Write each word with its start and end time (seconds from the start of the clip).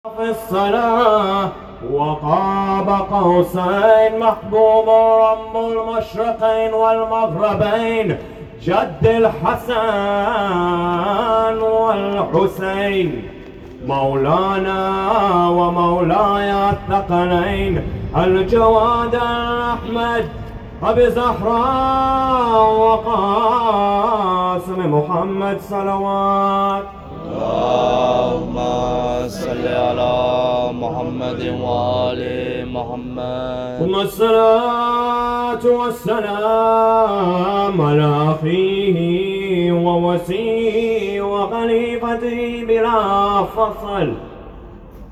في 0.00 0.30
الصلاة 0.30 1.48
وقاب 1.92 2.88
قوسين 3.12 4.18
محبوب 4.20 4.88
رب 4.88 5.56
المشرقين 5.56 6.74
والمغربين، 6.74 8.18
جد 8.62 9.04
الحسن 9.04 9.76
والحسين. 11.62 13.28
مولانا 13.86 15.48
ومولاي 15.48 16.70
الثقلين، 16.70 17.82
الجواد 18.16 19.14
الأحمد، 19.14 20.28
أبي 20.82 21.10
زهراء 21.10 22.72
وقاسم 22.80 24.14
محمد 24.94 25.60
صلوات. 25.60 26.84
اللهم 27.40 28.56
صل 29.28 29.64
على 29.66 30.16
محمد 30.82 31.40
وآل 31.62 32.20
محمد. 32.72 33.78
ثم 33.80 33.94
الصلاة 33.94 35.64
والسلام 35.80 37.74
على 37.80 38.08
أخيه 38.32 38.98
ووسيه 39.72 41.20
وخليفته 41.20 42.64
بلا 42.68 43.00
فصل. 43.56 44.08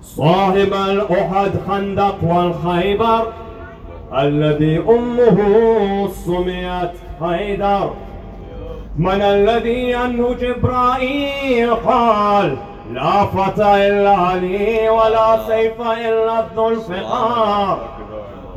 صاحب 0.02 0.72
الأحد 0.90 1.52
خندق 1.68 2.18
والخيبر، 2.22 3.22
الذي 4.12 4.78
أمه 4.78 5.38
سميت 6.08 6.94
حيدر 7.20 7.90
من 8.98 9.22
الذي 9.22 9.94
عنه 9.94 10.34
جبرائيل 10.40 11.74
قال، 11.74 12.56
لا 12.92 13.24
فتى 13.24 13.88
إلا 13.88 14.36
لي 14.36 14.88
ولا 14.88 15.38
سيف 15.46 15.80
إلا 15.80 16.44
ذو 16.56 16.68
الفقار 16.68 17.78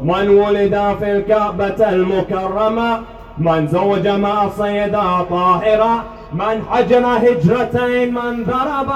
من 0.04 0.30
ولد 0.30 0.96
في 1.00 1.12
الكعبة 1.12 1.90
المكرمة، 1.90 3.02
من 3.38 3.68
زوج 3.68 4.08
مع 4.08 4.50
سيدة 4.50 5.22
طاهرة، 5.22 6.04
من 6.34 6.66
حجر 6.72 7.06
هجرتين، 7.06 8.14
من 8.14 8.44
ضرب 8.44 8.90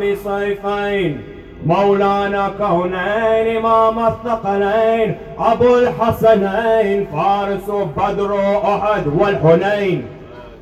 بسيفين. 0.00 1.33
مولانا 1.66 2.50
كونين 2.58 3.56
إمام 3.56 3.98
الثقلين 4.06 5.16
أبو 5.38 5.74
الحسنين 5.76 7.06
فارس 7.12 7.70
بدر 7.96 8.38
أحد 8.64 9.06
والحنين 9.06 10.06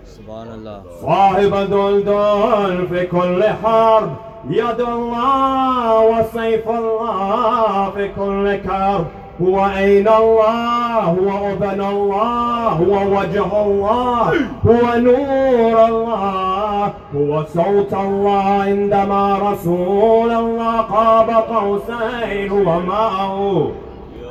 سبحان 0.07 0.49
الله 0.55 0.83
صاحب 1.03 1.51
دلدل 1.71 2.87
في 2.91 3.07
كل 3.07 3.45
حرب 3.65 4.11
يد 4.51 4.81
الله 4.81 6.01
وسيف 6.01 6.69
الله 6.69 7.91
في 7.91 8.09
كل 8.09 8.57
كرب 8.57 9.07
هو 9.43 9.67
أين 9.79 10.09
الله 10.09 10.99
هو 10.99 11.29
أذن 11.49 11.81
الله 11.81 12.69
هو 12.69 13.19
وجه 13.19 13.63
الله 13.67 14.33
هو 14.67 14.83
نور 14.97 15.77
الله 15.89 16.93
هو 17.17 17.45
صوت 17.55 17.93
الله 17.95 18.45
عندما 18.63 19.39
رسول 19.39 20.31
الله 20.31 20.81
قاب 20.81 21.31
قوسين 21.31 22.53
ومعه 22.53 23.71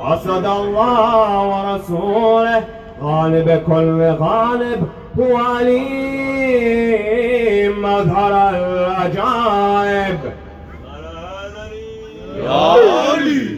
أسد 0.02 0.46
الله 0.46 1.48
ورسوله 1.48 2.64
غالب 3.04 3.64
كل 3.68 4.02
غالب 4.20 4.88
هو 5.20 5.38
عليم 5.38 6.72
مظهر 7.82 8.34
العجائب 8.50 10.20
يا 12.44 12.52
علي. 12.52 13.51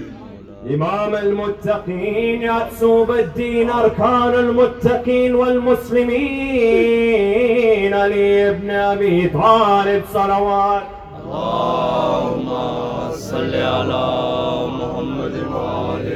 إمام 0.74 1.16
المتقين 1.16 2.42
يأسوا 2.42 3.06
بالدين 3.06 3.70
أركان 3.70 4.34
المتقين 4.34 5.36
والمسلمين. 5.36 6.24
علي 7.94 8.52
بن 8.54 8.70
أبي 8.70 9.28
طالب 9.28 10.04
صلوات. 10.14 10.84
اللهم 11.24 12.50
صل 13.12 13.56
على 13.56 14.08
محمد 14.80 15.36
وآل 15.54 16.08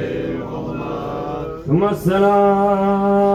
محمد 0.42 1.48
ثم 1.66 1.82
الصلاة 1.84 3.27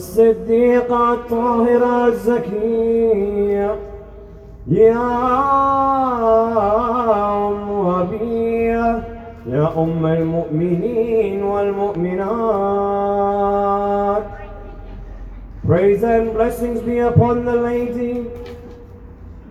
الصديقة 0.00 1.12
الطاهرة 1.12 2.06
الزكية 2.06 3.76
يا 4.68 5.10
أم 7.48 7.70
أبيه 8.00 9.02
يا 9.46 9.72
أم 9.76 10.06
المؤمنين 10.06 11.42
والمؤمنات 11.42 12.30
Praise 15.66 16.02
and 16.02 16.32
blessings 16.32 16.80
be 16.80 16.98
upon 16.98 17.44
the 17.44 17.54
lady 17.54 18.24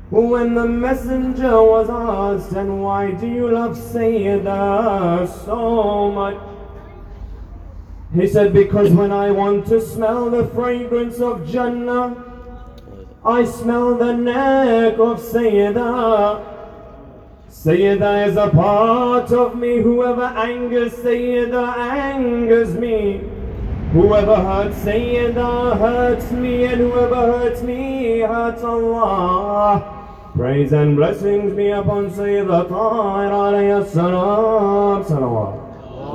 who 0.10 0.22
when 0.34 0.56
the 0.56 0.66
messenger 0.66 1.62
was 1.74 1.88
asked 1.90 2.54
and 2.54 2.82
why 2.84 3.12
do 3.12 3.28
you 3.28 3.48
love 3.48 3.78
Sayyidah 3.78 5.28
so 5.46 6.10
much 6.12 6.38
he 8.14 8.28
said 8.28 8.54
because 8.54 8.92
when 8.92 9.12
I 9.12 9.32
want 9.32 9.68
to 9.68 9.82
smell 9.82 10.30
the 10.30 10.48
fragrance 10.48 11.20
of 11.20 11.48
Jannah 11.48 12.26
I 13.24 13.46
smell 13.46 13.96
the 13.96 14.14
neck 14.14 14.94
of 14.94 15.20
Sayyidah 15.20 16.46
Sayyidah 17.50 18.28
is 18.28 18.38
a 18.38 18.50
part 18.50 19.32
of 19.32 19.56
me 19.56 19.82
whoever 19.82 20.24
angers 20.24 20.94
Sayyidah 20.94 21.78
angers 21.78 22.76
me 22.76 23.22
Whoever 23.92 24.36
hurts 24.36 24.78
Sayyidah 24.86 25.80
hurts 25.80 26.32
me, 26.32 26.66
and 26.66 26.80
whoever 26.80 27.16
hurts 27.16 27.64
me 27.64 28.20
hurts 28.20 28.62
Allah. 28.62 30.30
Praise 30.36 30.74
and 30.74 30.96
blessings 30.96 31.56
be 31.56 31.70
upon 31.70 32.12
Sayyidah 32.12 32.70
Tahir 32.70 33.32
alayhi 33.34 33.90
salam. 33.90 35.04
Salawat. 35.06 35.59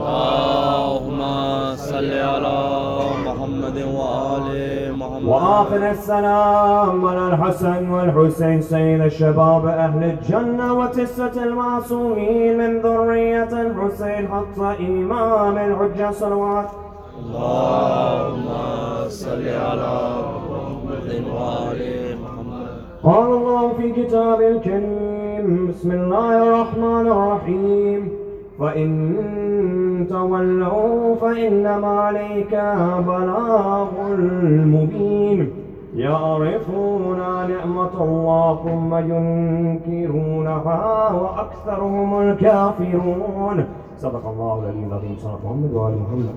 اللهم 0.05 1.21
صل 1.77 2.13
على 2.13 2.59
محمد 3.27 3.77
وآل 3.97 4.49
محمد. 4.99 5.25
وآخر 5.25 5.91
السلام 5.91 7.07
على 7.07 7.29
الحسن 7.29 7.91
والحسين 7.91 8.61
سيد 8.63 9.01
الشباب 9.01 9.67
أهل 9.67 10.05
الجنة 10.05 10.73
وتسة 10.79 11.45
المعصومين 11.45 12.59
من 12.59 12.81
ذرية 12.81 13.53
الحسين 13.67 14.29
حتى 14.29 14.69
إمام 14.89 15.59
الحجة 15.59 16.11
صلوات. 16.11 16.69
اللهم 17.25 18.49
صل 19.09 19.49
على 19.49 19.97
محمد 20.49 21.09
وآل 21.35 21.81
محمد. 22.23 22.69
قال 23.05 23.29
الله 23.39 23.73
في 23.79 23.87
كتاب 23.93 24.41
الكريم 24.41 25.47
بسم 25.69 25.91
الله 25.91 26.43
الرحمن 26.43 27.07
الرحيم. 27.07 28.24
فإن 28.59 30.07
تولوا 30.11 31.15
فإنما 31.15 32.01
عليك 32.01 32.55
بلاغ 33.07 33.89
المبين 34.13 35.51
يعرفون 35.97 37.19
نعمة 37.49 37.95
الله 38.05 38.47
ثم 38.65 38.95
ينكرونها 39.13 40.83
وأكثرهم 41.13 42.21
الكافرون 42.23 43.59
صدق 43.99 44.27
الله 44.27 44.55
العلي 44.63 44.85
العظيم. 44.87 45.17
صدق 45.19 45.41
محمد 45.45 45.73
وآل 45.73 45.95
محمد. 46.03 46.35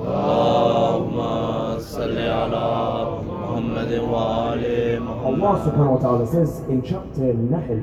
اللهم 0.00 1.16
صل 1.78 2.18
على 2.18 2.66
محمد 3.28 3.92
وآل 4.10 4.64
محمد. 5.02 5.26
Allah 5.30 5.54
subhanahu 5.66 5.94
wa 5.96 6.00
ta'ala 6.00 6.26
says 6.26 6.62
in 6.68 6.82
chapter 6.82 7.34
Nahl, 7.34 7.82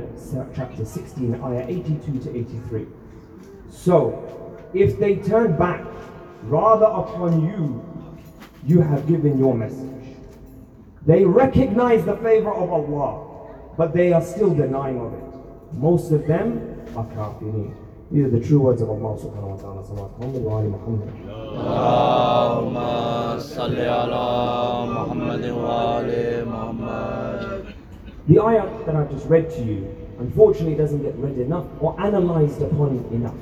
chapter 0.55 0.85
16, 0.85 1.35
ayah 1.43 1.67
82 1.67 2.19
to 2.23 2.29
83. 2.31 2.87
So, 3.69 4.57
if 4.73 4.99
they 4.99 5.15
turn 5.17 5.57
back, 5.57 5.85
rather 6.43 6.85
upon 6.85 7.45
you, 7.45 7.83
you 8.65 8.81
have 8.81 9.07
given 9.07 9.37
your 9.37 9.53
message. 9.55 10.17
They 11.05 11.23
recognize 11.23 12.03
the 12.05 12.17
favor 12.17 12.53
of 12.53 12.71
Allah, 12.71 13.47
but 13.77 13.93
they 13.93 14.11
are 14.11 14.21
still 14.21 14.53
denying 14.53 14.99
of 14.99 15.13
it. 15.13 15.23
Most 15.73 16.11
of 16.11 16.27
them 16.27 16.59
are 16.95 17.05
kafirin. 17.05 17.73
These 18.11 18.25
are 18.25 18.29
the 18.29 18.39
true 18.39 18.59
words 18.59 18.81
of 18.81 18.89
Allah 18.89 19.19
subhanahu 19.19 19.51
wa 19.51 19.57
ta'ala. 19.57 19.83
Salawat 19.83 20.17
Muhammad 20.19 20.43
wa 20.43 20.57
ali 20.59 20.69
Muhammad. 20.69 21.09
اللهم 21.57 22.75
صل 23.39 23.79
على 23.79 24.25
محمد 24.91 25.43
وآل 25.49 26.45
محمد 26.47 27.73
The 28.27 28.39
ayah 28.43 28.67
that 28.85 28.95
I 28.95 29.03
just 29.05 29.27
read 29.27 29.49
to 29.51 29.63
you, 29.63 29.87
unfortunately, 30.19 30.75
doesn't 30.75 31.01
get 31.01 31.15
read 31.17 31.37
enough 31.37 31.65
or 31.79 31.99
analyzed 31.99 32.61
upon 32.61 33.03
enough. 33.11 33.35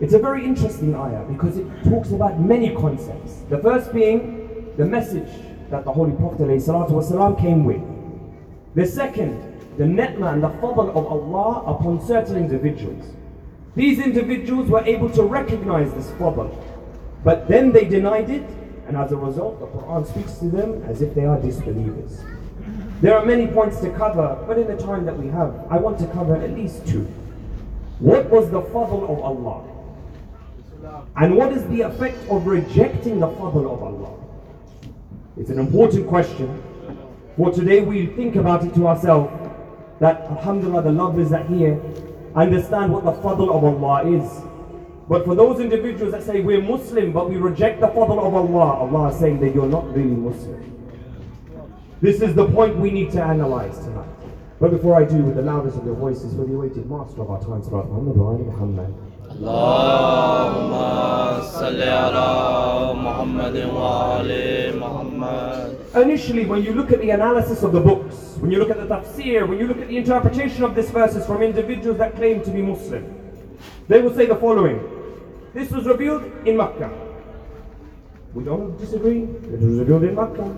It's 0.00 0.14
a 0.14 0.18
very 0.18 0.44
interesting 0.44 0.94
ayah 0.94 1.24
because 1.24 1.56
it 1.56 1.66
talks 1.82 2.12
about 2.12 2.38
many 2.38 2.74
concepts. 2.74 3.42
The 3.50 3.58
first 3.58 3.92
being 3.92 4.72
the 4.76 4.84
message 4.84 5.28
that 5.70 5.84
the 5.84 5.92
Holy 5.92 6.12
Prophet 6.12 6.46
ﷺ 6.46 7.40
came 7.40 7.64
with. 7.64 7.82
The 8.76 8.86
second, 8.86 9.42
the 9.76 9.86
ni'mah 9.86 10.34
and 10.34 10.42
the 10.42 10.50
fadl 10.50 10.90
of 10.90 10.96
Allah 10.96 11.64
upon 11.66 12.00
certain 12.00 12.36
individuals. 12.36 13.12
These 13.74 13.98
individuals 13.98 14.68
were 14.68 14.84
able 14.84 15.10
to 15.10 15.22
recognize 15.24 15.92
this 15.94 16.06
fadl, 16.12 16.56
but 17.24 17.48
then 17.48 17.72
they 17.72 17.84
denied 17.84 18.30
it, 18.30 18.48
and 18.86 18.96
as 18.96 19.10
a 19.10 19.16
result, 19.16 19.58
the 19.58 19.66
Quran 19.66 20.06
speaks 20.06 20.38
to 20.38 20.44
them 20.44 20.82
as 20.84 21.02
if 21.02 21.12
they 21.14 21.24
are 21.24 21.40
disbelievers. 21.40 22.20
There 23.00 23.18
are 23.18 23.24
many 23.24 23.48
points 23.48 23.80
to 23.80 23.90
cover, 23.90 24.44
but 24.46 24.58
in 24.58 24.68
the 24.68 24.76
time 24.76 25.04
that 25.06 25.18
we 25.18 25.26
have, 25.28 25.66
I 25.70 25.78
want 25.78 25.98
to 25.98 26.06
cover 26.08 26.36
at 26.36 26.52
least 26.52 26.86
two. 26.86 27.02
What 27.98 28.30
was 28.30 28.48
the 28.50 28.62
fadl 28.62 29.02
of 29.10 29.18
Allah? 29.20 29.77
And 31.20 31.36
what 31.36 31.52
is 31.52 31.66
the 31.66 31.80
effect 31.80 32.16
of 32.30 32.46
rejecting 32.46 33.18
the 33.18 33.26
fadl 33.26 33.66
of 33.72 33.82
Allah? 33.82 34.14
It's 35.36 35.50
an 35.50 35.58
important 35.58 36.06
question. 36.06 36.62
For 37.36 37.50
today 37.50 37.80
we 37.80 38.06
think 38.06 38.36
about 38.36 38.64
it 38.64 38.72
to 38.76 38.86
ourselves 38.86 39.32
that 39.98 40.20
Alhamdulillah 40.22 40.82
the 40.82 40.92
lovers 40.92 41.30
that 41.30 41.46
here 41.48 41.80
understand 42.36 42.92
what 42.92 43.02
the 43.02 43.12
fadl 43.14 43.50
of 43.52 43.64
Allah 43.64 44.06
is. 44.06 44.42
But 45.08 45.24
for 45.24 45.34
those 45.34 45.58
individuals 45.58 46.12
that 46.12 46.22
say 46.22 46.40
we're 46.40 46.62
Muslim 46.62 47.12
but 47.12 47.28
we 47.28 47.36
reject 47.36 47.80
the 47.80 47.88
fadl 47.88 48.24
of 48.24 48.34
Allah, 48.34 48.78
Allah 48.78 49.08
is 49.08 49.18
saying 49.18 49.40
that 49.40 49.52
you're 49.52 49.66
not 49.66 49.92
really 49.92 50.14
Muslim. 50.14 50.64
This 52.00 52.22
is 52.22 52.36
the 52.36 52.46
point 52.48 52.76
we 52.76 52.92
need 52.92 53.10
to 53.12 53.22
analyze 53.22 53.76
tonight. 53.78 54.08
But 54.60 54.70
before 54.70 54.94
I 54.94 55.04
do, 55.04 55.16
with 55.16 55.34
the 55.34 55.42
loudest 55.42 55.78
of 55.78 55.84
your 55.84 55.94
voices, 55.96 56.34
for 56.34 56.44
the 56.44 56.54
awaited 56.54 56.88
master 56.88 57.22
of 57.22 57.30
our 57.30 57.40
time, 57.40 57.62
Salat 57.62 57.86
Muhammad 57.86 58.16
wa 58.16 58.32
Muhammad. 58.32 59.07
اللهم 59.38 60.72
صل 61.40 61.82
على 61.82 62.30
محمد 62.94 63.56
وآل 63.74 64.30
محمد 64.78 65.78
Initially, 65.94 66.44
when 66.44 66.62
you 66.62 66.72
look 66.74 66.90
at 66.92 67.00
the 67.00 67.10
analysis 67.10 67.62
of 67.62 67.72
the 67.72 67.80
books, 67.80 68.36
when 68.40 68.50
you 68.50 68.58
look 68.58 68.70
at 68.70 68.78
the 68.78 68.86
tafsir, 68.86 69.46
when 69.48 69.58
you 69.58 69.66
look 69.68 69.78
at 69.80 69.88
the 69.88 69.96
interpretation 69.96 70.64
of 70.64 70.74
this 70.74 70.90
verses 70.90 71.24
from 71.24 71.42
individuals 71.42 71.98
that 71.98 72.16
claim 72.16 72.42
to 72.42 72.50
be 72.50 72.62
Muslim, 72.62 73.04
they 73.86 74.00
will 74.00 74.14
say 74.14 74.26
the 74.26 74.34
following. 74.34 74.80
This 75.54 75.70
was 75.70 75.86
revealed 75.86 76.24
in 76.44 76.56
Makkah. 76.56 76.90
We 78.34 78.42
don't 78.44 78.76
disagree. 78.76 79.22
It 79.22 79.60
was 79.60 79.78
revealed 79.78 80.04
in 80.04 80.14
Makkah. 80.16 80.56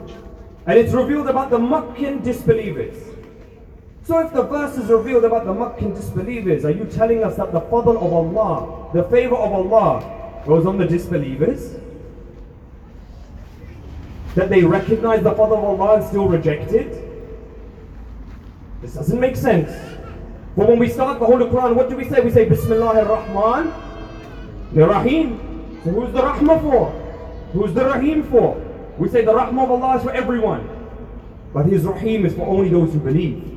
And 0.67 0.79
it's 0.79 0.93
revealed 0.93 1.29
about 1.29 1.51
the 1.51 1.59
Meccan 1.59 2.23
disbelievers. 2.23 3.10
So 4.03 4.19
if 4.19 4.33
the 4.33 4.43
verse 4.43 4.77
is 4.79 4.89
revealed 4.89 5.25
about 5.25 5.45
the 5.45 5.55
Meccan 5.55 5.93
disbelievers, 5.95 6.65
are 6.65 6.71
you 6.71 6.85
telling 6.85 7.23
us 7.23 7.37
that 7.37 7.53
the 7.53 7.61
fadl 7.61 7.97
of 7.97 8.13
Allah, 8.13 8.91
the 8.93 9.05
favor 9.05 9.37
of 9.37 9.53
Allah, 9.53 10.43
goes 10.47 10.67
on 10.67 10.79
the 10.79 10.87
disbelievers? 10.87 11.77
That 14.35 14.49
they 14.49 14.63
recognize 14.65 15.23
the 15.23 15.33
fadl 15.33 15.59
of 15.59 15.65
Allah 15.65 15.97
and 15.97 16.05
still 16.05 16.27
reject 16.27 16.73
it? 16.73 17.07
This 18.81 18.95
doesn't 18.95 19.21
make 19.21 19.37
sense. 19.37 19.71
But 20.57 20.69
when 20.69 20.79
we 20.79 20.89
start 20.89 21.21
the 21.21 21.27
Holy 21.27 21.45
Quran, 21.47 21.75
what 21.75 21.91
do 21.91 21.97
we 21.97 22.09
say? 22.09 22.21
We 22.21 22.31
say 22.31 22.49
Bismillah 22.49 23.05
ar-Rahman, 23.05 23.73
the 24.73 24.87
Rahim. 24.87 25.81
So 25.85 25.91
who's 25.91 26.13
the 26.13 26.21
Rahmah 26.21 26.61
for? 26.63 26.91
Who's 27.53 27.75
the 27.75 27.85
Rahim 27.85 28.23
for? 28.25 28.57
We 28.99 29.09
say 29.09 29.25
the 29.25 29.33
Rahmah 29.33 29.65
of 29.65 29.71
Allah 29.71 29.97
is 29.99 30.03
for 30.03 30.13
everyone. 30.13 30.69
But 31.53 31.67
His 31.67 31.85
Rahim 31.85 32.25
is 32.25 32.35
for 32.35 32.47
only 32.47 32.69
those 32.69 32.93
who 32.93 33.01
believe. 33.01 33.50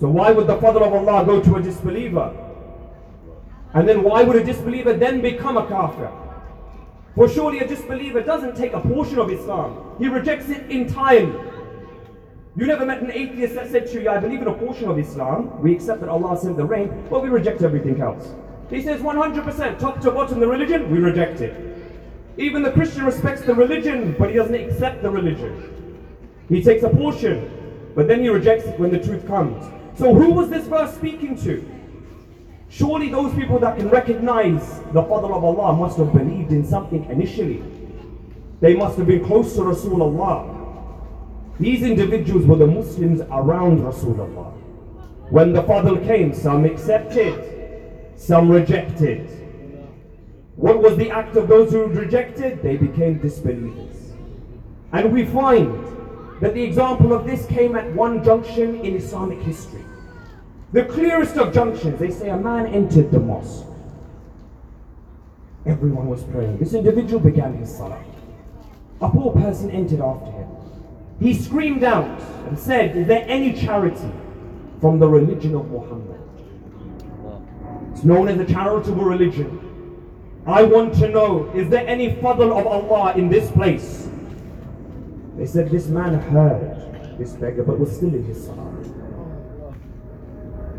So 0.00 0.08
why 0.08 0.32
would 0.32 0.46
the 0.46 0.56
fadl 0.56 0.80
of 0.80 0.94
Allah 0.94 1.26
go 1.26 1.42
to 1.42 1.56
a 1.56 1.62
disbeliever? 1.62 2.34
And 3.74 3.86
then 3.86 4.02
why 4.02 4.22
would 4.22 4.34
a 4.34 4.42
disbeliever 4.42 4.94
then 4.94 5.20
become 5.20 5.58
a 5.58 5.66
kafir? 5.68 6.10
For 7.14 7.28
surely 7.28 7.58
a 7.58 7.68
disbeliever 7.68 8.22
doesn't 8.22 8.56
take 8.56 8.72
a 8.72 8.80
portion 8.80 9.18
of 9.18 9.30
Islam. 9.30 9.96
He 9.98 10.08
rejects 10.08 10.48
it 10.48 10.70
entirely. 10.70 11.38
You 12.56 12.66
never 12.66 12.86
met 12.86 13.02
an 13.02 13.12
atheist 13.12 13.54
that 13.56 13.70
said 13.70 13.88
to 13.88 14.00
you, 14.02 14.08
I 14.08 14.18
believe 14.18 14.40
in 14.40 14.48
a 14.48 14.54
portion 14.54 14.88
of 14.88 14.98
Islam. 14.98 15.60
We 15.60 15.74
accept 15.74 16.00
that 16.00 16.08
Allah 16.08 16.38
sent 16.38 16.56
the 16.56 16.64
rain, 16.64 17.06
but 17.10 17.22
we 17.22 17.28
reject 17.28 17.62
everything 17.62 18.00
else. 18.00 18.32
He 18.70 18.82
says 18.82 19.02
100%, 19.02 19.78
top 19.78 20.00
to 20.00 20.10
bottom, 20.10 20.40
the 20.40 20.48
religion, 20.48 20.90
we 20.90 20.98
reject 20.98 21.42
it. 21.42 21.76
Even 22.38 22.62
the 22.62 22.72
Christian 22.72 23.04
respects 23.04 23.42
the 23.42 23.54
religion, 23.54 24.16
but 24.18 24.30
he 24.30 24.36
doesn't 24.36 24.54
accept 24.54 25.02
the 25.02 25.10
religion. 25.10 25.98
He 26.48 26.62
takes 26.62 26.84
a 26.84 26.88
portion, 26.88 27.92
but 27.94 28.08
then 28.08 28.22
he 28.22 28.30
rejects 28.30 28.64
it 28.64 28.78
when 28.80 28.90
the 28.90 28.98
truth 28.98 29.26
comes. 29.26 29.64
So 30.00 30.14
who 30.14 30.30
was 30.32 30.48
this 30.48 30.66
verse 30.66 30.94
speaking 30.94 31.36
to? 31.42 31.62
Surely 32.70 33.10
those 33.10 33.34
people 33.34 33.58
that 33.58 33.76
can 33.76 33.90
recognize 33.90 34.78
the 34.94 35.02
Fadl 35.02 35.36
of 35.36 35.44
Allah 35.44 35.76
must 35.76 35.98
have 35.98 36.14
believed 36.14 36.52
in 36.52 36.64
something 36.64 37.04
initially. 37.10 37.62
They 38.62 38.74
must 38.74 38.96
have 38.96 39.06
been 39.06 39.22
close 39.22 39.54
to 39.56 39.60
Rasulullah. 39.60 40.56
These 41.58 41.82
individuals 41.82 42.46
were 42.46 42.56
the 42.56 42.66
Muslims 42.66 43.20
around 43.30 43.80
Rasulullah. 43.80 44.54
When 45.28 45.52
the 45.52 45.62
Fadl 45.64 46.02
came, 46.06 46.32
some 46.32 46.64
accepted, 46.64 48.14
some 48.16 48.50
rejected. 48.50 49.28
What 50.56 50.80
was 50.80 50.96
the 50.96 51.10
act 51.10 51.36
of 51.36 51.46
those 51.46 51.72
who 51.72 51.84
rejected? 51.84 52.62
They 52.62 52.78
became 52.78 53.18
disbelievers. 53.18 54.14
And 54.92 55.12
we 55.12 55.26
find 55.26 55.74
that 56.40 56.54
the 56.54 56.62
example 56.62 57.12
of 57.12 57.26
this 57.26 57.44
came 57.48 57.76
at 57.76 57.92
one 57.92 58.24
junction 58.24 58.76
in 58.76 58.96
Islamic 58.96 59.40
history. 59.40 59.79
The 60.72 60.84
clearest 60.84 61.36
of 61.36 61.52
junctions, 61.52 61.98
they 61.98 62.10
say 62.10 62.28
a 62.30 62.36
man 62.36 62.66
entered 62.66 63.10
the 63.10 63.18
mosque. 63.18 63.66
Everyone 65.66 66.06
was 66.06 66.22
praying. 66.24 66.58
This 66.58 66.74
individual 66.74 67.20
began 67.20 67.54
his 67.54 67.76
salah. 67.76 68.02
A 69.00 69.10
poor 69.10 69.32
person 69.32 69.70
entered 69.70 70.00
after 70.00 70.30
him. 70.30 70.48
He 71.20 71.34
screamed 71.34 71.82
out 71.82 72.20
and 72.46 72.58
said, 72.58 72.96
Is 72.96 73.06
there 73.08 73.24
any 73.26 73.52
charity 73.52 74.10
from 74.80 74.98
the 74.98 75.08
religion 75.08 75.54
of 75.54 75.70
Muhammad? 75.70 76.20
It's 77.92 78.04
known 78.04 78.28
as 78.28 78.38
a 78.38 78.44
charitable 78.44 79.04
religion. 79.04 79.66
I 80.46 80.62
want 80.62 80.94
to 80.94 81.08
know, 81.08 81.50
is 81.54 81.68
there 81.68 81.86
any 81.86 82.14
fadl 82.16 82.58
of 82.58 82.66
Allah 82.66 83.14
in 83.14 83.28
this 83.28 83.50
place? 83.50 84.08
They 85.36 85.46
said 85.46 85.70
this 85.70 85.88
man 85.88 86.14
heard 86.14 87.18
this 87.18 87.32
beggar 87.32 87.64
but 87.64 87.78
was 87.78 87.94
still 87.94 88.14
in 88.14 88.24
his 88.24 88.46
salah. 88.46 88.79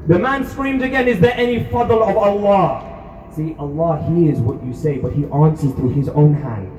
The 0.07 0.17
man 0.17 0.45
screamed 0.45 0.81
again, 0.81 1.07
Is 1.07 1.19
there 1.19 1.33
any 1.35 1.59
fadl 1.65 2.01
of 2.01 2.17
Allah? 2.17 2.87
See, 3.35 3.55
Allah 3.59 4.01
hears 4.09 4.39
what 4.39 4.63
you 4.63 4.73
say, 4.73 4.97
but 4.97 5.13
He 5.13 5.25
answers 5.25 5.73
through 5.73 5.91
His 5.91 6.09
own 6.09 6.33
hand. 6.33 6.71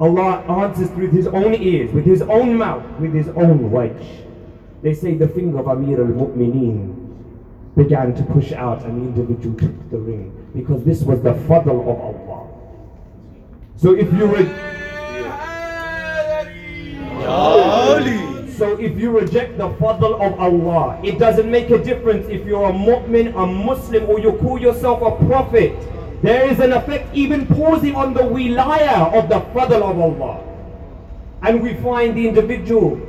Allah 0.00 0.40
answers 0.48 0.90
through 0.90 1.10
His 1.10 1.26
own 1.28 1.54
ears, 1.54 1.92
with 1.92 2.04
His 2.04 2.22
own 2.22 2.56
mouth, 2.58 2.84
with 2.98 3.14
His 3.14 3.28
own 3.28 3.70
wedge. 3.70 4.24
They 4.82 4.94
say 4.94 5.14
the 5.14 5.28
finger 5.28 5.60
of 5.60 5.68
Amir 5.68 6.00
al 6.00 6.08
Mu'mineen 6.08 6.98
began 7.76 8.14
to 8.14 8.22
push 8.24 8.52
out, 8.52 8.82
and 8.84 9.00
the 9.00 9.20
individual 9.20 9.56
took 9.56 9.90
the 9.90 9.98
ring 9.98 10.32
because 10.54 10.84
this 10.84 11.02
was 11.02 11.22
the 11.22 11.32
fadl 11.32 11.80
of 11.80 11.88
Allah. 12.00 12.48
So 13.76 13.94
if 13.94 14.12
you 14.12 14.26
re- 14.26 14.72
so 18.62 18.78
if 18.78 18.96
you 18.96 19.10
reject 19.10 19.58
the 19.58 19.68
fadl 19.70 20.14
of 20.24 20.38
Allah, 20.38 21.00
it 21.02 21.18
doesn't 21.18 21.50
make 21.50 21.70
a 21.70 21.82
difference 21.82 22.28
if 22.28 22.46
you're 22.46 22.70
a 22.70 22.72
mu'min, 22.72 23.34
a 23.34 23.44
Muslim, 23.44 24.08
or 24.08 24.20
you 24.20 24.34
call 24.34 24.56
yourself 24.56 25.02
a 25.02 25.10
prophet. 25.26 25.74
There 26.22 26.48
is 26.48 26.60
an 26.60 26.72
effect 26.72 27.12
even 27.12 27.44
pausing 27.48 27.96
on 27.96 28.14
the 28.14 28.20
wilaya 28.20 29.12
of 29.18 29.28
the 29.28 29.40
fadl 29.50 29.82
of 29.82 29.98
Allah. 29.98 30.38
And 31.42 31.60
we 31.60 31.74
find 31.82 32.16
the 32.16 32.28
individual 32.28 33.00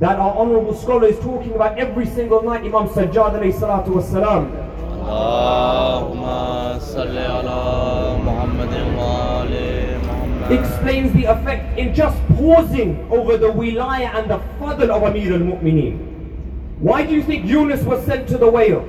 that 0.00 0.16
our 0.18 0.34
honorable 0.38 0.74
scholar 0.74 1.06
is 1.08 1.18
talking 1.18 1.52
about 1.52 1.78
every 1.78 2.06
single 2.06 2.40
night, 2.42 2.64
Imam 2.64 2.88
Sajjad 2.88 3.36
alayhi 3.36 3.52
salatu 3.52 4.00
wasalam. 4.00 4.48
اللهم 5.02 6.24
صل 6.78 7.18
على 7.18 7.60
محمد 8.24 8.72
وآل 8.96 9.52
محمد 9.52 9.71
explains 10.58 11.12
the 11.12 11.24
effect 11.24 11.78
in 11.78 11.94
just 11.94 12.16
pausing 12.36 13.06
over 13.10 13.36
the 13.36 13.48
wilaya 13.48 14.14
and 14.14 14.30
the 14.30 14.38
fadl 14.58 14.90
of 14.90 15.02
Amir 15.02 15.32
al-Mu'mineen. 15.34 16.08
Why 16.78 17.04
do 17.06 17.12
you 17.14 17.22
think 17.22 17.46
Yunus 17.46 17.82
was 17.82 18.04
sent 18.04 18.28
to 18.28 18.38
the 18.38 18.50
whale? 18.50 18.80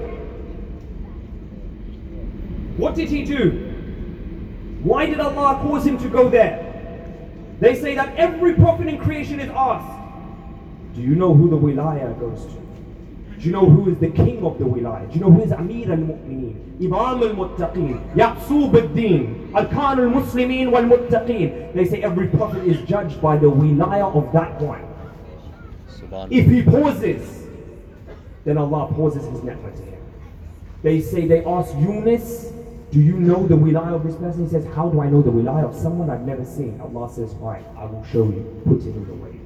What 2.77 2.95
did 2.95 3.09
he 3.09 3.23
do? 3.23 3.51
Why 4.81 5.05
did 5.05 5.19
Allah 5.19 5.59
cause 5.61 5.85
him 5.85 5.97
to 5.99 6.09
go 6.09 6.29
there? 6.29 6.71
They 7.59 7.75
say 7.75 7.95
that 7.95 8.15
every 8.15 8.55
prophet 8.55 8.87
in 8.87 8.97
creation 8.97 9.39
is 9.39 9.49
asked, 9.49 9.99
do 10.95 11.01
you 11.01 11.15
know 11.15 11.33
who 11.33 11.49
the 11.49 11.57
wilaya 11.57 12.19
goes 12.19 12.45
to? 12.45 12.62
Do 13.43 13.49
you 13.49 13.55
know 13.55 13.69
who 13.69 13.91
is 13.91 13.97
the 13.97 14.07
king 14.07 14.41
of 14.45 14.57
the 14.57 14.63
wilaya? 14.63 15.05
Do 15.11 15.15
you 15.15 15.25
know 15.25 15.29
who 15.29 15.41
is 15.41 15.51
Amir 15.51 15.91
al-Mu'mineen? 15.91 16.79
Imam 16.79 17.21
al-Muttaqeen, 17.21 18.15
Yaqsub 18.15 18.73
al-Din, 18.73 19.51
Arkan 19.51 19.97
al-Muslimin 19.99 20.71
wal-Muttaqeen. 20.71 21.73
They 21.73 21.83
say 21.83 22.01
every 22.01 22.27
prophet 22.27 22.63
is 22.63 22.79
judged 22.87 23.21
by 23.21 23.35
the 23.35 23.47
wilaya 23.51 24.15
of 24.15 24.31
that 24.31 24.61
one. 24.61 24.87
If 26.31 26.45
he 26.45 26.63
pauses, 26.63 27.45
then 28.45 28.57
Allah 28.57 28.87
pauses 28.93 29.25
his 29.25 29.43
ni'mah 29.43 29.75
to 29.75 29.81
him. 29.83 30.01
They 30.81 31.01
say 31.01 31.27
they 31.27 31.43
asked 31.43 31.75
Yunus 31.75 32.53
Do 32.91 33.01
you 33.01 33.17
know 33.19 33.45
the 33.45 33.55
wilayah 33.55 33.95
of 33.95 34.05
this 34.05 34.15
person? 34.15 34.45
He 34.45 34.49
says, 34.49 34.65
How 34.73 34.87
do 34.87 35.01
I 35.01 35.09
know 35.09 35.21
the 35.21 35.31
wilayah 35.31 35.67
of 35.67 35.75
someone 35.75 36.09
I've 36.09 36.21
never 36.21 36.45
seen? 36.45 36.79
Allah 36.79 37.11
says, 37.11 37.33
Fine, 37.41 37.65
I 37.77 37.83
will 37.83 38.05
show 38.05 38.23
you. 38.23 38.61
Put 38.65 38.79
it 38.83 38.95
in 38.95 39.05
the 39.05 39.13
way. 39.15 39.42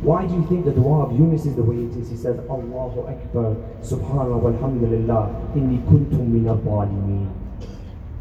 Why 0.00 0.26
do 0.26 0.34
you 0.34 0.46
think 0.46 0.64
the 0.64 0.70
dua 0.70 1.06
of 1.06 1.12
Yunus 1.12 1.44
is 1.44 1.56
the 1.56 1.62
way 1.62 1.76
it 1.76 1.96
is? 1.96 2.08
He 2.08 2.16
says, 2.16 2.38
Allahu 2.48 3.00
Akbar, 3.08 3.56
Subhanallah, 3.82 4.40
walhamdulillah, 4.40 5.54
inni 5.56 5.84
kuntum 5.86 6.28
min 6.28 6.46
al 6.46 7.58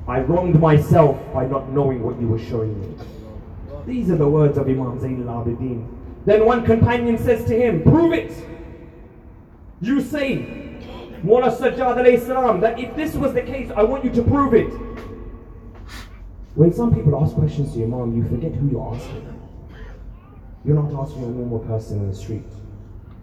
I 0.07 0.21
wronged 0.21 0.59
myself 0.59 1.19
by 1.33 1.45
not 1.45 1.69
knowing 1.69 2.01
what 2.01 2.19
you 2.19 2.27
were 2.27 2.39
showing 2.39 2.79
me. 2.81 2.97
These 3.85 4.09
are 4.09 4.15
the 4.15 4.27
words 4.27 4.57
of 4.57 4.67
Imam 4.67 4.99
Zayn 4.99 5.27
al-Abidin. 5.27 5.87
Then 6.25 6.45
one 6.45 6.65
companion 6.65 7.17
says 7.17 7.45
to 7.45 7.55
him, 7.55 7.83
prove 7.83 8.11
it. 8.11 8.33
You 9.79 10.01
say, 10.01 10.37
Mullah 11.23 11.55
Sajjad 11.55 11.97
alayhi 11.97 12.25
salam, 12.25 12.59
that 12.61 12.79
if 12.79 12.95
this 12.95 13.13
was 13.13 13.33
the 13.33 13.43
case, 13.43 13.71
I 13.75 13.83
want 13.83 14.03
you 14.03 14.11
to 14.11 14.23
prove 14.23 14.55
it. 14.55 14.71
When 16.55 16.73
some 16.73 16.93
people 16.95 17.21
ask 17.21 17.35
questions 17.35 17.73
to 17.73 17.83
Imam, 17.83 18.17
you 18.17 18.27
forget 18.27 18.53
who 18.55 18.67
you're 18.69 18.95
asking. 18.95 19.36
You're 20.67 20.75
not 20.75 20.93
asking 21.01 21.23
a 21.23 21.27
normal 21.27 21.59
person 21.59 21.99
in 21.99 22.09
the 22.09 22.15
street. 22.15 22.43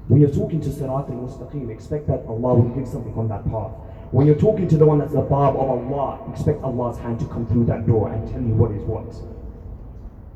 When 0.08 0.18
you're 0.18 0.30
talking 0.30 0.62
to 0.62 0.70
Sirat 0.70 1.10
al-Mustaqim, 1.10 1.68
expect 1.68 2.06
that 2.06 2.24
Allah 2.26 2.54
will 2.54 2.74
give 2.74 2.88
something 2.88 3.12
on 3.18 3.28
that 3.28 3.44
path. 3.44 3.70
When 4.12 4.26
you're 4.26 4.38
talking 4.38 4.66
to 4.68 4.78
the 4.78 4.86
one 4.86 4.98
that's 4.98 5.12
the 5.12 5.20
Bab 5.20 5.54
of 5.54 5.68
Allah, 5.68 6.26
expect 6.32 6.62
Allah's 6.64 6.96
hand 6.96 7.20
to 7.20 7.26
come 7.26 7.46
through 7.46 7.66
that 7.66 7.86
door 7.86 8.10
and 8.10 8.26
tell 8.32 8.40
you 8.40 8.54
what 8.54 8.70
is 8.70 8.82
what. 8.84 9.12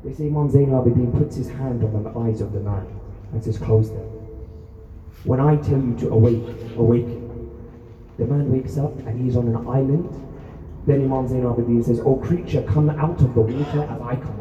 They 0.03 0.13
say 0.13 0.27
Imam 0.27 0.51
Zain 0.51 0.71
al-Abidin 0.71 1.17
puts 1.17 1.35
his 1.35 1.49
hand 1.49 1.83
on 1.83 2.03
the 2.03 2.11
eyes 2.19 2.41
of 2.41 2.53
the 2.53 2.59
man 2.59 2.85
and 3.33 3.43
says, 3.43 3.57
close 3.57 3.89
them. 3.89 4.05
When 5.23 5.39
I 5.39 5.55
tell 5.57 5.81
you 5.81 5.95
to 6.01 6.09
awake, 6.09 6.45
awaken. 6.77 7.49
The 8.19 8.25
man 8.25 8.51
wakes 8.51 8.77
up 8.77 8.95
and 9.07 9.19
he's 9.19 9.35
on 9.35 9.47
an 9.47 9.67
island. 9.67 10.13
Then 10.85 11.05
Imam 11.05 11.27
Zain 11.27 11.43
al-Abidin 11.43 11.83
says, 11.83 12.01
O 12.01 12.17
creature, 12.17 12.61
come 12.63 12.91
out 12.91 13.19
of 13.19 13.33
the 13.33 13.41
water 13.41 13.81
as 13.81 14.01
I 14.01 14.15
command 14.15 14.37
you. 14.37 14.38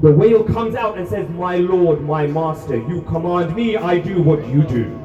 The 0.00 0.12
whale 0.12 0.44
comes 0.44 0.76
out 0.76 0.96
and 0.96 1.08
says, 1.08 1.28
My 1.30 1.56
Lord, 1.56 2.02
my 2.02 2.24
Master, 2.24 2.76
you 2.76 3.02
command 3.02 3.56
me, 3.56 3.76
I 3.76 3.98
do 3.98 4.22
what 4.22 4.46
you 4.46 4.62
do. 4.62 4.96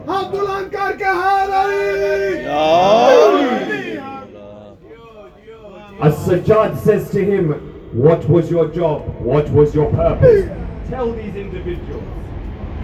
As-Sajjad 5.99 6.77
says 6.77 7.09
to 7.09 7.25
him, 7.25 7.53
What 7.93 8.29
was 8.29 8.51
your 8.51 8.67
job? 8.67 9.07
What 9.19 9.49
was 9.49 9.73
your 9.73 9.89
purpose? 9.89 10.45
Tell 10.89 11.11
these 11.11 11.35
individuals. 11.35 12.22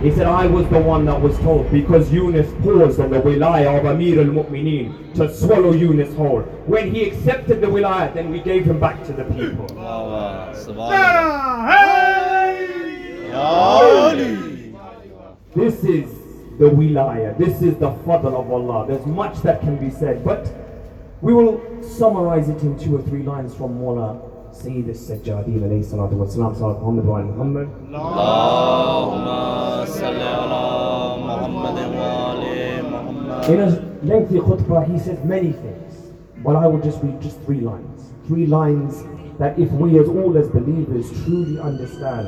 He 0.01 0.11
said, 0.11 0.27
I 0.27 0.45
was 0.47 0.65
the 0.69 0.79
one 0.79 1.03
that 1.05 1.19
was 1.21 1.37
told 1.39 1.69
because 1.71 2.09
Yunus 2.11 2.49
paused 2.63 2.99
on 3.01 3.09
the 3.11 3.19
wilayah 3.19 3.79
of 3.79 3.85
Amir 3.85 4.19
al-Mu'mineen 4.21 5.13
to 5.15 5.29
swallow 5.35 5.73
Yunus 5.73 6.13
whole. 6.15 6.41
When 6.67 6.95
he 6.95 7.03
accepted 7.03 7.59
the 7.59 7.67
wilayah, 7.67 8.13
then 8.13 8.29
we 8.31 8.39
gave 8.39 8.63
him 8.63 8.79
back 8.79 9.03
to 9.07 9.11
the 9.11 9.25
people. 9.25 9.67
This 15.53 15.83
is 15.83 16.09
the 16.59 16.69
wilayah. 16.69 17.37
This 17.37 17.61
is 17.61 17.75
the 17.77 17.91
fadl 18.05 18.33
of 18.39 18.49
Allah. 18.51 18.85
There's 18.87 19.05
much 19.05 19.41
that 19.41 19.59
can 19.59 19.75
be 19.77 19.89
said, 19.89 20.23
but 20.23 20.49
we 21.21 21.33
will 21.33 21.59
summarize 21.83 22.47
it 22.47 22.61
in 22.61 22.77
two 22.79 22.95
or 22.95 23.01
three 23.01 23.23
lines 23.23 23.53
from 23.53 23.77
Mullah 23.77 24.21
Sayyid 24.51 24.87
al-Sajjadeen 24.89 25.61
alayhi 25.61 25.83
salatu 25.85 26.13
wa 26.13 26.25
salam, 26.27 26.55
Salat 26.55 26.79
Muhammad 26.79 27.05
wa 27.05 27.17
ali 27.17 27.27
Muhammad. 27.27 27.67
اللهم 27.89 29.25
صل 29.25 29.27
على 29.27 29.48
محمد 31.87 31.95
وآل 31.95 33.49
In 33.49 33.59
a 33.61 33.69
lengthy 34.03 34.39
khutbah, 34.39 34.85
he 34.91 34.99
says 34.99 35.17
many 35.23 35.51
things, 35.53 35.93
but 36.43 36.55
I 36.55 36.67
will 36.67 36.79
just 36.79 37.01
read 37.03 37.19
just 37.21 37.39
three 37.41 37.61
lines. 37.61 38.11
Three 38.27 38.45
lines 38.45 39.03
that 39.39 39.57
if 39.57 39.71
we 39.71 39.97
as 39.99 40.07
all 40.07 40.37
as 40.37 40.47
believers 40.49 41.09
truly 41.23 41.59
understand, 41.59 42.27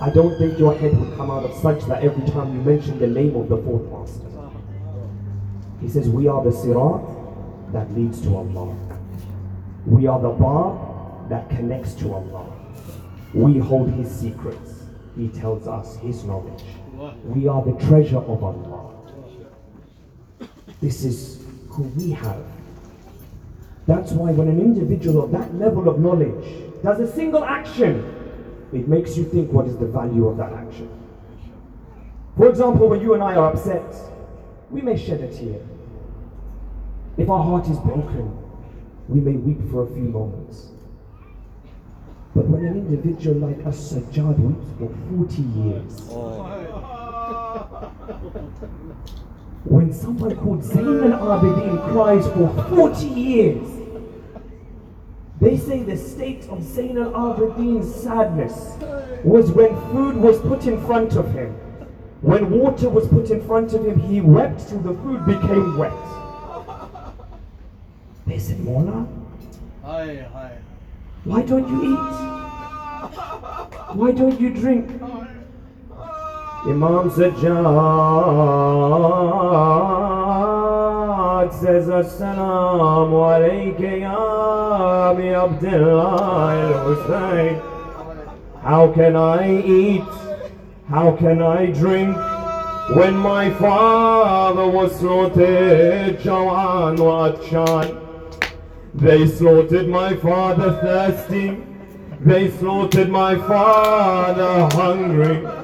I 0.00 0.10
don't 0.10 0.36
think 0.38 0.58
your 0.58 0.74
head 0.74 0.98
would 0.98 1.14
come 1.16 1.30
out 1.30 1.44
of 1.44 1.54
such 1.56 1.84
that 1.88 2.02
every 2.02 2.26
time 2.32 2.54
you 2.54 2.60
mention 2.62 2.98
the 2.98 3.06
name 3.06 3.36
of 3.36 3.48
the 3.48 3.58
fourth 3.58 3.86
master. 3.92 4.28
He 5.80 5.88
says, 5.88 6.08
we 6.08 6.28
are 6.28 6.42
the 6.42 6.50
sirat 6.52 7.02
that 7.72 7.92
leads 7.94 8.20
to 8.22 8.36
Allah. 8.36 8.74
We 9.86 10.06
are 10.06 10.20
the 10.20 10.30
bar 10.30 11.26
that 11.28 11.50
connects 11.50 11.94
to 11.94 12.14
Allah. 12.14 12.46
We 13.34 13.58
hold 13.58 13.90
His 13.90 14.10
secrets. 14.10 14.84
He 15.16 15.28
tells 15.28 15.66
us 15.66 15.96
His 15.96 16.24
knowledge. 16.24 16.64
We 17.24 17.48
are 17.48 17.62
the 17.64 17.72
treasure 17.86 18.18
of 18.18 18.42
Allah. 18.44 18.71
This 20.82 21.04
is 21.04 21.40
who 21.68 21.84
we 21.84 22.10
have. 22.10 22.44
That's 23.86 24.10
why 24.12 24.32
when 24.32 24.48
an 24.48 24.60
individual 24.60 25.24
of 25.24 25.30
that 25.30 25.54
level 25.54 25.88
of 25.88 26.00
knowledge 26.00 26.44
does 26.82 26.98
a 26.98 27.10
single 27.10 27.44
action, 27.44 28.04
it 28.72 28.88
makes 28.88 29.16
you 29.16 29.24
think 29.24 29.52
what 29.52 29.66
is 29.66 29.76
the 29.78 29.86
value 29.86 30.26
of 30.26 30.36
that 30.38 30.52
action. 30.52 30.88
For 32.36 32.48
example, 32.48 32.88
when 32.88 33.00
you 33.00 33.14
and 33.14 33.22
I 33.22 33.36
are 33.36 33.52
upset, 33.52 33.94
we 34.70 34.80
may 34.80 34.96
shed 34.96 35.20
a 35.20 35.32
tear. 35.32 35.60
If 37.16 37.30
our 37.30 37.42
heart 37.44 37.68
is 37.68 37.78
broken, 37.78 38.36
we 39.08 39.20
may 39.20 39.36
weep 39.36 39.60
for 39.70 39.84
a 39.84 39.86
few 39.86 40.02
moments. 40.02 40.68
But 42.34 42.46
when 42.48 42.64
an 42.64 42.76
individual 42.76 43.36
like 43.36 43.64
us, 43.66 43.92
Sajjad, 43.92 44.38
weeps 44.38 44.66
for 44.78 44.88
40 45.10 45.42
years, 45.42 46.08
when 49.64 49.92
someone 49.92 50.36
called 50.36 50.62
Zayn 50.62 51.12
al-Abidin 51.12 51.92
cries 51.92 52.26
for 52.28 52.48
40 52.68 53.06
years, 53.06 53.68
they 55.40 55.56
say 55.56 55.82
the 55.82 55.96
state 55.96 56.42
of 56.48 56.58
Zayn 56.58 56.96
al-Abidin's 56.96 57.94
sadness 57.94 58.76
was 59.24 59.50
when 59.52 59.74
food 59.92 60.16
was 60.16 60.40
put 60.40 60.66
in 60.66 60.84
front 60.86 61.14
of 61.16 61.32
him. 61.32 61.52
When 62.22 62.50
water 62.50 62.88
was 62.88 63.08
put 63.08 63.30
in 63.30 63.44
front 63.46 63.72
of 63.72 63.84
him, 63.84 63.98
he 63.98 64.20
wept 64.20 64.68
till 64.68 64.80
the 64.80 64.94
food 65.02 65.26
became 65.26 65.76
wet. 65.76 65.92
They 68.26 68.38
said, 68.38 68.60
Mola, 68.60 69.06
why 71.24 71.42
don't 71.42 71.68
you 71.68 71.82
eat? 71.92 72.12
Why 73.94 74.12
don't 74.12 74.40
you 74.40 74.50
drink? 74.50 74.90
Imam 76.64 77.10
Sajjad 77.10 77.42
says, 81.60 81.88
Assalamu 81.88 83.18
alayka 83.34 84.00
ya 84.00 85.10
Abi 85.10 85.30
Abdullah 85.30 86.52
al-Husayn. 86.52 87.60
How 88.62 88.92
can 88.92 89.16
I 89.16 89.60
eat? 89.60 90.04
How 90.88 91.16
can 91.16 91.42
I 91.42 91.66
drink? 91.66 92.16
When 92.94 93.16
my 93.16 93.50
father 93.54 94.68
was 94.68 94.94
slaughtered, 95.00 96.20
Jawan 96.20 96.96
wa 97.00 97.32
They 98.94 99.26
slaughtered 99.26 99.88
my 99.88 100.14
father 100.14 100.78
thirsty. 100.80 101.58
They 102.20 102.50
slaughtered 102.52 103.08
my 103.08 103.34
father 103.34 104.68
hungry. 104.76 105.61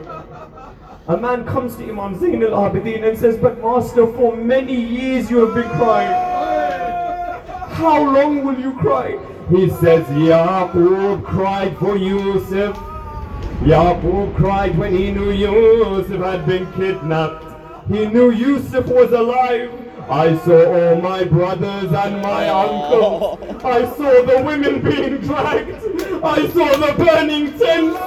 A 1.08 1.16
man 1.16 1.46
comes 1.46 1.74
to 1.76 1.88
Imam 1.88 2.20
Zain 2.20 2.42
al-Abidin 2.42 3.02
and 3.08 3.16
says, 3.16 3.38
But 3.38 3.62
master, 3.62 4.06
for 4.08 4.36
many 4.36 4.74
years 4.78 5.30
you 5.30 5.38
have 5.38 5.54
been 5.54 5.70
crying. 5.78 6.12
How 7.72 8.02
long 8.02 8.44
will 8.44 8.60
you 8.60 8.74
cry? 8.74 9.18
He 9.48 9.70
says, 9.70 10.04
Yaqub 10.08 11.24
cried 11.24 11.78
for 11.78 11.96
Yusuf. 11.96 12.76
Yaqub 13.62 14.36
cried 14.36 14.76
when 14.76 14.94
he 14.94 15.10
knew 15.10 15.30
Yusuf 15.30 16.20
had 16.20 16.44
been 16.44 16.70
kidnapped. 16.74 17.42
He 17.88 18.04
knew 18.04 18.30
Yusuf 18.30 18.86
was 18.88 19.10
alive. 19.12 19.72
I 20.10 20.36
saw 20.36 20.74
all 20.74 21.00
my 21.00 21.24
brothers 21.24 21.90
and 21.90 22.20
my 22.20 22.50
uncles. 22.50 23.64
I 23.64 23.86
saw 23.96 24.26
the 24.26 24.42
women 24.44 24.82
being 24.82 25.16
dragged. 25.22 25.72
I 26.22 26.46
saw 26.48 26.76
the 26.76 26.94
burning 27.02 27.58
tents. 27.58 27.98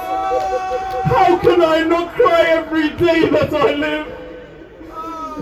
How 1.04 1.36
can 1.38 1.62
I 1.62 1.82
not 1.82 2.14
cry 2.14 2.42
every 2.48 2.90
day 2.90 3.28
that 3.28 3.52
I 3.52 3.74
live? 3.74 4.06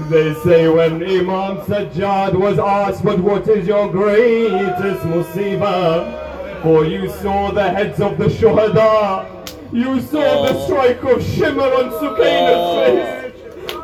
They 0.09 0.35
say 0.43 0.69
when 0.69 1.03
Imam 1.03 1.59
Sajjad 1.67 2.35
was 2.35 2.59
asked, 2.59 3.05
but 3.05 3.19
what 3.21 3.47
is 3.49 3.67
your 3.67 3.91
greatest 3.91 5.05
musibah? 5.05 6.63
For 6.63 6.85
you 6.85 7.09
saw 7.09 7.51
the 7.53 7.71
heads 7.71 8.01
of 8.01 8.19
the 8.19 8.27
shuhada. 8.27 9.27
You 9.73 10.01
saw 10.01 10.47
the 10.47 10.65
strike 10.65 11.03
of 11.05 11.23
shimmer 11.23 11.63
on 11.63 11.91
Sukaina's 11.91 12.75
face. 12.77 13.21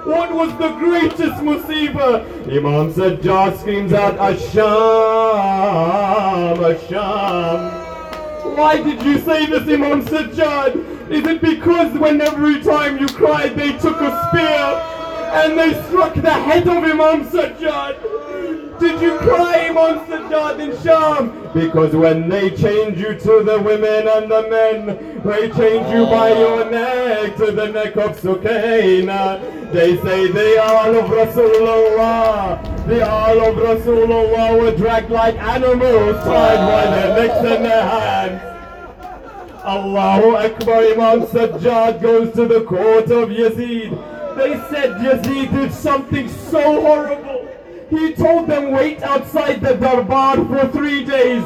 What 0.04 0.32
was 0.32 0.50
the 0.58 0.70
greatest 0.78 1.42
musibah? 1.42 2.24
Imam 2.48 2.92
Sajjad 2.92 3.58
screams 3.58 3.92
out, 3.92 4.16
Asham, 4.18 4.66
Asham. 6.58 7.75
Why 8.54 8.82
did 8.82 9.02
you 9.02 9.18
say 9.18 9.46
this, 9.46 9.62
Imam 9.62 10.04
Sajjad? 10.04 11.10
Is 11.10 11.26
it 11.26 11.40
because 11.40 11.92
when 11.98 12.20
every 12.20 12.62
time 12.62 12.98
you 12.98 13.06
cried 13.08 13.56
they 13.56 13.72
took 13.78 14.00
a 14.00 14.28
spear 14.28 14.42
and 15.42 15.58
they 15.58 15.74
struck 15.88 16.14
the 16.14 16.30
head 16.32 16.66
of 16.68 16.82
Imam 16.82 17.24
Sajjad? 17.28 18.25
Did 18.78 19.00
you 19.00 19.16
cry, 19.18 19.68
Imam 19.68 20.00
Sajjad 20.06 20.60
in 20.60 20.82
Sham? 20.82 21.32
Because 21.54 21.94
when 21.94 22.28
they 22.28 22.50
change 22.50 22.98
you 22.98 23.14
to 23.14 23.42
the 23.42 23.60
women 23.62 24.06
and 24.06 24.30
the 24.30 24.48
men, 24.50 25.22
they 25.24 25.48
change 25.50 25.90
you 25.92 26.04
by 26.06 26.32
your 26.32 26.70
neck 26.70 27.36
to 27.36 27.52
the 27.52 27.68
neck 27.68 27.96
of 27.96 28.20
Sukaina. 28.20 29.72
They 29.72 29.96
say 29.98 30.30
they 30.30 30.58
are 30.58 30.94
of 30.94 31.10
Rasulullah. 31.10 32.86
The 32.86 33.08
all 33.08 33.40
of 33.48 33.56
Rasulullah 33.56 34.60
were 34.60 34.76
dragged 34.76 35.10
like 35.10 35.36
animals, 35.36 36.16
tied 36.24 36.58
by 36.58 36.90
their 36.90 37.16
necks 37.16 37.54
and 37.54 37.64
their 37.64 37.82
hands. 37.82 38.42
Allahu 39.64 40.36
Akbar, 40.36 40.84
Imam 40.84 41.22
Sajjad 41.26 42.00
goes 42.00 42.32
to 42.34 42.46
the 42.46 42.62
court 42.64 43.10
of 43.10 43.30
Yazid. 43.30 43.90
They 44.36 44.54
said 44.70 45.00
Yazid 45.00 45.50
did 45.50 45.72
something 45.72 46.28
so 46.28 46.80
horrible. 46.82 47.48
He 47.90 48.14
told 48.14 48.48
them 48.48 48.72
wait 48.72 49.02
outside 49.02 49.60
the 49.60 49.74
darbar 49.74 50.36
for 50.46 50.68
three 50.68 51.04
days. 51.04 51.44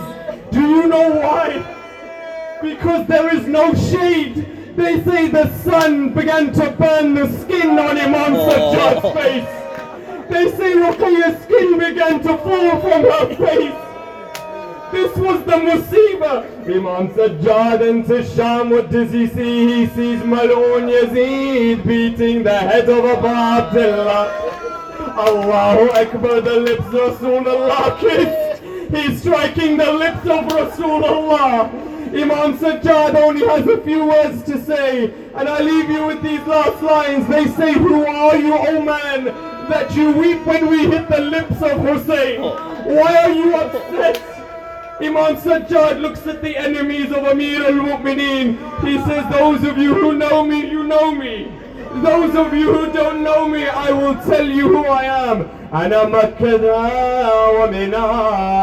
Do 0.50 0.60
you 0.60 0.86
know 0.86 1.10
why? 1.10 2.58
Because 2.62 3.06
there 3.06 3.34
is 3.34 3.46
no 3.46 3.74
shade. 3.74 4.74
They 4.76 5.02
say 5.02 5.28
the 5.28 5.54
sun 5.58 6.14
began 6.14 6.52
to 6.54 6.70
burn 6.70 7.14
the 7.14 7.28
skin 7.40 7.78
on 7.78 7.98
Imam 7.98 8.34
Sajjad's 8.34 9.14
face. 9.14 10.30
They 10.30 10.50
say 10.56 10.72
Ruqayyah's 10.74 11.42
skin 11.44 11.78
began 11.78 12.22
to 12.22 12.38
fall 12.38 12.80
from 12.80 13.02
her 13.02 13.34
face. 13.36 13.86
This 14.92 15.16
was 15.16 15.44
the 15.44 15.52
Musiba. 15.52 16.44
Imam 16.64 17.08
Sajjad 17.10 17.86
into 17.86 18.24
Sham, 18.24 18.70
what 18.70 18.90
does 18.90 19.12
he 19.12 19.26
see? 19.26 19.66
He 19.80 19.86
sees 19.88 20.20
Maloon 20.22 20.88
Yazid 20.90 21.86
beating 21.86 22.42
the 22.44 22.58
head 22.58 22.88
of 22.88 23.04
Abu 23.04 23.26
Abdullah. 23.26 24.50
Allahu 25.18 25.90
Akbar, 25.90 26.40
the 26.40 26.56
lips 26.56 26.86
of 26.86 26.92
Rasulullah 26.92 27.98
kissed. 27.98 28.62
He's 28.94 29.20
striking 29.20 29.76
the 29.76 29.92
lips 29.92 30.26
of 30.26 30.44
Rasulullah. 30.46 31.68
Imam 32.12 32.58
Sajjad 32.58 33.14
only 33.14 33.46
has 33.46 33.66
a 33.68 33.80
few 33.82 34.04
words 34.04 34.42
to 34.42 34.60
say, 34.64 35.12
and 35.34 35.48
I 35.48 35.60
leave 35.60 35.88
you 35.88 36.06
with 36.06 36.22
these 36.22 36.40
last 36.40 36.82
lines. 36.82 37.26
They 37.28 37.46
say, 37.46 37.72
Who 37.74 38.04
are 38.04 38.36
you, 38.36 38.52
O 38.52 38.66
oh 38.66 38.82
man, 38.82 39.26
that 39.68 39.94
you 39.94 40.10
weep 40.10 40.44
when 40.44 40.68
we 40.68 40.86
hit 40.86 41.08
the 41.08 41.20
lips 41.20 41.62
of 41.62 41.80
Hussein? 41.80 42.40
Why 42.40 43.16
are 43.22 43.30
you 43.30 43.54
upset? 43.54 44.20
Imam 45.00 45.36
Sajjad 45.36 46.00
looks 46.00 46.26
at 46.26 46.42
the 46.42 46.56
enemies 46.56 47.12
of 47.12 47.24
Amir 47.24 47.64
al-Mu'mineen. 47.64 48.84
He 48.84 48.98
says, 49.04 49.30
those 49.30 49.62
of 49.64 49.78
you 49.78 49.94
who 49.94 50.12
know 50.12 50.44
me, 50.44 50.68
you 50.68 50.82
know 50.82 51.12
me. 51.12 51.59
Those 51.92 52.34
of 52.36 52.54
you 52.54 52.72
who 52.72 52.92
don't 52.92 53.22
know 53.24 53.48
me, 53.48 53.66
I 53.66 53.90
will 53.90 54.14
tell 54.14 54.46
you 54.48 54.68
who 54.68 54.84
I 54.86 55.04
am. 55.30 55.46
أنا 55.74 56.04
مكة 56.04 56.64
ومنى 57.60 57.96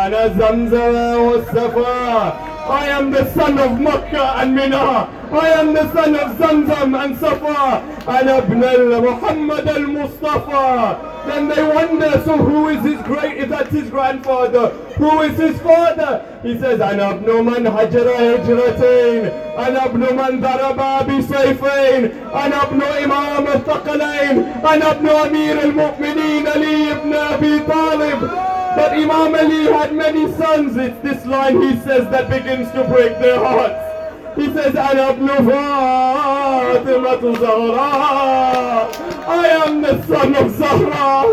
أنا 0.07 0.27
زمزم 0.27 0.95
والصفا 1.21 2.33
I 2.69 2.87
am 2.89 3.11
the 3.11 3.31
son 3.33 3.57
of 3.59 3.79
Makkah 3.79 4.39
and 4.39 4.55
Mina. 4.55 5.09
I 5.31 5.49
am 5.59 5.73
the 5.73 5.91
son 5.93 6.15
of 6.15 6.37
Zamzam 6.37 7.03
and 7.03 7.17
Safa. 7.17 7.83
And 8.07 8.27
أنا 8.27 8.37
ابن 8.37 9.01
محمد 9.01 9.67
المصطفى. 9.69 10.97
Then 11.27 11.49
they 11.49 11.61
wonder, 11.63 12.21
so 12.23 12.37
who 12.37 12.69
is 12.69 12.81
his 12.83 13.01
great, 13.01 13.37
if 13.37 13.49
that's 13.49 13.69
his 13.71 13.89
grandfather, 13.89 14.69
who 14.97 15.21
is 15.21 15.37
his 15.37 15.59
father? 15.61 16.23
He 16.41 16.57
says, 16.57 16.79
أنا 16.79 17.09
ابن 17.11 17.45
من 17.45 17.67
هجر 17.67 18.07
هجرتين 18.09 19.31
أنا 19.57 19.85
ابن 19.85 19.99
من 19.99 20.41
ضرب 20.41 21.07
بسيفين 21.07 22.11
أنا 22.33 22.63
ابن 22.63 22.81
إمام 23.03 23.47
الثقلين 23.47 24.45
أنا 24.73 24.91
ابن 24.91 25.09
أمير 25.09 25.63
المؤمنين 25.63 26.47
علي 26.47 26.91
ابن 26.91 27.13
أبي 27.13 27.59
طالب 27.59 28.29
But 28.77 28.91
Imam 28.93 29.33
Ali 29.33 29.63
had 29.65 29.91
many 29.95 30.31
sons. 30.33 30.77
It's 30.77 30.99
this 31.01 31.25
line 31.25 31.59
he 31.63 31.79
says 31.79 32.07
that 32.11 32.29
begins 32.29 32.69
to 32.73 32.83
break 32.83 33.17
their 33.17 33.39
hearts. 33.39 33.83
He 34.37 34.45
says, 34.53 34.75
أنا 34.75 35.09
ابن 35.09 35.27
فاطمة 35.49 37.21
Zahra 37.39 38.87
I 39.27 39.47
am 39.65 39.81
the 39.81 40.03
son 40.05 40.35
of 40.35 40.51
Zahra. 40.55 41.25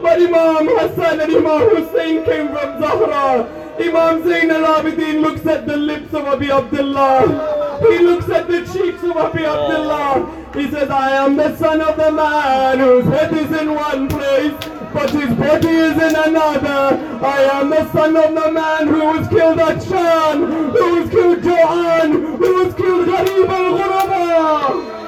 But 0.00 0.22
Imam 0.22 0.66
Hassan 0.78 1.20
and 1.20 1.30
Imam 1.30 1.68
Hussein 1.76 2.24
came 2.24 2.48
from 2.48 2.80
Zahra. 2.80 3.46
Imam 3.78 4.22
Zain 4.26 4.50
al-Abidin 4.50 5.20
looks 5.20 5.44
at 5.46 5.66
the 5.66 5.76
lips 5.76 6.14
of 6.14 6.24
Abi 6.24 6.50
Abdullah. 6.50 7.67
He 7.80 7.98
looks 7.98 8.28
at 8.28 8.48
the 8.48 8.60
cheeks 8.72 9.02
of 9.04 9.16
Abi 9.16 9.44
Abdullah. 9.44 10.50
He 10.54 10.70
says, 10.70 10.90
I 10.90 11.10
am 11.10 11.36
the 11.36 11.56
son 11.56 11.80
of 11.80 11.96
the 11.96 12.10
man 12.10 12.78
whose 12.78 13.04
head 13.04 13.32
is 13.32 13.50
in 13.60 13.74
one 13.74 14.08
place, 14.08 14.52
but 14.92 15.10
his 15.10 15.32
body 15.36 15.68
is 15.68 15.92
in 15.92 16.16
another. 16.16 16.98
I 17.24 17.42
am 17.52 17.70
the 17.70 17.90
son 17.92 18.16
of 18.16 18.34
the 18.34 18.50
man 18.50 18.88
who 18.88 18.98
was 18.98 19.28
killed 19.28 19.60
at 19.60 19.82
Shan, 19.82 20.42
who 20.72 21.00
was 21.00 21.10
killed 21.10 21.44
Johan, 21.44 22.12
who 22.36 22.64
was 22.64 22.74
killed 22.74 23.06
Gharib 23.06 23.48
al-Ghuraba. 23.48 24.98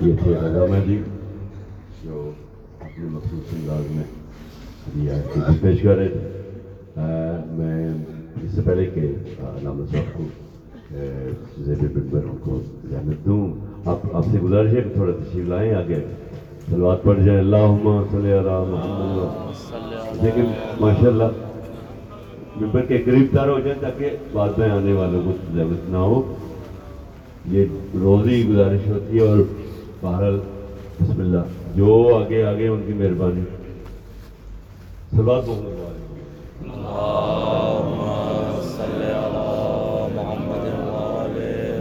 یہ 0.00 0.16
تھے 0.22 0.34
علامہ 0.36 0.78
جی 0.86 0.96
جو 2.04 2.30
اپنے 2.80 3.04
مخصوص 3.06 3.52
انداز 3.52 3.90
میں 3.90 5.10
آیت 5.10 5.62
پیش 5.62 5.82
کر 5.82 5.96
رہے 5.96 6.08
تھے 6.08 6.20
میں 7.56 7.88
اس 8.42 8.54
سے 8.54 8.62
پہلے 8.62 8.84
کہ 8.94 9.12
علامہ 9.50 9.86
صاحب 9.92 10.16
کو 10.16 10.24
زیب 11.58 11.82
بنبر 11.94 12.24
ان 12.24 12.36
کو 12.44 12.60
زحمت 12.90 13.24
دوں 13.26 13.46
آپ 13.84 14.14
آپ 14.14 14.24
سے 14.32 14.38
گزارش 14.38 14.74
ہے 14.74 14.82
کہ 14.82 14.94
تھوڑا 14.94 15.12
تشریف 15.14 15.48
لائیں 15.48 15.74
آگے 15.74 16.04
سلوات 16.70 17.02
پڑھ 17.04 17.22
جائیں 17.24 17.38
اللہم 17.38 18.04
صلی 18.12 18.32
اللہ 18.32 18.64
محمد 18.70 20.22
لیکن 20.22 20.52
ماشاء 20.80 21.08
اللہ 21.08 21.53
ممبر 22.60 22.80
کے 22.80 22.98
قریب 22.98 23.26
تر 23.32 23.48
ہو 23.48 23.60
جائیں 23.60 23.80
تاکہ 23.80 24.10
بعد 24.32 24.48
میں 24.58 24.70
آنے 24.70 24.92
والوں 24.92 25.22
کو 25.24 25.30
زحمت 25.54 25.90
نہ 25.90 25.96
ہو۔ 25.96 26.34
یہ 27.50 27.64
روزی 27.94 28.48
گزارش 28.48 28.88
ہوتی 28.88 29.16
ہے 29.16 29.28
اور 29.28 29.38
بہرحال 30.02 30.40
بسم 31.00 31.20
اللہ۔ 31.20 31.38
جو 31.74 32.20
آگے 32.24 32.44
آگے 32.44 32.68
ان 32.68 32.82
کی 32.86 32.92
مہربانی۔ 32.92 33.40
سلوات 35.16 35.48
محمد 35.48 35.84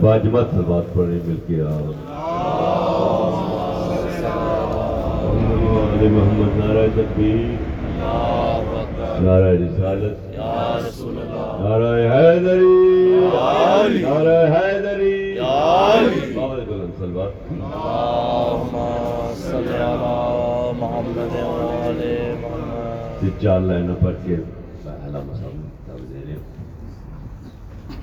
باجمت 0.01 0.51
سلوات 0.51 0.93
پڑھیں 0.93 1.19
مل 1.25 1.35
کے 1.47 1.61
آؤ 1.61 1.91
محمد 6.01 6.57
نعرہ 6.57 6.87
تکبیر۔ 6.95 7.73
نعرہ 9.23 9.51
رسالت 9.61 10.37
نعرہ 11.59 11.91
حیدری. 12.11 12.73
نعرہ 14.01 14.37
حیدری 14.53 15.37
علی. 15.39 16.33
بابا 17.03 17.27
محمد 20.79 21.31
سے 23.21 23.29
چار 23.41 23.59
لائنوں 23.59 23.95
پڑھ 24.01 24.15
کے 24.25 24.35
رہے 24.35 24.41
ہیں 26.27 26.37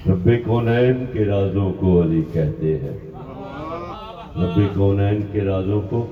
رب 0.06 0.28
کونین 0.46 1.04
کے 1.12 1.24
رازوں 1.24 1.72
کو 1.80 2.00
علی 2.02 2.22
کہتے 2.32 2.78
ہیں 2.78 2.96
رب 4.36 4.60
کونین 4.74 5.20
کے 5.32 5.40
رازوں 5.40 5.80
کو 5.80 6.06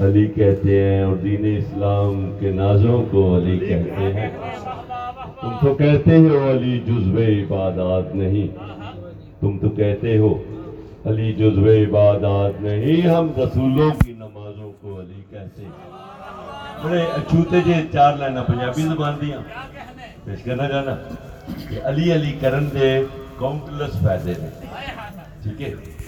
علی 0.00 0.26
کہتے 0.26 0.84
ہیں۔ 0.84 1.02
اور 1.02 1.16
دین 1.16 1.56
اسلام 1.58 2.36
کے 2.40 2.50
نازوں 2.50 3.04
کو 3.10 3.36
علی 3.36 3.58
کہتے 3.58 4.12
ہیں۔ 4.14 4.30
تم 5.40 5.50
تو 5.62 5.74
کہتے 5.74 6.16
ہو 6.18 6.50
علی 6.50 6.80
جزو 6.86 7.18
عبادات 7.18 8.14
نہیں۔ 8.14 8.46
تم 9.40 9.58
تو 9.58 9.68
کہتے 9.68 10.18
ہو 10.18 10.42
علی 11.04 11.32
جزو 11.32 11.66
عبادات 11.66 12.60
نہیں۔ 12.60 13.08
ہم 13.08 13.26
رسولوں 13.36 13.90
کی 14.04 14.12
نمازوں 14.12 14.72
کو 14.80 15.00
علی 15.00 15.22
کہتے 15.30 15.62
ہیں۔ 15.62 15.70
بڑے 16.84 17.02
اچھوتے 17.02 17.60
جے 17.66 17.72
چار 17.92 18.16
لائنہ 18.16 18.40
پنجابی 18.40 18.82
زبان 18.82 19.14
دیاں۔ 19.20 19.40
پیش 20.24 20.42
کرنا 20.42 20.68
چاہنا 20.68 20.94
کہ 21.70 21.80
علی 21.84 22.12
علی 22.12 22.32
کرن 22.40 22.66
دے 22.80 23.02
کاؤنٹلس 23.38 24.04
فائدے 24.04 24.32
نے۔ 24.38 24.66
ٹھیک 25.42 25.62
ہے؟ 25.62 26.01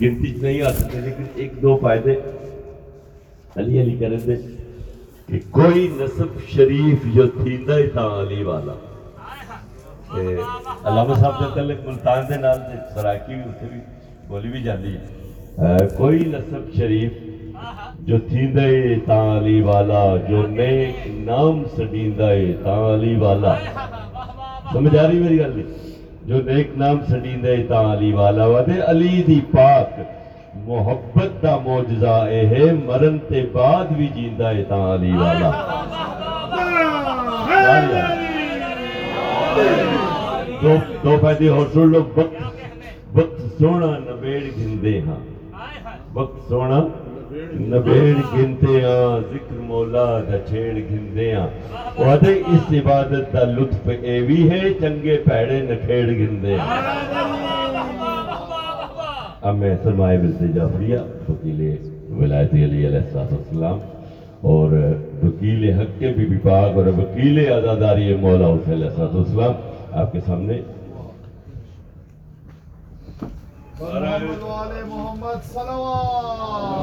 گنتی 0.00 0.32
چ 0.34 0.42
نہیں 0.42 0.62
آ 0.62 0.70
سکتے 0.78 1.00
لیکن 1.00 1.24
ایک 1.40 1.52
دو 1.62 1.76
فائدے 1.82 2.14
علی 3.56 3.80
علی 3.82 3.96
کرن 4.00 4.26
دے 4.26 4.36
کہ 5.28 5.38
کوئی 5.50 5.86
نسب 5.98 6.38
شریف 6.54 7.04
جو 7.14 7.26
تھیندا 7.42 7.76
ہی 7.76 7.86
تھا 7.94 8.06
علی 8.20 8.42
والا۔ 8.44 8.72
علامہ 10.88 11.14
صاحب 11.20 11.40
دے 11.40 11.46
تعلق 11.54 11.86
ملتان 11.86 12.22
دے 12.28 12.36
نال 12.40 12.58
تے 12.68 12.76
سراکی 12.94 13.34
بھی 13.34 13.42
اتنے 13.42 13.68
بھی 13.72 13.80
بولی 14.28 14.48
بھی 14.52 14.62
جاندی 14.62 14.94
ہے۔ 14.96 15.86
کوئی 15.96 16.18
نسب 16.32 16.74
شریف 16.78 17.12
جو 18.06 18.18
تھیندے 18.28 18.94
تاں 19.06 19.26
علی 19.38 19.60
والا، 19.62 20.04
جو 20.28 20.46
نیک 20.48 21.06
نام 21.28 21.62
سڈیندا 21.76 22.28
ہے 22.28 22.52
تاں 22.64 22.82
علی 22.94 23.14
والا۔ 23.22 23.54
سمجھ 24.72 24.96
آ 24.96 25.06
رہی 25.08 25.18
میری 25.20 25.38
گل؟ 25.38 25.52
نہیں 25.56 25.90
جو 26.26 26.40
نیک 26.46 26.68
نام 26.76 26.98
سڈیندا 27.08 27.48
ہے 27.48 27.62
تاں 27.68 27.84
علی 27.92 28.12
والا 28.12 28.44
وا 28.46 28.60
تے 28.66 28.80
علی 28.90 29.22
دی 29.26 29.40
پاک 29.52 30.00
محبت 30.68 31.42
دا 31.42 31.56
معجزہ 31.64 32.14
اے 32.32 32.40
ہے، 32.46 32.64
مرن 32.86 33.18
تے 33.28 33.42
بعد 33.52 33.92
بھی 33.96 34.08
جیندا 34.14 34.50
ہے 34.50 34.62
تاں 34.68 34.84
علی 34.94 35.12
والا۔ 35.16 35.50
دو 40.62 40.76
دو 41.04 41.16
فائدے 41.20 41.48
اور 41.48 41.66
سن 41.72 41.88
لو، 41.92 42.00
وقت 42.16 43.16
وقت 43.16 43.40
سونا 43.58 43.90
نبیڑ 44.08 44.42
گھندے 44.56 44.98
ہاں۔ 45.06 45.20
وقت 46.14 46.48
سونا 46.48 46.80
نبیڑ 47.72 48.14
گھنتے 48.32 48.82
ہاں 48.84 49.18
ذکر 49.30 49.58
مولا 49.68 50.06
دا 50.28 50.36
چھیڑ 50.48 50.78
گھندے 50.90 51.32
ہاں 51.34 51.46
وعدے 51.98 52.32
اس 52.52 52.72
عبادت 52.80 53.32
دا 53.32 53.44
لطف 53.56 53.88
اے 54.02 54.20
بھی 54.26 54.38
ہے، 54.48 54.62
چنگے 54.80 55.16
پیڑے 55.24 55.60
نکھیڑ 55.70 56.04
گھندے 56.18 56.54
ہاں 56.56 56.80
اب 59.46 59.54
میں 59.54 59.74
سرمائے 59.82 60.16
بلتے 60.16 60.48
جعفریہ، 60.54 60.96
وکیل 61.28 61.60
ولایت 62.18 62.52
علی 62.64 62.86
علیہ 62.86 62.98
السلام 63.14 63.78
اور 64.50 64.70
وکیل 65.22 65.64
حق 65.78 65.98
کے 65.98 66.10
بی 66.16 66.24
بی 66.30 66.36
پاک 66.42 66.76
اور 66.76 66.84
وکیل 66.96 67.38
عزاداری 67.48 68.12
مولا 68.22 68.46
حسین 68.48 68.72
علیہ 68.72 68.98
السلام 69.00 69.54
آپ 70.00 70.12
کے 70.12 70.18
سامنے 70.24 70.58
محمد 73.82 74.42
والے 74.42 74.84
محمد 74.84 75.52
صلوات 75.52 76.82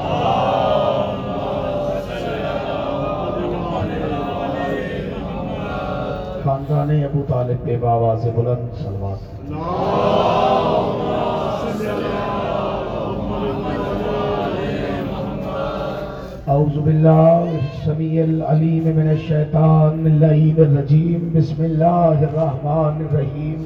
خاندان 6.44 6.90
ابو 7.04 7.24
طالب 7.28 7.66
پہ 7.66 7.78
باواز 7.78 8.26
بلند 8.36 8.84
سلوات۔ 8.84 9.20
اعوذ 16.50 16.78
باللہ 16.78 17.30
السمیع 17.56 18.24
العلیم 18.24 18.96
من 18.96 19.10
الشیطان 19.10 20.06
اللعین 20.06 20.56
الرجیم۔ 20.58 21.30
بسم 21.34 21.64
اللہ 21.64 22.24
الرحمن 22.24 23.06
الرحیم۔ 23.06 23.66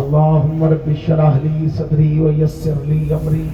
اللہم 0.00 0.64
رب 0.70 0.88
شرح 1.06 1.38
لی 1.42 1.68
صدری 1.76 2.18
ویسر 2.20 2.84
لی 2.84 3.12
امری 3.14 3.48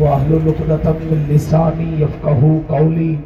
واحلل 0.00 0.48
عقدۃ 0.52 0.86
من 1.00 1.24
لسانی 1.28 1.90
یفقهوا 2.02 2.58
قولی 2.66 3.16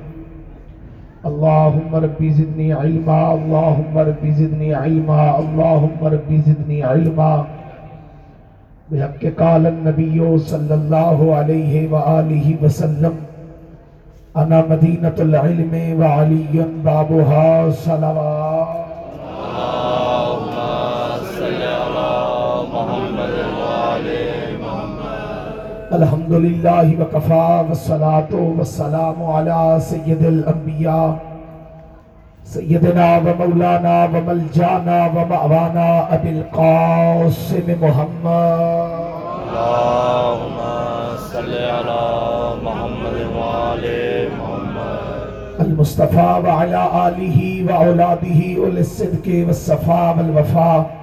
اللهم 1.28 1.96
ربي 2.02 2.28
زدني 2.32 2.72
علما، 2.72 3.16
اللهم 3.32 3.98
ربي 3.98 4.30
زدني 4.36 4.74
علما، 4.74 5.38
اللهم 5.38 6.06
ربي 6.14 6.38
زدني 6.46 6.82
علما. 6.82 7.44
بحق 8.92 9.26
قال 9.40 9.66
النبي 9.66 10.38
صلى 10.38 10.74
الله 10.74 11.34
عليه 11.34 11.92
وآله 11.92 12.56
وسلم 12.62 13.14
أنا 14.36 14.64
مدينة 14.70 15.14
العلم 15.18 16.00
وعلي 16.00 16.66
بابها 16.84 17.70
صلوات 17.70 18.89
الحمد 25.98 26.32
لله 26.32 26.96
وكفى 27.00 27.64
والصلاة 27.68 28.32
والسلام 28.58 29.22
على 29.22 29.80
سيد 29.80 30.22
الأنبياء 30.22 31.14
سيدنا 32.44 33.08
ومولانا 33.16 34.04
وملجانا 34.04 34.98
ومأوانا 35.14 35.88
أبي 36.14 36.30
القاسم 36.30 37.66
محمد۔ 37.80 38.90
اللهم 39.42 40.58
صل 41.32 41.52
على 41.76 42.02
محمد 42.62 43.16
وعلى 43.36 44.28
محمد۔ 44.38 45.60
المصطفى 45.60 46.30
وعلى 46.44 46.82
آله 47.06 47.38
وأولاده 47.68 48.40
أولي 48.58 48.80
الصدق 48.80 49.26
والصفاء 49.46 50.14
والوفاء 50.18 50.99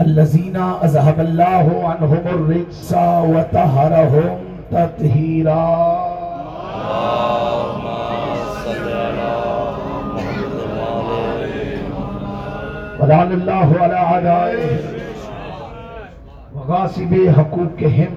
الذين 0.00 0.56
أذهب 0.56 1.20
الله 1.20 1.88
عنهم 1.88 2.22
الرجس 2.26 2.92
وطهرهم 3.32 4.38
تطهيرا. 4.72 5.66
اللهم 6.80 7.84
صل 8.64 8.86
على 8.92 9.32
محمد 10.14 10.52
وعلى 10.78 11.76
ولعن 13.00 13.32
الله 13.32 13.68
على 13.80 13.94
أعدائهم 13.94 14.78
وغاصب 16.56 17.12
حقوقهم 17.36 18.12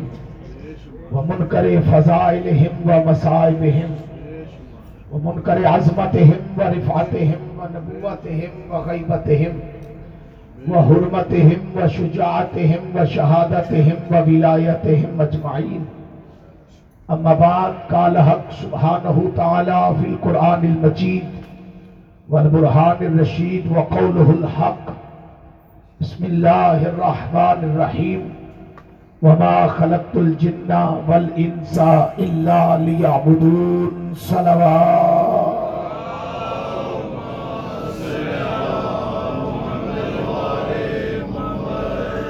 ومنكر 1.11 1.81
فضائلهم 1.81 2.73
ومصائبهم 2.87 3.89
ومنكر 5.11 5.67
عظمتهم 5.67 6.39
ورفعتهم 6.57 7.39
ونبوتهم 7.59 8.51
وغيبتهم 8.71 9.53
وحرمتهم 10.69 11.59
وشجاعتهم 11.75 12.79
وشهادتهم 12.95 13.95
وولايتهم 14.11 15.21
أجمعين 15.21 15.85
أما 17.11 17.33
بعد، 17.33 17.73
قال 17.91 18.17
حق 18.17 18.51
سبحانه 18.51 19.31
تعالى 19.37 19.95
في 20.01 20.07
القرآن 20.09 20.63
المجيد 20.63 21.23
والبرهان 22.29 22.97
الرشيد 23.01 23.63
وقوله 23.71 24.29
الحق. 24.31 24.85
بسم 26.01 26.25
الله 26.25 26.85
الرحمن 26.85 27.59
الرحيم 27.63 28.21
وما 29.21 29.67
خلقت 29.67 30.15
الجن 30.15 30.71
والإنس 31.07 31.79
إلا 32.19 32.77
ليعبدون 32.77 34.13
صلوات. 34.15 35.22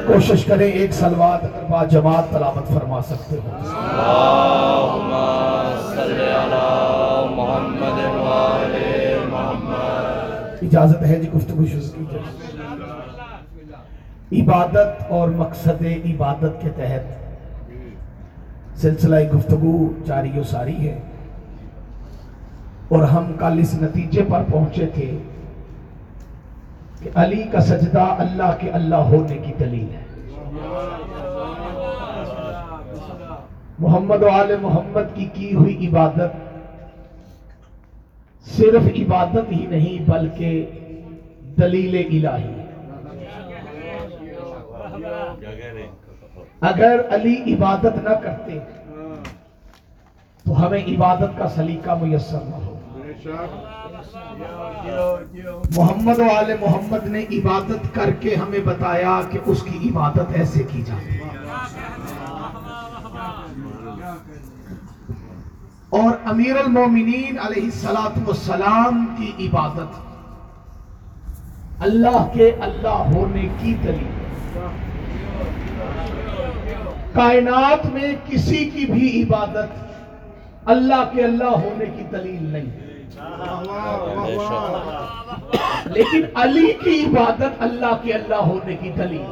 کوشش 0.07 0.45
کریں 0.45 0.71
ایک 0.71 0.93
سلوات 0.93 1.43
اگر 1.43 1.65
با 1.69 1.83
جماعت 1.85 2.31
تلاوت 2.31 2.67
فرما 2.73 3.01
سکتے 3.01 3.35
ہو۔ 3.35 3.49
اللهم 3.55 5.11
صل 5.95 6.21
على 6.21 7.35
محمد 7.35 7.99
وعلى 8.15 9.15
محمد۔ 9.29 10.63
اجازت 10.63 11.03
ہے 11.03 11.19
جی 11.19 11.29
گفتگو 11.31 11.65
شروع 11.65 11.89
کی 11.97 12.05
جائے 12.11 12.27
عبادت 14.41 15.03
اور 15.09 15.29
مقصد 15.29 15.83
عبادت 16.05 16.61
کے 16.61 16.69
تحت 16.75 17.23
سلسلہ 18.81 19.15
گفتگو 19.35 19.93
جاری 20.05 20.39
و 20.39 20.43
ساری 20.43 20.89
ہے۔ 20.89 20.99
اور 22.89 23.03
ہم 23.03 23.33
کل 23.39 23.59
اس 23.59 23.73
نتیجے 23.81 24.21
پر 24.29 24.41
پہنچے 24.51 24.85
تھے 24.93 25.17
کہ 27.03 27.09
علی 27.15 27.43
کا 27.51 27.59
سجدہ 27.59 28.03
اللہ 28.19 28.55
کے 28.59 28.69
اللہ 28.69 29.09
ہونے 29.11 29.37
کی 29.37 29.53
دلیل 29.59 29.87
ہے۔ 29.93 30.01
محمد 33.79 34.23
و 34.23 34.29
آل 34.29 34.55
محمد 34.61 35.15
کی 35.15 35.25
کی 35.33 35.53
ہوئی 35.55 35.87
عبادت 35.87 36.31
صرف 38.45 38.87
عبادت 38.95 39.51
ہی 39.51 39.65
نہیں 39.65 40.09
بلکہ 40.09 40.65
دلیل 41.61 41.95
الہی 41.95 42.53
اگر 46.61 47.01
علی 47.11 47.35
عبادت 47.53 47.97
نہ 48.03 48.13
کرتے 48.21 48.59
تو 50.45 50.65
ہمیں 50.65 50.83
عبادت 50.87 51.37
کا 51.37 51.47
سلیقہ 51.47 51.91
میسر 52.01 52.39
نہ 52.45 52.55
ہو۔ 52.55 52.72
محمد 55.77 56.19
و 56.19 56.23
آل 56.37 56.53
محمد 56.61 57.07
نے 57.07 57.25
عبادت 57.31 57.95
کر 57.95 58.11
کے 58.11 58.35
ہمیں 58.35 58.59
بتایا 58.59 59.21
کہ 59.31 59.39
اس 59.45 59.63
کی 59.63 59.89
عبادت 59.89 60.31
ایسے 60.33 60.63
کی 60.63 60.81
جاتی 60.81 61.15
ہے۔ 61.15 61.37
اور 65.89 66.11
امیر 66.25 66.55
المومنین 66.55 67.39
علیہ 67.39 67.63
السلام 67.63 68.23
والسلام 68.27 69.05
کی 69.17 69.47
عبادت۔ 69.47 70.13
اللہ 71.79 72.27
کے 72.33 72.51
اللہ 72.61 72.87
ہونے 72.87 73.47
کی 73.61 73.73
دلیل۔ 73.73 74.11
کائنات 77.13 77.85
میں 77.85 78.15
کسی 78.27 78.69
کی 78.69 78.85
بھی 78.85 79.23
عبادت 79.23 79.83
اللہ 80.65 81.11
کے 81.15 81.23
اللہ 81.23 81.43
ہونے 81.43 81.85
کی 81.85 82.03
دلیل 82.11 82.43
نہیں۔ 82.43 82.82
لیکن 85.85 86.21
علی 86.35 86.73
کی 86.83 86.93
عبادت 87.05 87.61
اللہ 87.63 87.93
کے 88.03 88.13
اللہ 88.13 88.41
ہونے 88.49 88.75
کی 88.75 88.89
دلیل۔ 88.89 89.25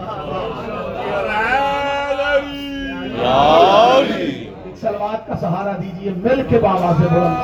ایک 4.63 4.77
سلوات 4.81 5.27
کا 5.27 5.35
سہارا 5.41 5.71
دیجیے، 5.81 6.11
مل 6.23 6.41
کے 6.49 6.59
بابا 6.59 6.91
سے 6.97 7.07
بلند 7.11 7.37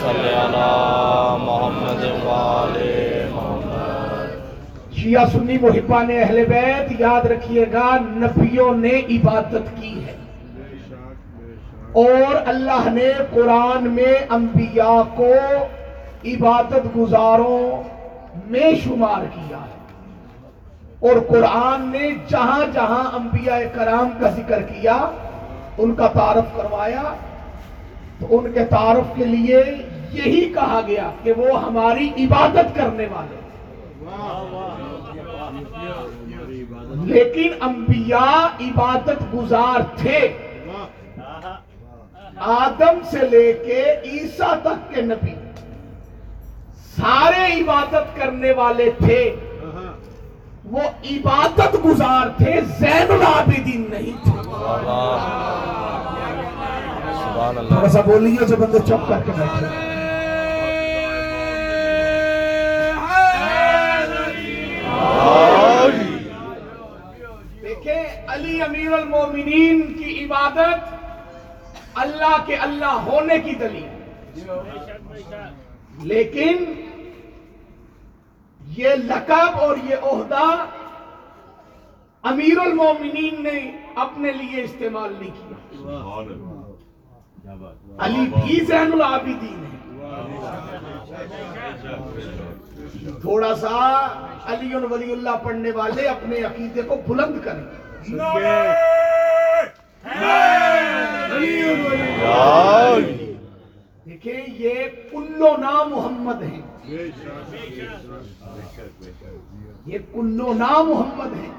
سلوات 0.00 1.40
محمد 1.40 2.04
محمد 3.34 4.92
شیعہ 4.96 5.24
سنی 5.32 5.56
محبان 5.58 6.08
اہل 6.10 6.44
بیت، 6.48 7.00
یاد 7.00 7.26
رکھیے 7.26 7.64
گا، 7.72 7.88
نبیوں 8.16 8.72
نے 8.76 9.00
عبادت 9.10 9.66
کی 9.80 9.94
ہے۔ 10.04 10.11
اور 11.92 12.34
اللہ 12.46 12.88
نے 12.92 13.12
قرآن 13.30 13.90
میں 13.90 14.14
انبیاء 14.30 15.02
کو 15.14 15.34
عبادت 16.24 16.96
گزاروں 16.96 17.82
میں 18.46 18.72
شمار 18.84 19.24
کیا 19.34 19.56
ہے۔ 19.56 19.82
اور 21.00 21.20
قرآن 21.28 21.88
نے 21.88 22.10
جہاں 22.28 22.72
جہاں 22.72 23.16
انبیاء 23.16 23.58
کرام 23.74 24.10
کا 24.20 24.30
ذکر 24.30 24.62
کیا، 24.62 25.10
ان 25.78 25.94
کا 25.94 26.06
تعارف 26.06 26.56
کروایا۔ 26.56 27.02
تو 28.18 28.26
ان 28.30 28.52
کے 28.52 28.64
تعارف 28.64 29.16
کے 29.16 29.24
لیے 29.24 29.64
یہی 30.12 30.52
کہا 30.54 30.80
گیا 30.86 31.10
کہ 31.22 31.32
وہ 31.32 31.62
ہماری 31.62 32.10
عبادت 32.24 32.76
کرنے 32.76 33.06
والے۔ 33.10 33.36
لیکن 37.04 37.48
انبیاء 37.60 38.46
عبادت 38.60 39.34
گزار 39.34 39.80
تھے۔ 39.96 40.41
آدم 42.42 42.98
سے 43.10 43.18
لے 43.30 43.52
کے 43.66 43.82
عیسیٰ 44.04 44.54
تک 44.62 44.94
کے 44.94 45.02
نبی 45.02 45.34
سارے 46.96 47.44
عبادت 47.60 48.16
کرنے 48.16 48.52
والے 48.52 48.90
تھے۔ 48.98 49.20
وہ 50.72 50.82
عبادت 51.10 51.76
گزار 51.84 52.28
تھے 52.36 52.60
زین 52.78 53.12
العابدین 53.12 53.86
نہیں 53.90 54.24
تھے۔ 54.24 54.32
تھوڑا 57.68 57.88
سا 57.92 58.00
بولیے 58.06 58.44
جو 58.48 58.56
بندے 58.56 58.78
چپ 58.78 59.08
کر 59.08 59.20
کے 59.26 59.32
بیٹھے۔ 59.38 59.66
دیکھیں 67.62 68.26
علی 68.28 68.60
امیر 68.62 68.92
المومنین 68.92 69.82
کی 69.92 70.24
عبادت 70.24 70.91
اللہ 71.94 72.36
کے 72.46 72.56
اللہ 72.56 72.92
ہونے 73.06 73.38
کی 73.38 73.54
دلیل۔ 73.54 73.88
لیکن 76.02 76.64
یہ 78.66 78.88
لقب 78.88 79.60
اور 79.60 79.76
یہ 79.84 79.96
عہدہ 80.02 80.64
امیر 82.22 82.58
المومنین 82.58 83.42
نے 83.42 83.82
اپنے 83.96 84.32
لیے 84.32 84.62
استعمال 84.62 85.12
نہیں 85.20 85.30
کیا۔ 85.30 85.82
علی 87.98 88.26
بھی 88.26 88.64
زین 88.64 88.92
العابدین 88.92 89.64
ہے 89.64 89.70
تھوڑا 93.20 93.54
سا 93.54 94.06
علی 94.46 94.74
ولی 94.74 95.12
اللہ 95.12 95.36
پڑھنے 95.42 95.70
والے 95.70 96.08
اپنے 96.08 96.42
عقیدے 96.42 96.82
کو 96.82 96.96
بلند 97.06 97.44
کریں۔ 97.44 97.64
دیکھیں 104.06 104.46
یہ 104.58 104.86
کلو 105.10 105.50
نام 105.58 105.90
محمد 105.90 106.42
ہیں 106.42 106.60
یہ 109.86 109.98
کلو 110.12 110.52
نام 110.54 110.88
محمد 110.88 111.34
ہیں 111.34 111.52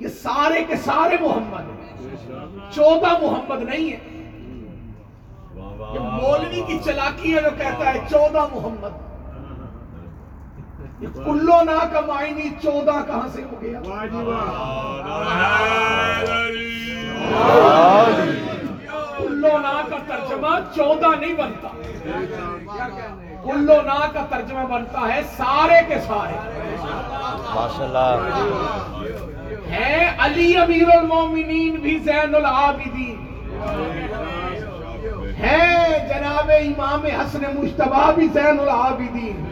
یہ 0.00 0.08
سارے 0.22 0.64
کے 0.64 0.76
سارے 0.84 1.16
محمد 1.20 1.70
ہیں 1.70 2.70
چودہ 2.70 3.12
محمد 3.22 3.62
نہیں 3.62 3.90
ہے 3.90 4.12
یہ 5.94 6.00
مولوی 6.00 6.60
کی 6.66 6.78
چلاکی 6.84 7.34
ہے 7.34 7.40
جو 7.40 7.50
کہتا 7.58 7.92
ہے 7.94 7.98
چودہ 8.10 8.46
محمد 8.52 9.02
یہ 11.00 11.08
کلو 11.14 11.62
نا 11.64 11.78
کا 11.92 12.00
معنی 12.02 12.48
چودہ 12.62 13.00
کہاں 13.06 13.28
سے 13.28 13.42
ہو 13.42 13.60
گیا 13.62 13.80
کلو 19.18 19.58
نا 19.58 19.82
کا 19.90 19.96
ترجمہ 20.06 20.58
چودہ 20.74 21.20
نہیں 21.20 21.34
بنتا۔ 21.34 21.68
کلو 23.44 23.80
نا 23.82 24.06
کا 24.12 24.26
ترجمہ 24.30 24.66
بنتا 24.66 25.14
ہے 25.14 25.20
سارے 25.36 25.80
کے 25.88 25.94
سارے۔ 26.06 26.36
ہیں 29.70 30.10
علی 30.18 30.56
امیر 30.56 30.96
المومنین 30.96 31.74
بھی 31.74 31.98
زین 31.98 32.34
العابدین۔ 32.34 33.26
ہیں 35.38 36.08
جناب 36.08 36.50
امام 36.50 37.06
حسن 37.06 37.42
مشتبہ 37.58 38.12
بھی 38.12 38.28
زین 38.32 38.60
العابدین۔ 38.60 39.44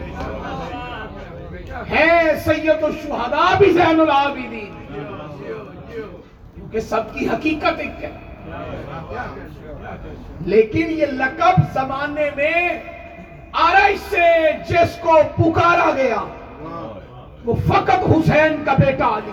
ہیں 1.91 2.23
سید 2.45 2.83
الشہداء 2.83 3.57
بھی 3.57 3.71
زین 3.71 3.99
العابدین۔ 3.99 4.82
کیونکہ 6.73 6.89
سب 6.89 7.13
کی 7.13 7.27
حقیقت 7.29 7.79
ایک 7.79 8.03
ہے۔ 8.03 8.11
لیکن 10.45 10.85
یہ 10.89 11.05
لقب 11.05 11.61
زمانے 11.73 12.29
میں 12.35 12.79
عرش 13.53 13.99
سے 14.09 14.29
جس 14.69 14.97
کو 15.01 15.19
پکارا 15.35 15.91
گیا، 15.95 16.23
وہ 17.45 17.55
فقط 17.67 18.09
حسین 18.09 18.63
کا 18.65 18.73
بیٹا 18.73 19.07
علی۔ 19.17 19.31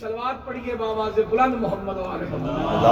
سلوات 0.00 0.44
پڑھیے 0.46 0.74
بابا 0.74 1.08
سے 1.14 1.22
بلند 1.30 1.54
محمد 1.54 1.96
والے 1.96 2.24
محمد 2.30 2.84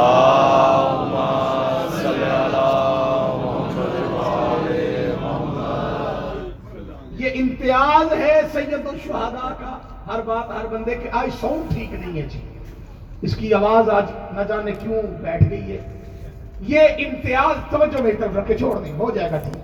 یہ 7.16 7.30
امتیاز 7.34 8.12
ہے 8.12 8.40
سید 8.52 8.86
الشہداء 8.86 9.52
کا۔ 9.60 9.78
ہر 10.06 10.20
بات 10.20 10.48
ہر 10.48 10.66
بندے 10.66 10.94
کے 10.94 11.08
آج 11.12 11.28
ساؤنڈ 11.40 11.74
ٹھیک 11.74 11.92
نہیں 11.92 12.22
ہے 12.22 12.28
جی۔ 12.28 12.40
اس 13.22 13.36
کی 13.36 13.54
آواز 13.54 13.90
آج 13.90 14.04
نہ 14.32 14.40
جانے 14.48 14.72
کیوں 14.72 15.02
بیٹھ 15.02 15.50
گئی 15.50 15.76
ہے۔ 15.76 16.02
یہ 16.60 16.80
امتیاز 16.80 17.70
توجہ 17.70 18.02
میری 18.02 18.16
طرف 18.16 18.36
رکھ 18.36 18.48
کے 18.48 18.58
چھوڑ 18.58 18.84
دیں، 18.84 18.92
ہو 18.92 19.10
جائے 19.10 19.30
گا 19.30 19.38
ٹھیک۔ 19.38 19.56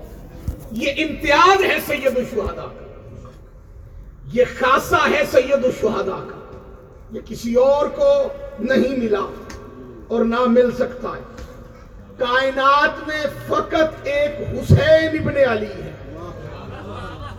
یہ 0.71 0.93
امتیاز 0.97 1.65
ہے 1.65 1.79
سید 1.87 2.17
الشہداء 2.17 2.62
کا۔ 2.62 3.31
یہ 4.33 4.45
خاصہ 4.59 5.11
ہے 5.11 5.23
سید 5.33 5.65
الشہداء 5.65 6.29
کا۔ 6.29 6.59
یہ 7.11 7.21
کسی 7.25 7.55
اور 7.55 7.87
کو 7.87 8.29
نہیں 8.59 8.99
ملا 8.99 9.33
اور 10.09 10.25
نہ 10.25 10.41
مل 10.47 10.71
سکتا 10.71 11.09
ہے۔ 11.09 11.23
کائنات 12.19 13.09
میں 13.09 13.27
فقط 13.47 14.07
ایک 14.07 14.41
حسین 14.41 15.21
ابن 15.21 15.51
علی 15.51 15.67
ہے۔ 15.67 15.92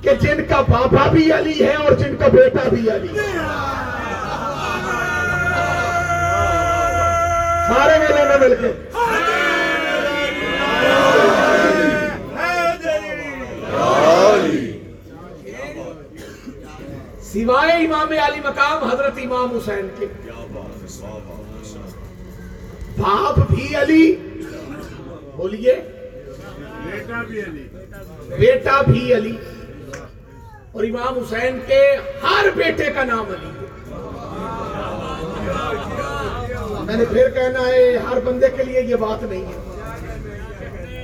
کہ 0.04 0.14
جن 0.14 0.46
کا 0.50 0.62
بابا 0.62 1.08
بھی 1.08 1.32
علی 1.32 1.66
ہے 1.66 1.74
اور 1.74 1.92
جن 1.92 2.16
کا 2.20 2.28
بیٹا 2.28 2.70
بھی 2.70 2.90
علی 2.92 3.08
ہے۔ 3.08 3.38
سارے 7.68 8.00
میلے 8.00 8.24
میں 8.24 8.38
مل 8.40 8.56
کے۔ 8.62 8.72
سوائے 17.22 17.86
امام 17.86 18.08
علی 18.10 18.40
مقام 18.44 18.84
حضرت 18.84 19.14
امام 19.18 19.58
حسین 19.58 19.88
کے۔ 20.00 20.06
باپ 22.98 23.40
بھی 23.52 23.76
علی۔ 23.76 24.16
بولیے۔ 25.36 25.76
بیٹا 28.40 28.82
بھی 28.88 29.14
علی۔ 29.14 29.38
اور 30.74 30.84
امام 30.84 31.18
حسین 31.18 31.60
کے 31.68 31.82
ہر 32.24 32.46
بیٹے 32.56 32.92
کا 32.92 33.04
نام 33.04 33.26
علی 33.34 33.48
ہے۔ 33.48 33.66
میں 36.86 36.96
نے 36.96 37.06
پھر 37.06 37.30
کہنا 37.30 37.68
ہے، 37.68 37.98
ہر 38.10 38.20
بندے 38.26 38.48
کے 38.56 38.64
لیے 38.64 38.82
یہ 38.82 38.96
بات 39.04 39.24
نہیں 39.24 39.46
ہے۔ 39.46 39.60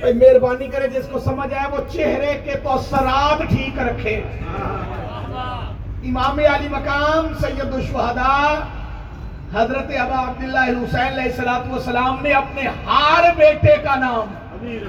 بھائی، 0.00 0.12
مہربانی 0.14 0.66
کرے 0.66 0.88
جس 0.88 1.06
کو 1.12 1.18
سمجھ 1.18 1.52
آئے، 1.54 1.70
وہ 1.72 1.78
چہرے 1.92 2.32
کے 2.44 2.54
تو 2.64 2.76
سرات 2.88 3.42
ٹھیک 3.48 3.78
رکھے۔ 3.78 4.16
امام 6.10 6.38
علی 6.54 6.68
مقام، 6.68 7.32
سید 7.40 7.74
الشہداء، 7.74 8.54
حضرت 9.54 9.92
ابا 10.00 10.20
عبداللہ 10.22 10.64
حسین 10.82 11.12
علیہ 11.12 11.40
السلام 11.48 12.22
نے 12.22 12.32
اپنے 12.42 12.68
ہر 12.86 13.30
بیٹے 13.36 13.76
کا 13.84 13.94
نام 14.00 14.34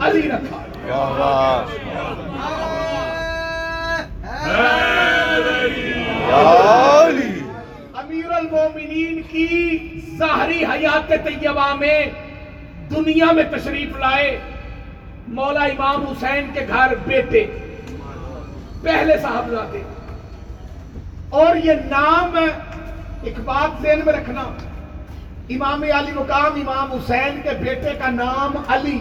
علی 0.05 0.27
رکھا 0.29 0.63
یا 0.87 1.03
اللہ 1.05 1.75
یا 1.93 2.07
علی 2.11 2.29
امیر 7.99 8.31
المومنین 8.33 9.21
کی 9.31 9.47
ظاہری 10.17 10.63
حیات 10.65 11.09
طیبہ 11.25 11.73
میں 11.79 11.99
دنیا 12.91 13.31
میں 13.31 13.43
تشریف 13.51 13.97
لائے، 13.99 14.29
مولا 15.35 15.63
امام 15.65 16.05
حسین 16.05 16.43
کے 16.53 16.61
گھر 16.67 16.89
بیٹے، 17.05 17.45
پہلے 18.83 19.17
صاحبزادے 19.21 19.81
اور 21.39 21.55
یہ 21.63 21.73
نام 21.89 22.35
ایک 23.23 23.37
بات 23.45 23.81
ذہن 23.81 23.99
میں 24.05 24.13
رکھنا 24.13 24.43
امام 25.55 25.83
علی 25.97 26.11
مقام 26.15 26.59
امام 26.61 26.91
حسین 26.91 27.33
کے 27.43 27.51
بیٹے 27.63 27.91
کا 27.99 28.09
نام 28.11 28.51
علی 28.67 28.99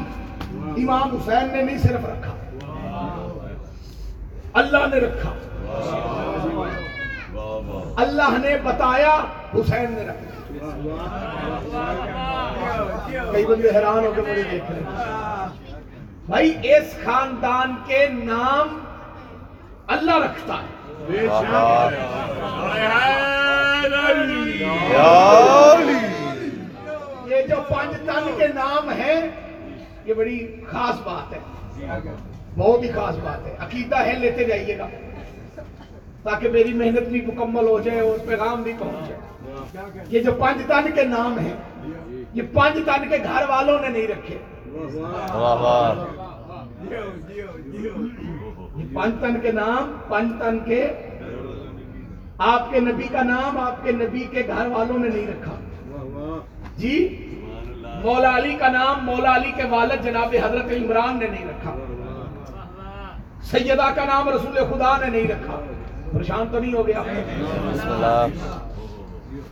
امام 0.82 1.16
حسین 1.16 1.48
نے 1.52 1.62
نہیں 1.62 1.78
صرف 1.78 2.04
رکھا 2.04 2.34
اللہ 4.54 4.86
نے 4.90 4.96
رکھا۔ 4.96 5.32
اللہ 7.96 8.38
نے 8.38 8.56
بتایا، 8.62 9.24
حسین 9.54 9.92
نے 9.92 10.06
رکھا۔ 10.06 10.26
کئی 13.32 13.46
بندے 13.46 13.68
حیران 13.68 14.06
ہو 14.06 14.12
کے 14.16 14.20
مجھے 14.20 14.42
دیکھ 14.50 14.70
رہے 14.70 14.80
ہیں۔ 14.80 15.48
بھائی، 16.26 16.54
اس 16.62 16.94
خاندان 17.04 17.74
کے 17.86 18.08
نام 18.08 18.78
اللہ 19.86 20.16
رکھتا 20.16 20.54
ہے۔ 20.54 20.66
یہ 27.26 27.42
جو 27.46 27.56
پانچ 27.68 27.90
تن 28.06 28.30
کے 28.38 28.48
نام 28.48 28.90
ہیں، 28.90 29.30
یہ 30.04 30.14
بڑی 30.14 30.56
خاص 30.66 31.00
بات 31.04 31.32
ہے۔ 31.32 31.38
بہت 32.58 32.82
ہی 32.82 32.88
خاص 32.88 33.16
بات 33.16 33.46
ہے۔ 33.46 33.56
عقیدہ 33.58 33.96
ہے، 33.96 34.18
لیتے 34.18 34.44
جائیے 34.44 34.78
گا۔ 34.78 34.86
تاکہ 36.22 36.48
میری 36.48 36.72
محنت 36.72 37.08
بھی 37.08 37.20
مکمل 37.20 37.66
ہو 37.68 37.80
جائے 37.80 38.00
اور 38.00 38.18
پیغام 38.28 38.62
بھی 38.62 38.72
پہنچ 38.78 39.08
جائے۔ 39.08 39.20
یہ 40.08 40.20
جو 40.20 40.32
پانچ 40.32 40.66
تن 40.66 40.90
کے 40.94 41.04
نام 41.04 41.38
ہیں، 41.38 41.54
یہ 42.34 42.42
پانچ 42.52 42.74
تن 42.74 43.08
کے 43.08 43.16
گھر 43.24 43.48
والوں 43.48 43.78
نے 43.80 43.88
نہیں 43.88 44.08
رکھے۔ 44.08 44.38
پانچ 48.94 49.14
تن 49.20 49.40
کے 49.40 49.52
نام، 49.52 49.96
پانچ 50.08 50.32
تن 50.38 50.58
کے 50.64 50.86
آپ 52.38 52.70
کے 52.70 52.80
نبی 52.80 53.08
کا 53.12 53.22
نام، 53.22 53.58
آپ 53.58 53.84
کے 53.84 53.92
نبی 53.92 54.20
کے 54.30 54.42
گھر 54.46 54.66
والوں 54.66 54.98
نے 54.98 55.08
نہیں 55.08 55.26
رکھا۔ 55.26 55.54
جی 56.76 57.26
مولا 58.04 58.36
علی 58.36 58.54
کا 58.54 58.68
نام، 58.68 59.04
مولا 59.04 59.36
علی 59.36 59.52
کے 59.56 59.62
والد 59.70 60.04
جناب 60.04 60.34
حضرت 60.44 60.64
عمران 60.64 61.18
نے 61.18 61.26
نہیں 61.26 61.46
رکھا۔ 61.46 61.89
سیدہ 63.42 63.90
کا 63.94 64.04
نام 64.04 64.28
رسول 64.28 64.54
خدا 64.54 64.96
نے 64.96 65.06
نہیں 65.06 65.28
رکھا۔ 65.28 65.60
پریشان 66.12 66.46
تو 66.52 66.58
نہیں 66.58 66.74
ہو 66.74 66.86
گیا۔ 66.86 67.02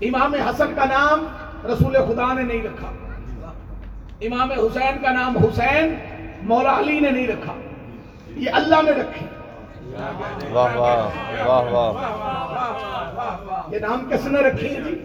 امام 0.00 0.34
حسن 0.34 0.72
کا 0.76 0.84
نام 0.84 1.26
رسول 1.66 1.96
خدا 2.08 2.32
نے 2.32 2.42
نہیں 2.42 2.62
رکھا۔ 2.62 2.92
امام 4.20 4.50
حسین 4.50 5.02
کا 5.02 5.12
نام 5.12 5.38
حسین 5.38 5.94
مولا 6.42 6.78
علی 6.78 7.00
نے 7.00 7.10
نہیں 7.10 7.26
رکھا۔ 7.26 7.54
یہ 8.36 8.50
اللہ 8.52 8.82
نے 8.82 8.90
رکھے۔ 8.90 9.26
واہ 10.52 10.76
واہ 10.76 11.08
واہ 11.46 11.72
واہ۔ 11.72 11.92
یہ 13.72 13.78
نام 13.78 14.10
کس 14.10 14.26
نے 14.26 14.40
رکھے 14.40 14.68
ہیں 14.68 14.80
جی 14.80 15.04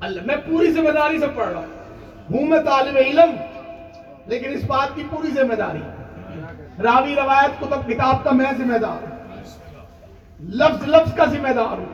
اللہ 0.00 0.20
میں 0.26 0.36
پوری 0.36 0.72
ذمہ 0.72 0.90
داری 0.90 1.18
سے 1.18 1.26
پڑھ 1.34 1.48
رہا 1.48 1.58
ہوں۔ 1.58 1.66
ہوں 2.30 2.46
میں 2.46 2.62
طالب 2.62 2.96
علم 2.96 3.36
لیکن 4.26 4.52
اس 4.52 4.60
بات 4.66 4.88
کی 4.94 5.02
پوری 5.10 5.28
ذمہ 5.28 5.54
داری۔ 5.54 5.80
راوی 6.82 7.14
روایت 7.14 7.60
کتب 7.60 7.88
کتاب 7.88 8.24
کا 8.24 8.30
میں 8.30 8.52
ذمہ 8.58 8.78
دار 8.78 9.02
ہوں۔ 9.02 9.16
لفظ 10.40 10.88
لفظ 10.88 11.14
کا 11.14 11.24
ذمہ 11.24 11.48
دار 11.48 11.78
ہوں۔ 11.78 11.86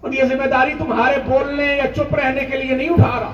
اور 0.00 0.12
یہ 0.12 0.24
ذمہ 0.24 0.46
داری 0.46 0.74
تمہارے 0.78 1.16
بولنے 1.24 1.76
یا 1.76 1.92
چپ 1.92 2.14
رہنے 2.14 2.44
کے 2.44 2.56
لیے 2.56 2.76
نہیں 2.76 2.88
اٹھا 2.88 3.20
رہا۔ 3.20 3.32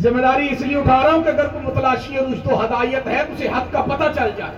ذمہ 0.00 0.22
داری 0.22 0.48
اس 0.50 0.60
لیے 0.60 0.78
اٹھا 0.78 1.02
رہا 1.02 1.12
ہوں 1.12 1.22
کہ 1.22 1.28
اگر 1.28 1.46
کوئی 1.46 1.64
متلاشی 1.64 2.16
اور 2.16 2.28
رشت 2.28 2.52
و 2.52 2.64
ہدایت 2.64 3.06
ہے 3.06 3.22
تو 3.26 3.32
اسے 3.32 3.48
حق 3.48 3.72
کا 3.72 3.82
پتہ 3.82 4.04
چل 4.14 4.30
جائے۔ 4.36 4.56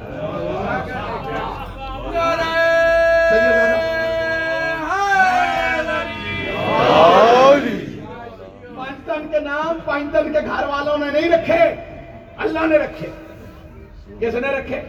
پانچتن 8.77 9.27
کے 9.31 9.41
نام 9.41 9.79
پانچتن 9.85 10.33
کے 10.33 10.39
گھر 10.41 10.67
والوں 10.67 10.99
نے 10.99 11.21
نہیں 11.21 11.33
رکھے، 11.33 11.75
اللہ 12.37 12.67
نے 12.67 12.79
رکھے۔ 12.79 13.24
کس 14.21 14.35
نے 14.35 14.49
رکھے۔ 14.49 14.83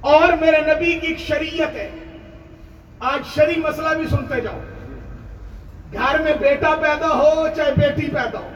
اور 0.00 0.32
میرے 0.40 0.60
نبی 0.60 0.98
کی 0.98 1.06
ایک 1.06 1.18
شریعت 1.18 1.74
ہے۔ 1.74 1.90
آج 3.00 3.34
شری 3.34 3.60
مسئلہ 3.60 3.88
بھی 3.94 4.06
سنتے 4.06 4.40
جاؤ۔ 4.40 4.60
گھر 5.92 6.18
میں 6.18 6.34
بیٹا 6.40 6.74
پیدا 6.82 7.06
ہو، 7.06 7.48
چاہے 7.56 7.70
بیٹی 7.76 8.02
پیدا 8.02 8.38
ہو۔ 8.38 8.48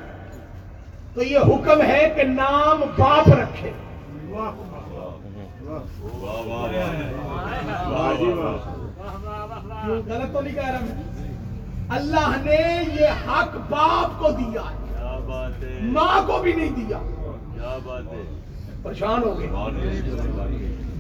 تو 1.15 1.23
یہ 1.23 1.39
حکم 1.39 1.83
ہے 1.83 2.13
کہ 2.17 2.23
نام 2.23 2.81
باپ 2.99 3.29
رکھے۔ 3.29 3.71
غلط 10.07 10.33
تو 10.33 10.41
نہیں 10.41 10.55
کہہ 10.55 10.69
رہا 10.69 10.79
میں۔ 10.83 11.33
اللہ 11.91 12.37
نے 12.45 12.83
یہ 13.01 13.07
حق 13.07 13.57
باپ 13.71 14.23
کو 14.23 14.31
دیا 14.31 14.63
ماں 15.83 16.27
کو 16.27 16.39
بھی 16.39 16.53
نہیں 16.53 16.71
دیا۔ 16.71 16.99
پریشان 18.87 19.23
ہو 19.23 19.39
گئے۔ 19.39 19.47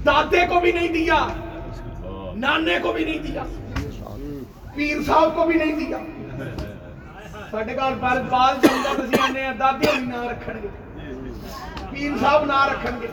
دادے 0.06 0.46
کو 0.48 0.60
بھی 0.60 0.72
نہیں 0.72 0.88
دیا، 0.88 1.26
نانے 2.36 2.78
کو 2.82 2.92
بھی 2.92 3.04
نہیں 3.04 3.18
دیا، 3.18 3.44
پیر 4.74 5.02
صاحب 5.06 5.36
کو 5.36 5.44
بھی 5.44 5.54
نہیں 5.54 5.72
دیا۔ 5.72 5.98
ساڈے 7.50 7.76
گھر 7.76 7.94
بال 8.00 8.22
بال 8.30 8.56
جمدا 8.62 8.92
تسی 8.94 9.16
آنے 9.22 9.42
ہیں، 9.42 9.52
دادے 9.54 9.86
بھی 9.96 10.06
نہ 10.06 10.22
رکھن 10.22 10.52
گے۔ 10.62 10.68
پیر 11.90 12.10
صاحب 12.20 12.44
نہ 12.44 12.66
رکھن 12.66 12.98
گے۔ 13.02 13.06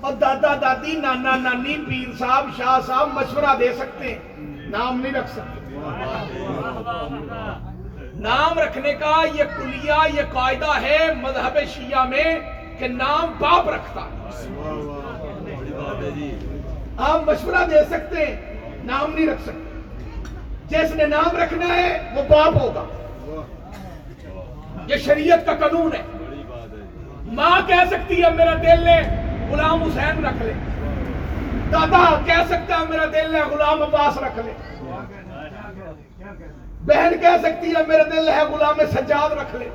اور 0.00 0.12
دادا 0.12 0.54
دادی، 0.54 0.92
نانا 0.92 1.36
نانی، 1.36 1.76
پیر 1.88 2.18
صاحب، 2.18 2.46
شاہ 2.56 2.80
صاحب 2.86 3.08
مشورہ 3.14 3.58
دے 3.60 3.72
سکتے 3.72 4.14
ہیں۔ 4.14 4.18
نام 4.68 5.00
نہیں 5.00 5.12
رکھ 5.12 5.30
سکتے۔ 5.30 5.78
نام 8.14 8.58
رکھنے 8.58 8.94
کا 8.94 9.24
یہ 9.34 9.44
کلیہ، 9.56 9.92
یہ 10.14 10.22
قاعدہ 10.32 10.80
ہے 10.82 11.14
مذہب 11.22 11.58
شیعہ 11.74 12.04
میں۔ 12.04 12.59
کہ 12.80 12.88
نام 12.88 13.32
باپ 13.38 13.68
رکھتا 13.68 14.00
ہے۔ 14.00 14.40
آپ 16.98 17.20
مشورہ 17.26 17.66
دے 17.70 17.76
سکتے 17.90 18.26
ہیں، 18.26 18.60
نام 18.84 19.14
نہیں 19.14 19.26
رکھ 19.26 19.42
سکتے۔ 19.42 19.80
جس 20.68 20.94
نے 20.94 21.06
نام 21.06 21.36
رکھنا 21.36 21.66
ہے، 21.66 21.98
وہ 22.16 22.22
باپ 22.28 22.56
ہوگا۔ 22.60 22.84
یہ 24.86 24.96
شریعت 24.96 25.46
کا 25.46 25.54
قانون 25.54 25.92
ہے۔ 25.92 26.02
ماں 27.32 27.60
کہہ 27.66 27.84
سکتی 27.90 28.22
ہے، 28.22 28.30
میرا 28.30 28.54
دل 28.54 28.88
ہے، 28.88 29.00
غلام 29.50 29.82
حسین 29.82 30.24
رکھ 30.24 30.42
لے۔ 30.42 30.52
دادا 31.72 32.20
کہہ 32.26 32.44
سکتا 32.48 32.76
ہے، 32.76 32.84
میرا 32.88 33.04
دل 33.04 33.34
ہے، 33.34 33.40
غلام 33.40 33.82
عباس 33.82 34.18
رکھ 34.18 34.38
لے۔ 34.46 34.52
بہن 36.86 37.12
کہہ 37.20 37.38
سکتی 37.42 37.70
ہے، 37.70 37.86
میرا 37.88 38.02
دل 38.02 38.28
ہے، 38.28 38.44
غلام 38.44 38.76
سجاد 38.90 39.32
رکھ 39.32 39.56
لے۔ 39.56 39.68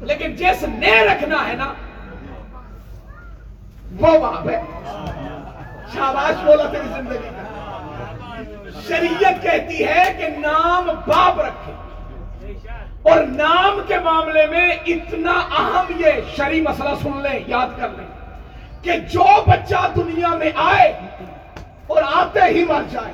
لیکن 0.00 0.34
جس 0.36 0.62
نے 0.62 1.06
رکھنا 1.06 1.48
ہے 1.48 1.52
نا 1.52 1.72
وہ 3.92 4.18
باپ 4.18 4.48
ہے۔ 4.48 4.62
شاباش 5.94 6.44
بولا 6.44 6.66
تیری 6.66 6.88
زندگی 6.88 7.18
کا۔ 7.18 7.42
شریعت 8.88 9.42
کہتی 9.42 9.84
ہے 9.84 10.04
کہ 10.18 10.28
نام 10.28 10.86
باپ 10.86 11.40
رکھے۔ 11.40 11.72
اور 13.02 13.22
نام 13.22 13.80
کے 13.86 13.94
معاملے 14.04 14.46
میں 14.46 14.70
اتنا 14.86 15.30
اہم 15.30 15.92
یہ 15.96 16.12
شری 16.36 16.60
مسئلہ 16.60 16.88
سن 17.02 17.22
لیں، 17.22 17.40
یاد 17.46 17.66
کر 17.76 17.88
لیں 17.88 18.06
کہ 18.82 18.92
جو 18.98 19.24
بچہ 19.46 19.86
دنیا 19.96 20.28
میں 20.28 20.50
آئے 20.54 20.92
اور 21.86 22.02
آتے 22.14 22.40
ہی 22.40 22.64
مر 22.64 22.82
جائے، 22.90 23.12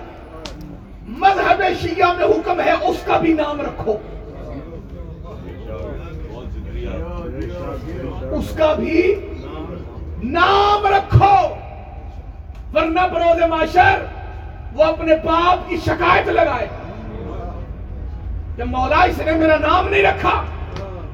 مذہب 1.02 1.62
شیعہ 1.80 2.12
میں 2.12 2.24
حکم 2.24 2.60
ہے 2.60 2.72
اس 2.72 2.96
کا 3.04 3.16
بھی 3.16 3.32
نام 3.32 3.60
رکھو۔ 3.60 3.96
اس 8.36 8.56
کا 8.56 8.74
بھی 8.74 9.14
نام 10.22 10.86
رکھو، 10.86 11.54
ورنہ 12.74 13.00
بروز 13.14 13.42
معاشر 13.42 14.04
وہ 14.74 14.84
اپنے 14.84 15.14
باپ 15.16 15.68
کی 15.68 15.76
شکایت 15.76 16.28
لگائے۔ 16.28 16.68
کہ 18.56 18.64
مولا 18.64 19.02
اس 19.02 19.18
نے 19.18 19.32
میرا 19.32 19.56
نام 19.56 19.88
نہیں 19.88 20.02
رکھا، 20.02 20.42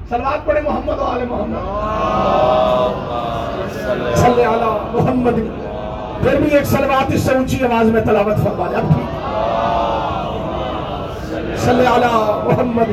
سلوات 0.08 0.46
پڑھے 0.46 0.60
محمد 0.60 0.98
و 0.98 1.04
آل 1.04 1.24
محمد۔ 1.24 1.78
صلی 4.16 4.44
علی 4.44 4.78
محمد۔ 4.92 5.32
پھر 6.22 6.40
بھی 6.40 6.50
ایک 6.50 6.64
سلوات 6.64 7.12
اس 7.14 7.22
سے 7.22 7.34
اونچی 7.34 7.64
آواز 7.64 7.86
میں 7.86 8.00
تلاوت 8.00 8.36
فرما 8.44 8.66
دے۔ 8.70 8.76
اب 8.76 8.82
ٹھیک۔ 8.82 9.18
صلی 11.58 11.86
علی 11.94 12.40
محمد۔ 12.44 12.90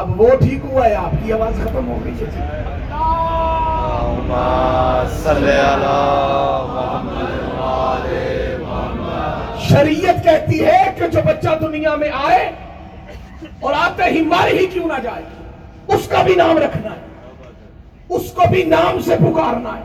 اب 0.00 0.20
وہ 0.20 0.28
ٹھیک 0.40 0.64
ہوا 0.64 0.86
ہے، 0.86 0.94
آپ 0.94 1.26
کی 1.26 1.32
آواز 1.32 1.60
ختم 1.64 1.88
ہو 1.88 1.98
گئی 2.04 2.14
ہے۔ 2.20 2.62
شریعت 9.68 10.24
کہتی 10.24 10.64
ہے 10.66 10.94
کہ 10.98 11.06
جو 11.06 11.20
بچہ 11.26 11.48
دنیا 11.60 11.94
میں 11.94 12.10
آئے 12.12 12.50
اور 13.60 13.74
آتے 13.74 14.04
ہی 14.04 14.20
مر 14.20 14.46
ہی 14.46 14.66
کیوں 14.66 14.88
نہ 14.88 15.00
جائے، 15.02 15.22
اس 15.88 16.08
کا 16.08 16.22
بھی 16.22 16.34
نام 16.34 16.58
رکھنا 16.58 16.90
ہے، 16.90 17.00
اس 18.08 18.32
کو 18.32 18.42
بھی 18.50 18.62
نام 18.62 19.00
سے 19.00 19.16
پکارنا 19.16 19.76
ہے۔ 19.76 19.82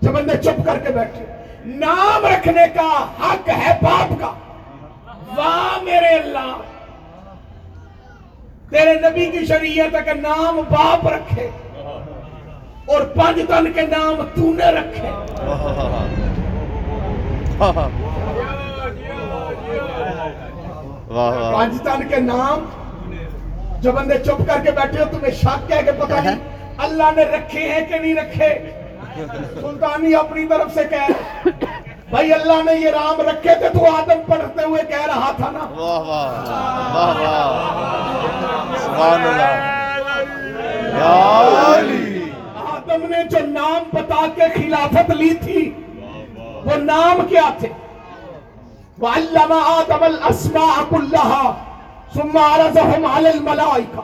جب 0.00 0.10
بندے 0.10 0.36
چپ 0.38 0.64
کر 0.64 0.78
کے 0.78 0.92
بیٹھے، 0.92 1.24
نام 1.66 2.26
رکھنے 2.26 2.66
کا 2.74 3.06
حق 3.20 3.48
ہے 3.48 3.78
باپ 3.82 4.20
کا۔ 4.20 4.32
واہ 5.36 5.82
میرے 5.82 6.14
اللہ، 6.14 6.56
تیرے 8.70 8.94
نبی 8.94 9.26
کی 9.26 9.46
شریعت 9.46 9.94
ہے 9.94 10.00
کہ 10.04 10.12
نام 10.12 10.60
باپ 10.70 11.08
رکھے۔ 11.08 11.50
اور 12.86 13.00
پانچ 13.16 13.36
تن 13.48 13.72
کے 13.72 13.82
نام 13.82 14.22
تو 14.34 14.52
نے 14.52 14.70
رکھے 14.70 15.10
پانچ 21.52 21.80
تن 21.82 22.06
کے 22.08 22.20
نام 22.20 22.64
جو 23.80 23.92
بندے 23.92 24.18
چپ 24.18 24.42
کر 24.46 24.64
کے 24.64 24.70
بیٹھے 24.70 25.00
ہو 25.00 25.04
تمہیں 25.10 25.34
شک 25.34 25.72
ہے 25.72 25.82
کہ 25.82 25.92
پتہ 25.98 26.20
نہیں 26.24 26.38
اللہ 26.78 27.10
نے 27.16 27.24
رکھے 27.24 27.68
ہیں 27.72 27.80
کہ 27.86 27.98
نہیں 27.98 28.14
رکھے؟ 28.14 28.48
سلطانی 29.60 30.14
اپنی 30.14 30.46
طرف 30.46 30.74
سے 30.74 30.84
کہہ 30.90 31.06
رہے 31.08 31.50
بھائی 32.10 32.32
اللہ 32.32 32.62
نے 32.64 32.74
یہ 32.80 32.90
رام 32.90 33.20
رکھے 33.20 33.54
تھے 33.54 33.68
تو 33.68 33.84
آدم 33.94 34.20
پڑھتے 34.26 34.64
ہوئے 34.64 34.82
کہہ 34.88 35.06
رہا 35.06 35.30
تھا 35.36 35.50
نا۔ 35.50 35.64
واہ 35.76 36.00
واہ 36.00 36.28
واہ 36.94 37.20
واہ۔ 37.20 38.76
سبحان 38.78 39.22
اللہ۔ 39.22 39.74
یا 40.98 41.78
علی۔ 41.78 42.05
آدم 42.96 43.06
نے 43.08 43.16
جو 43.30 43.46
نام 43.46 43.82
بتا 43.92 44.26
کے 44.34 44.42
خلافت 44.54 45.10
لی 45.10 45.34
تھی، 45.34 45.70
وہ 46.64 46.76
نام 46.76 47.26
کیا 47.28 47.50
تھے؟ 47.58 47.68
وَعَلَّمَ 49.00 49.54
آدَمَ 49.54 50.04
الْأَسْمَاءَ 50.04 50.84
كُلَّهَا 50.88 51.54
ثُمَّ 52.14 52.40
عَرَضَهُمْ 52.40 53.16
عَلَى 53.16 53.30
الْمَلَائِكَةِ 53.30 54.02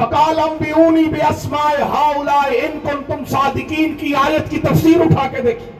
فَقَالَ 0.00 0.40
أَنْبِئُونِي 0.40 1.04
بِأَسْمَاءِ 1.04 1.82
هَؤُلَاءِ 1.82 2.50
إِن 2.50 2.78
كُنتُمْ 2.82 3.28
صَادِقِينَ 3.28 3.96
کی 3.98 4.14
آیت 4.14 4.50
کی 4.50 4.58
تفسیر 4.58 5.00
اٹھا 5.00 5.28
کے 5.28 5.42
دیکھی۔ 5.42 5.70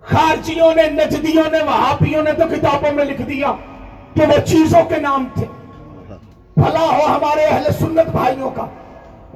خارجیوں 0.00 0.74
نے، 0.74 0.82
نجدیوں 0.82 1.50
نے، 1.50 1.58
وہابیوں 1.64 2.22
نے 2.22 2.32
تو 2.32 2.44
کتابوں 2.56 2.92
میں 2.92 3.04
لکھ 3.04 3.22
دیا 3.22 3.52
کہ 4.14 4.22
وہ 4.22 4.46
چیزوں 4.46 4.84
کے 4.84 4.96
نام 4.96 5.26
تھے۔ 5.34 5.44
بھلا 6.56 6.80
ہو 6.80 7.06
ہمارے 7.06 7.44
اہل 7.44 7.64
سنت 7.78 8.10
بھائیوں 8.12 8.50
کا۔ 8.50 8.66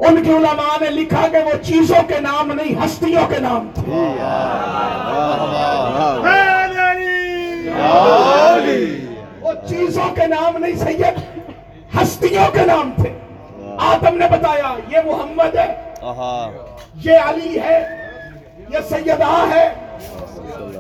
ان 0.07 0.23
کے 0.25 0.31
علماء 0.31 0.77
نے 0.81 0.91
لکھا 0.91 1.27
کہ 1.33 1.39
وہ 1.45 1.53
چیزوں 1.63 2.03
کے 2.09 2.21
نام 2.21 2.53
نہیں 2.53 2.85
ہستیوں 2.85 3.27
کے 3.29 3.39
نام 3.41 3.69
تھے۔ 3.75 3.83
وہ 9.41 9.53
چیزوں 9.69 10.09
کے 10.15 10.27
نام 10.27 10.57
نہیں 10.57 10.77
سید 10.85 11.19
ہستیوں 11.97 12.51
کے 12.53 12.65
نام 12.67 12.91
تھے۔ 12.97 13.13
آدم 13.91 14.17
نے 14.19 14.27
بتایا 14.31 14.75
یہ 14.89 14.99
محمد 15.07 15.57
ہے 15.57 15.69
یہ 17.05 17.29
علی 17.29 17.59
ہے 17.65 17.79
یہ 18.69 18.79
سیدہ 18.89 19.35
ہے 19.53 19.69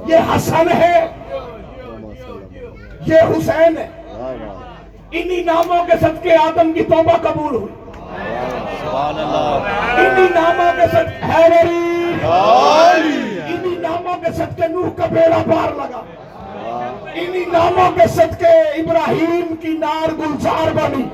یہ 0.09 0.33
حسن 0.35 0.71
ہے 0.81 1.07
یہ 3.07 3.19
حسین 3.31 3.77
ہے۔ 3.79 3.89
انہی 5.11 5.43
ناموں 5.45 5.85
کے 5.87 5.99
صدقے 6.01 6.37
آدم 6.37 6.73
کی 6.73 6.83
توبہ 6.85 7.17
قبول 7.23 7.55
ہوئی۔ 7.55 7.78
سبحان 8.81 9.19
اللہ. 9.19 9.69
انہی 10.01 10.27
ناموں 10.35 10.71
کے 10.77 10.87
صدقے 10.93 11.33
حیدری. 11.33 11.85
انہی 13.53 13.75
ناموں 13.83 14.17
کے 14.25 14.33
صدقے 14.37 14.69
نوح 14.69 14.89
کا 14.97 15.07
بیڑا 15.13 15.43
پار 15.51 15.75
لگا. 15.79 16.03
انہی 17.15 17.45
ناموں 17.53 17.91
کے 17.97 18.07
صدقے 18.15 18.55
ابراہیم 18.81 19.55
کی 19.63 19.77
نار 19.79 20.13
گلزار 20.19 20.73
بنی. 20.77 21.05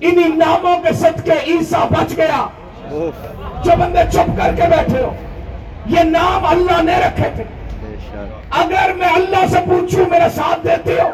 انہی 0.00 0.28
ناموں 0.36 0.76
کے 0.82 0.92
صدقے 1.00 1.38
عیسیٰ 1.52 1.86
بچ 1.90 2.16
گیا. 2.16 2.46
جو 3.64 3.72
بندے 3.78 4.02
چپ 4.12 4.36
کر 4.36 4.54
کے 4.56 4.68
بیٹھے 4.70 5.02
ہو 5.02 5.12
یہ 5.94 6.02
نام 6.10 6.44
اللہ 6.46 6.82
نے 6.82 6.96
رکھے 7.06 7.28
تھے. 7.36 7.44
اگر 8.60 8.92
میں 8.98 9.08
اللہ 9.14 9.46
سے 9.50 9.58
پوچھوں 9.68 10.04
میرا 10.10 10.28
ساتھ 10.34 10.64
دیتے 10.64 11.00
ہو 11.00 11.08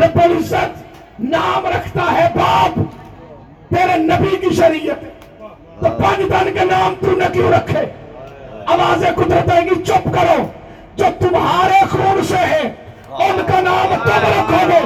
رب 0.00 0.18
العزت 0.22 1.20
نام 1.20 1.66
رکھتا 1.66 2.04
ہے 2.12 2.28
باپ. 2.34 2.78
تیرے 3.74 3.96
نبی 3.96 4.36
کی 4.36 4.54
شریعت 4.54 5.02
ہے۔ 5.02 5.08
تو 5.80 6.02
پانچ 6.02 6.18
دن 6.18 6.52
کے 6.52 6.64
نام 6.64 6.94
تو 7.00 7.10
نے 7.10 7.24
کیوں 7.32 7.52
رکھے؟ 7.52 7.80
آوازیں 8.66 9.10
قدرت 9.16 9.52
آئیں 9.52 9.66
گی، 9.66 9.82
چپ 9.82 10.04
کرو۔ 10.04 10.42
جو 10.96 11.04
تمہارے 11.18 11.84
خون 11.90 12.24
سے 12.24 12.36
ہے، 12.36 12.60
ان 13.08 13.40
کا 13.46 13.60
نام 13.60 13.94
تم 14.04 14.10
رکھو 14.10 14.68
گے۔ 14.68 14.80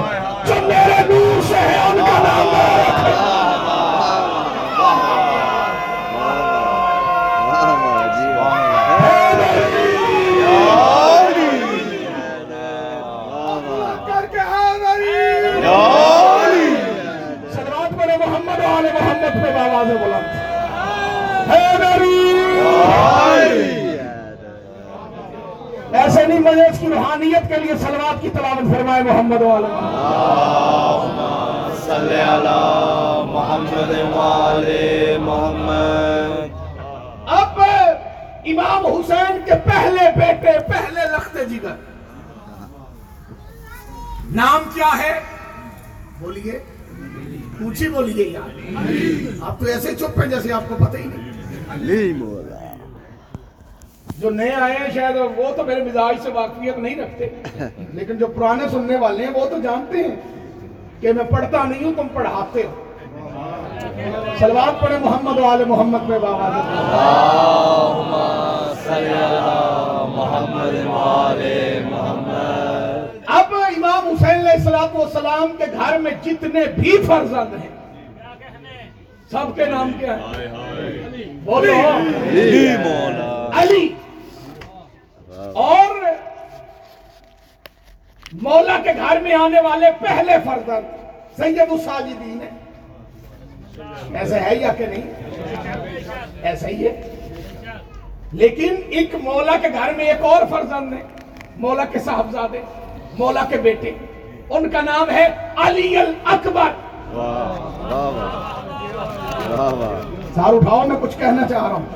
جو 0.47 0.55
میرے 0.63 1.03
نور 1.09 1.43
سے 1.49 1.55
ہے، 1.55 1.77
ان 1.77 1.99
کا 1.99 2.19
نام 2.19 2.47
نہ 2.53 2.83
رکھو 2.83 3.26
باواز 19.77 20.01
بلند 20.01 20.27
حیدری 21.51 22.21
ایسے 25.93 26.27
نہیں 26.27 26.39
مجھے 26.39 26.67
اس 26.67 26.79
کی 26.79 26.89
روحانیت 26.89 27.49
کے 27.49 27.57
لیے 27.57 27.77
سلوات 27.77 28.23
کی 28.23 28.29
تلاوت 28.29 28.77
فرمائے 28.77 29.03
محمد 29.03 29.43
و 29.43 29.53
آل 29.53 29.63
محمد 29.63 31.79
صلی 31.87 32.21
اللہ 32.21 33.23
محمد 33.27 34.15
والے 34.15 35.17
محمد۔ 35.21 36.51
اب 37.27 37.61
امام 38.45 38.87
حسین 38.87 39.45
کے 39.45 39.55
پہلے 39.65 40.11
بیٹے 40.17 40.59
پہلے 40.69 41.17
لخت 41.17 41.37
جگر 41.51 41.75
نام 44.31 44.63
کیا 44.75 44.99
ہے؟ 44.99 45.21
بولیے۔ 46.19 46.76
پوچھی 47.59 47.89
بولیے 47.89 48.29
یار 48.29 48.51
آپ 49.41 49.61
تو 49.61 49.67
ایسے 49.67 49.95
چپ 49.95 50.19
ہیں 50.21 50.27
جیسے 50.27 50.53
آپ 50.53 50.63
کو 50.69 50.75
پتہ 50.85 50.97
ہی 50.97 51.05
نہیں۔ 51.05 51.33
جو 54.19 54.31
نئے 54.31 54.51
آئے 54.51 54.75
ہیں 54.81 54.89
شاید 54.95 55.17
وہ 55.37 55.57
تو 55.57 55.65
میرے 55.65 55.83
مزاج 55.85 56.17
سے 56.23 56.31
واقفیت 56.33 56.79
نہیں 56.79 56.97
رکھتے۔ 56.97 57.29
لیکن 57.93 58.19
جو 58.19 58.27
پرانے 58.27 58.69
سننے 58.71 58.97
والے 58.97 59.25
ہیں 59.27 59.33
وہ 59.35 59.47
تو 59.51 59.61
جانتے 59.63 59.99
ہیں 59.99 60.17
کہ 61.01 61.13
میں 61.13 61.25
پڑھتا 61.25 61.65
نہیں 61.65 61.85
ہوں 61.85 61.93
تم 61.97 62.07
پڑھاتے 62.13 62.63
ہو۔ 62.63 62.75
سلوات 64.39 64.81
پڑھے 64.81 64.99
محمد 64.99 65.39
و 65.39 65.45
آل 65.45 65.65
محمد 65.65 66.09
میں 66.09 66.19
بابا 66.19 66.49
صلی 68.85 69.13
اللہ 69.13 70.05
محمد 70.17 70.87
والے 70.87 71.81
محمد 71.91 72.66
امام 73.77 74.09
حسین 74.09 74.39
علیہ 74.39 74.51
السلام 74.51 74.97
والسلام 74.97 75.57
کے 75.59 75.65
گھر 75.73 75.99
میں 75.99 76.11
جتنے 76.25 76.61
بھی 76.79 76.97
فرزند 77.07 77.55
ہیں 77.55 77.69
سب 79.31 79.57
کے 79.57 79.65
نام 79.65 79.93
کیا 80.01 80.17
ہے 80.17 80.47
بولو۔ 81.45 81.73
علی۔ 81.73 82.77
مولا۔ 82.79 83.51
علی۔ 83.55 83.89
اور 85.55 85.95
مولا 88.33 88.79
کے 88.85 88.93
گھر 89.09 89.21
میں 89.21 89.35
آنے 89.35 89.61
والے 89.61 89.87
پہلے 90.01 90.33
فرزند 90.45 90.95
سید 91.37 91.61
الساجدین 91.71 92.39
ہے 92.43 92.51
ایسا 94.19 94.41
ہے 94.41 94.57
یا 94.57 94.73
کہ 94.73 94.87
نہیں؟ 94.87 95.13
ایسا 96.43 96.69
ہی 96.69 96.89
ہے۔ 96.89 97.01
لیکن 98.33 98.75
ایک 98.89 99.15
مولا 99.15 99.57
کے 99.57 99.69
گھر 99.69 99.93
میں 99.97 100.05
ایک 100.05 100.23
اور 100.23 100.43
فرزند 100.51 100.93
ہے 100.93 101.03
مولا 101.57 101.85
کے 101.85 101.99
صاحبزادے۔ 101.99 102.61
مولا 103.19 103.45
کے 103.45 103.57
بیٹے۔ 103.57 103.93
ان 104.51 104.69
کا 104.71 104.81
نام 104.81 105.11
ہے 105.11 105.27
علی 105.57 105.97
الاکبر۔ 105.97 106.71
سار 110.35 110.55
اٹھاؤ، 110.55 110.87
میں 110.87 110.97
کچھ 111.01 111.19
کہنا 111.19 111.49
چاہ 111.49 111.69
رہا 111.69 111.75
ہوں۔ 111.75 111.87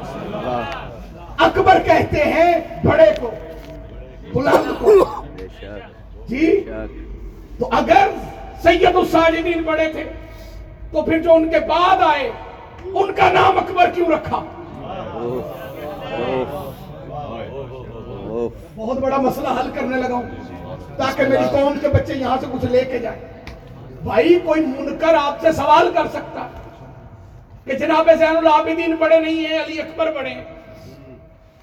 اکبر 1.39 1.79
کہتے 1.85 2.25
ہیں 2.25 2.55
بڑے 2.85 3.11
کو، 3.21 3.31
بلند 4.35 4.73
کو۔ 4.79 4.93
جی؟ 6.29 6.61
تو 7.59 7.68
اگر 7.73 8.09
سید 8.62 8.97
الساجدین 8.97 9.62
بڑے 9.62 9.93
تھے، 9.93 10.05
تو 10.93 11.03
پھر 11.03 11.18
جو 11.18 11.35
ان 11.35 11.51
کے 11.51 11.59
بعد 11.59 11.97
آئے، 12.03 12.31
ان 12.85 13.12
کا 13.12 13.33
نام 13.33 13.59
اکبر 13.59 13.91
کیوں 13.95 14.09
رکھا؟ 14.09 14.45
بہت 18.77 18.99
بڑا 18.99 19.16
مسئلہ 19.16 19.49
حل 19.49 19.71
کرنے 19.75 19.97
لگا 19.97 20.14
ہوں۔ 20.14 20.60
تاکہ 21.01 21.23
میری 21.29 21.45
قوم 21.53 21.79
کے 21.81 21.89
بچے 21.89 22.15
یہاں 22.15 22.37
سے 22.41 22.47
کچھ 22.53 22.65
لے 22.65 22.85
کے 22.85 22.99
جائیں۔ 22.99 23.21
بھائی، 24.03 24.39
کوئی 24.45 24.61
منکر 24.61 25.15
آپ 25.15 25.41
سے 25.41 25.53
سوال 25.53 25.91
کر 25.95 26.09
سکتا 26.09 26.49
کہ 27.65 27.73
جناب 27.73 28.11
زین 28.19 28.37
العابدین 28.37 28.95
بڑے 28.95 29.21
نہیں 29.21 29.47
ہیں، 29.47 29.65
علی 29.65 29.81
اکبر 29.81 30.13
بڑے 30.13 30.31
ہیں۔ 30.31 30.45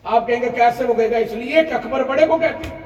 آپ 0.04 0.28
کہیں 0.28 0.42
گے 0.42 0.50
کیسے 0.50 0.84
وہ 0.84 0.94
گئے 0.98 1.12
گا؟ 1.12 1.18
اس 1.18 1.32
لیے 1.32 1.64
کہ 1.64 1.74
اکبر 1.74 2.04
بڑے 2.04 2.26
کو 2.26 2.38
کہتے 2.38 2.70
ہیں۔ 2.70 2.80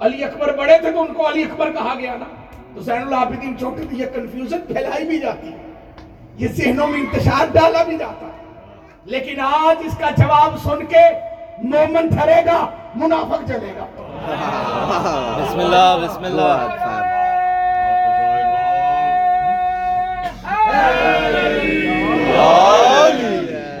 علی 0.00 0.24
اکبر 0.24 0.56
بڑے 0.56 0.78
تھے 0.78 0.92
تو 0.92 1.00
ان 1.00 1.14
کو 1.14 1.28
علی 1.28 1.42
اکبر 1.42 1.72
کہا 1.72 1.94
گیا 1.98 2.14
نا۔ 2.16 2.24
تو 2.74 2.80
زین 2.80 3.02
العابدین 3.02 3.58
چھوٹے 3.58 3.82
تھے 3.88 3.96
یہ 3.96 4.06
کنفیوژن 4.14 4.60
پھیلائی 4.60 5.04
بھی 5.04 5.18
جاتی۔ 5.18 5.52
ہے 5.52 5.56
یہ 6.36 6.48
ذہنوں 6.48 6.86
میں 6.86 7.00
انتشار 7.00 7.46
ڈالا 7.52 7.82
بھی 7.82 7.96
جاتا۔ 7.96 8.26
ہے 8.26 8.44
لیکن 9.04 9.40
آج 9.40 9.82
اس 9.86 9.98
کا 9.98 10.10
جواب 10.10 10.58
سن 10.62 10.84
کے 10.84 11.04
مومن 11.58 12.08
ٹھرے 12.08 12.44
گا۔ 12.46 12.70
منافق 12.94 13.48
چلے 13.48 13.72
گا۔ 13.76 13.86
بسم 15.38 15.60
اللہ 15.60 16.06
بسم 16.06 16.24
اللہ۔ 16.24 16.66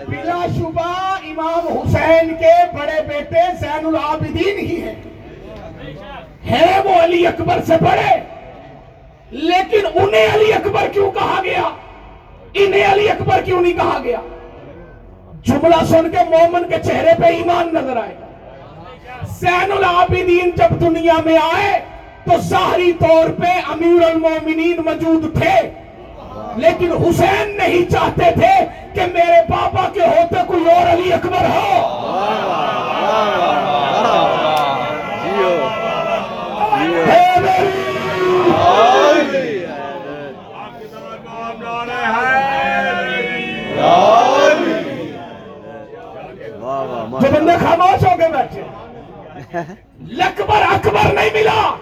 بلا 0.08 0.46
شبہ 0.58 1.16
امام 1.24 1.78
حسین 1.78 2.34
کے 2.34 2.54
بڑے 2.78 3.02
بیٹے 3.08 3.40
زین 3.60 3.86
العابدین 3.86 4.58
ہی 4.58 4.82
ہیں۔ 4.82 4.94
ہے 6.50 6.80
وہ 6.84 7.02
علی 7.02 7.26
اکبر 7.26 7.58
سے 7.66 7.74
بڑے 7.80 8.20
لیکن 9.30 9.86
انہیں 9.94 10.26
علی 10.34 10.52
اکبر 10.52 10.88
کیوں 10.92 11.10
کہا 11.10 11.40
گیا؟ 11.44 11.68
انہیں 12.54 12.92
علی 12.92 13.10
اکبر 13.10 13.40
کیوں 13.44 13.60
نہیں 13.62 13.72
کہا 13.72 13.98
گیا؟ 14.04 14.20
جملہ 15.44 15.84
سن 15.84 16.10
کے 16.10 16.18
مومن 16.30 16.68
کے 16.68 16.76
چہرے 16.82 17.10
پہ 17.18 17.24
ایمان 17.24 17.74
نظر 17.74 17.96
آئے۔ 17.96 18.14
زین 19.42 19.72
العابدین 19.72 20.50
جب 20.56 20.80
دنیا 20.80 21.14
میں 21.24 21.36
آئے 21.36 21.78
تو 22.24 22.40
ظاہری 22.40 22.92
طور 22.92 23.30
پہ 23.38 23.52
امیر 23.72 24.04
المومنین 24.06 24.80
موجود 24.84 25.24
تھے۔ 25.38 25.56
لیکن 26.56 26.92
حسین 26.92 27.56
نہیں 27.56 27.90
چاہتے 27.90 28.30
تھے 28.34 28.54
کہ 28.94 29.06
میرے 29.12 29.40
پاپا 29.48 29.88
کے 29.94 30.06
ہوتے 30.06 30.44
کوئی 30.46 30.70
اور 30.70 30.92
علی 30.92 31.12
اکبر 31.12 31.48
ہو۔ 31.54 31.70
جو 47.20 47.28
بندے 47.32 47.52
خاموش 47.60 48.04
ہو 48.04 48.16
کے 48.16 48.28
بیٹھے۔ 48.32 48.62
لکبر 50.00 50.62
اکبر 50.62 51.12
نہیں 51.12 51.30
ملا۔ 51.34 51.74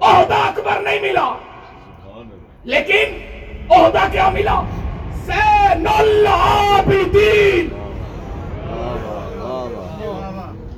عہدہ 0.00 0.34
اکبر 0.34 0.80
نہیں 0.80 1.00
ملا۔ 1.00 1.34
لیکن 2.64 3.18
عہدہ 3.70 4.06
کیا 4.12 4.28
ملا؟ 4.28 4.62
زین 5.24 5.86
العابدین۔ 5.98 7.68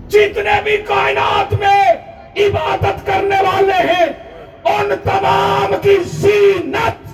جتنے 0.09 0.61
بھی 0.65 0.77
کائنات 0.77 1.55
میں 1.55 1.93
عبادت 2.37 3.07
کرنے 3.07 3.37
والے 3.43 3.93
ہیں 3.93 4.07
ان 4.65 4.93
تمام 5.05 5.75
کی 5.83 5.97
زینت۔ 6.05 7.11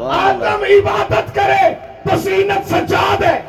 آدم 0.00 0.64
عبادت 0.64 1.34
کرے 1.34 1.74
تو 2.10 2.16
زینت 2.16 2.68
سجاد 2.68 3.22
ہے۔ 3.22 3.40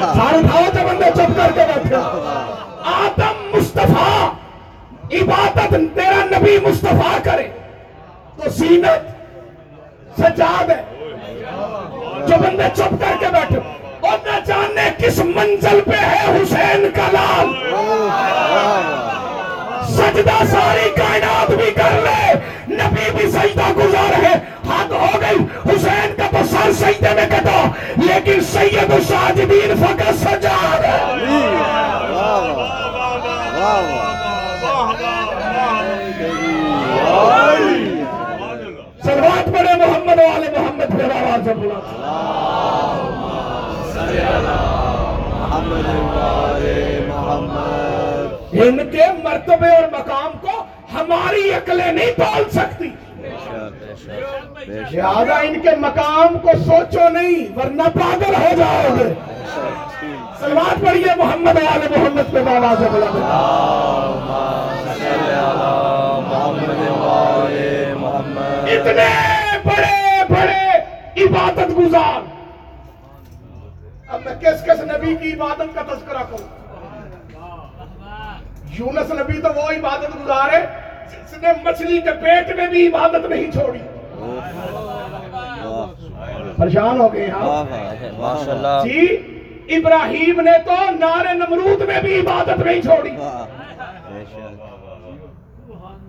سارے 0.00 0.38
اٹھاؤ 0.38 0.62
جو 0.74 0.88
بندے 0.88 1.10
چپ 1.14 1.36
کر 1.36 1.52
کے 1.54 1.60
بیٹھے۔ 1.74 1.96
آدم 2.84 3.58
مصطفیٰ، 3.58 4.28
عبادت 5.12 5.74
تیرا 5.94 6.38
نبی 6.38 6.58
مصطفیٰ 6.62 7.18
کرے۔ 7.22 7.48
تو 8.36 8.50
زینت 8.50 9.14
سجاد 10.20 10.70
ہے۔ 10.70 10.82
جو 12.26 12.36
بندے 12.38 12.62
چپ 12.74 12.90
کر 12.90 13.16
کے 13.20 13.26
بیٹھے۔ 13.32 13.58
اور 14.00 14.18
نہ 14.26 14.40
جانے 14.44 14.90
کس 14.98 15.18
منزل 15.18 15.80
پہ 15.86 15.96
ہے 15.96 16.42
حسین 16.42 16.88
کا 16.94 17.08
لال۔ 17.12 17.46
سجدہ 19.96 20.38
ساری 20.50 20.90
کائنات 20.96 21.50
بھی 21.50 21.70
کر 21.70 22.00
لے۔ 22.02 22.32
نبی 22.68 23.10
بھی 23.16 23.30
سجدہ 23.30 23.72
گزار 23.76 24.12
ہے۔ 24.24 24.34
حد 24.68 24.90
ہو 24.90 25.20
گئی۔ 25.20 25.44
حسین 25.66 26.14
کا 26.16 26.26
تو 26.30 26.44
سر 26.50 26.72
سجدے 26.72 27.14
میں 27.14 27.26
کٹا۔ 27.26 27.60
لیکن 27.96 28.40
سید 28.40 28.92
الساجدین 28.92 29.74
فقط 29.84 30.22
سجاد 30.22 30.82
سلوات 39.04 39.46
پڑے 39.46 39.74
محمد 39.78 40.18
والے 40.18 40.50
محمد 40.50 40.90
پھر 40.90 41.10
آواز 41.10 41.44
سے 41.44 41.54
بلا 41.54 41.80
ان 48.62 48.76
کے 48.90 49.06
مرتبے 49.24 49.68
اور 49.74 49.88
مقام 49.92 50.38
کو 50.40 50.62
ہماری 50.94 51.50
عقلیں 51.54 51.92
نہیں 51.92 52.12
تول 52.16 52.50
سکتی۔ 52.50 52.90
لہذا 54.92 55.38
ان 55.38 55.60
کے 55.60 55.76
مقام 55.78 56.38
کو 56.38 56.52
سوچو 56.64 57.08
نہیں، 57.08 57.58
ورنہ 57.58 57.82
پاگل 57.94 58.34
ہو 58.34 58.54
جاؤ 58.56 58.94
گے۔ 58.98 59.12
سلوات 60.40 60.84
پڑھیے 60.86 61.14
محمد 61.16 61.56
والے 61.56 61.88
محمد 61.96 62.32
پہ 62.32 62.48
آواز 62.56 62.78
سے 62.78 62.88
بلا 62.92 63.10
اتنے 68.72 69.08
بڑے 69.64 70.24
بڑے 70.28 71.24
عبادت 71.24 71.78
گزار۔ 71.78 72.20
اب 74.08 74.20
میں 74.24 74.34
کس 74.40 74.64
کس 74.66 74.84
نبی 74.84 75.14
کی 75.14 75.32
عبادت 75.32 75.74
کا 75.74 75.82
تذکرہ 75.94 76.22
کروں؟ 76.30 76.63
یونس 78.78 79.10
نبی 79.10 79.40
تو 79.40 79.48
وہ 79.56 79.68
عبادت 79.70 80.14
گزار 80.16 80.52
ہے 80.52 80.64
جس 81.10 81.36
نے 81.42 81.52
مچھلی 81.64 82.00
کے 82.00 82.10
پیٹ 82.22 82.54
میں 82.56 82.66
بھی 82.66 82.86
عبادت 82.86 83.26
نہیں 83.30 83.50
چھوڑی۔ 83.50 83.78
پریشان 86.58 87.00
ہو 87.00 87.12
گئے 87.12 87.26
جی 88.84 89.06
ابراہیم 89.76 90.40
نے 90.40 90.56
تو 90.64 90.74
نار 90.98 91.34
نمرود 91.34 91.82
میں 91.88 92.00
بھی 92.00 92.18
عبادت 92.20 92.58
نہیں 92.58 92.80
چھوڑی۔ 92.82 93.10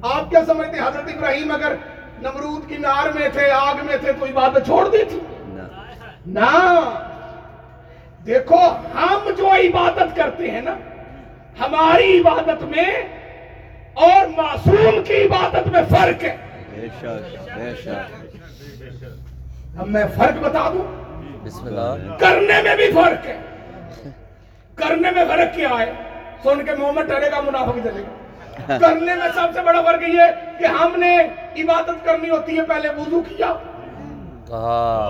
آپ 0.06 0.30
کیا 0.30 0.40
سمجھتے 0.48 0.78
ہیں 0.80 0.88
حضرت 0.88 1.10
ابراہیم 1.16 1.52
اگر 1.52 1.76
نمرود 2.22 2.68
کی 2.70 2.78
نار 2.78 3.10
میں 3.16 3.30
تھے 3.30 3.50
آگ 3.52 3.86
میں 3.86 3.98
تھے 4.02 4.12
تو 4.12 4.26
عبادت 4.26 4.66
چھوڑ 4.66 4.88
دی 4.90 5.04
تھی؟ 5.10 5.20
نہ۔ 6.28 6.50
دیکھو 8.26 8.60
ہم 8.94 9.30
جو 9.38 9.48
عبادت 9.54 10.16
کرتے 10.16 10.52
ہیں 10.52 10.62
نا 10.62 10.76
ہماری 11.60 12.20
عبادت 12.20 12.64
میں 12.64 12.92
اور 13.94 14.28
معصوم 14.38 15.04
کی 15.04 15.24
عبادت 15.24 15.68
میں 15.68 15.82
فرق 15.90 16.24
ہے۔ 16.24 16.38
اب 19.78 19.88
میں 19.88 20.06
فرق 20.18 20.40
بتا 20.42 20.70
دوں۔ 20.74 20.86
بسم 21.44 21.66
اللہ۔ 21.66 22.18
کرنے 22.20 22.62
میں 22.62 22.76
بھی 22.76 22.92
فرق 22.92 23.26
ہے۔ 23.26 23.40
کرنے 24.76 25.12
میں 25.12 25.26
فرق 25.30 25.56
کیا 25.56 25.70
ہے؟ 25.70 25.92
سن 26.44 26.66
کے 26.66 26.72
محمد 26.76 27.02
ٹرے 27.08 27.32
گا 27.32 27.42
منافق 27.42 27.78
چلے 27.84 28.02
گا 28.02 28.78
کرنے 28.78 29.16
میں 29.16 29.28
سب 29.36 29.48
سے 29.54 29.62
بڑا 29.62 29.82
فرق 29.82 30.02
یہ 30.02 30.22
ہے 30.22 30.32
کہ 30.60 30.66
ہم 30.66 31.00
نے 31.00 31.18
عبادت 31.62 32.06
کرنی 32.06 32.30
ہوتی 32.30 32.58
ہے 32.58 32.62
پہلے 32.62 32.90
وضو 32.90 33.22
کیا۔ 33.22 33.54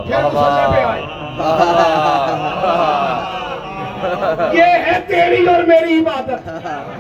پھر 0.08 0.24
مسلح 0.24 0.72
پہ 0.76 0.84
آئے۔ 0.84 1.02
یہ 4.54 4.64
ہے 4.64 5.00
تیری 5.08 5.46
اور 5.46 5.64
میری 5.64 6.00
عبادت۔ 6.00 6.50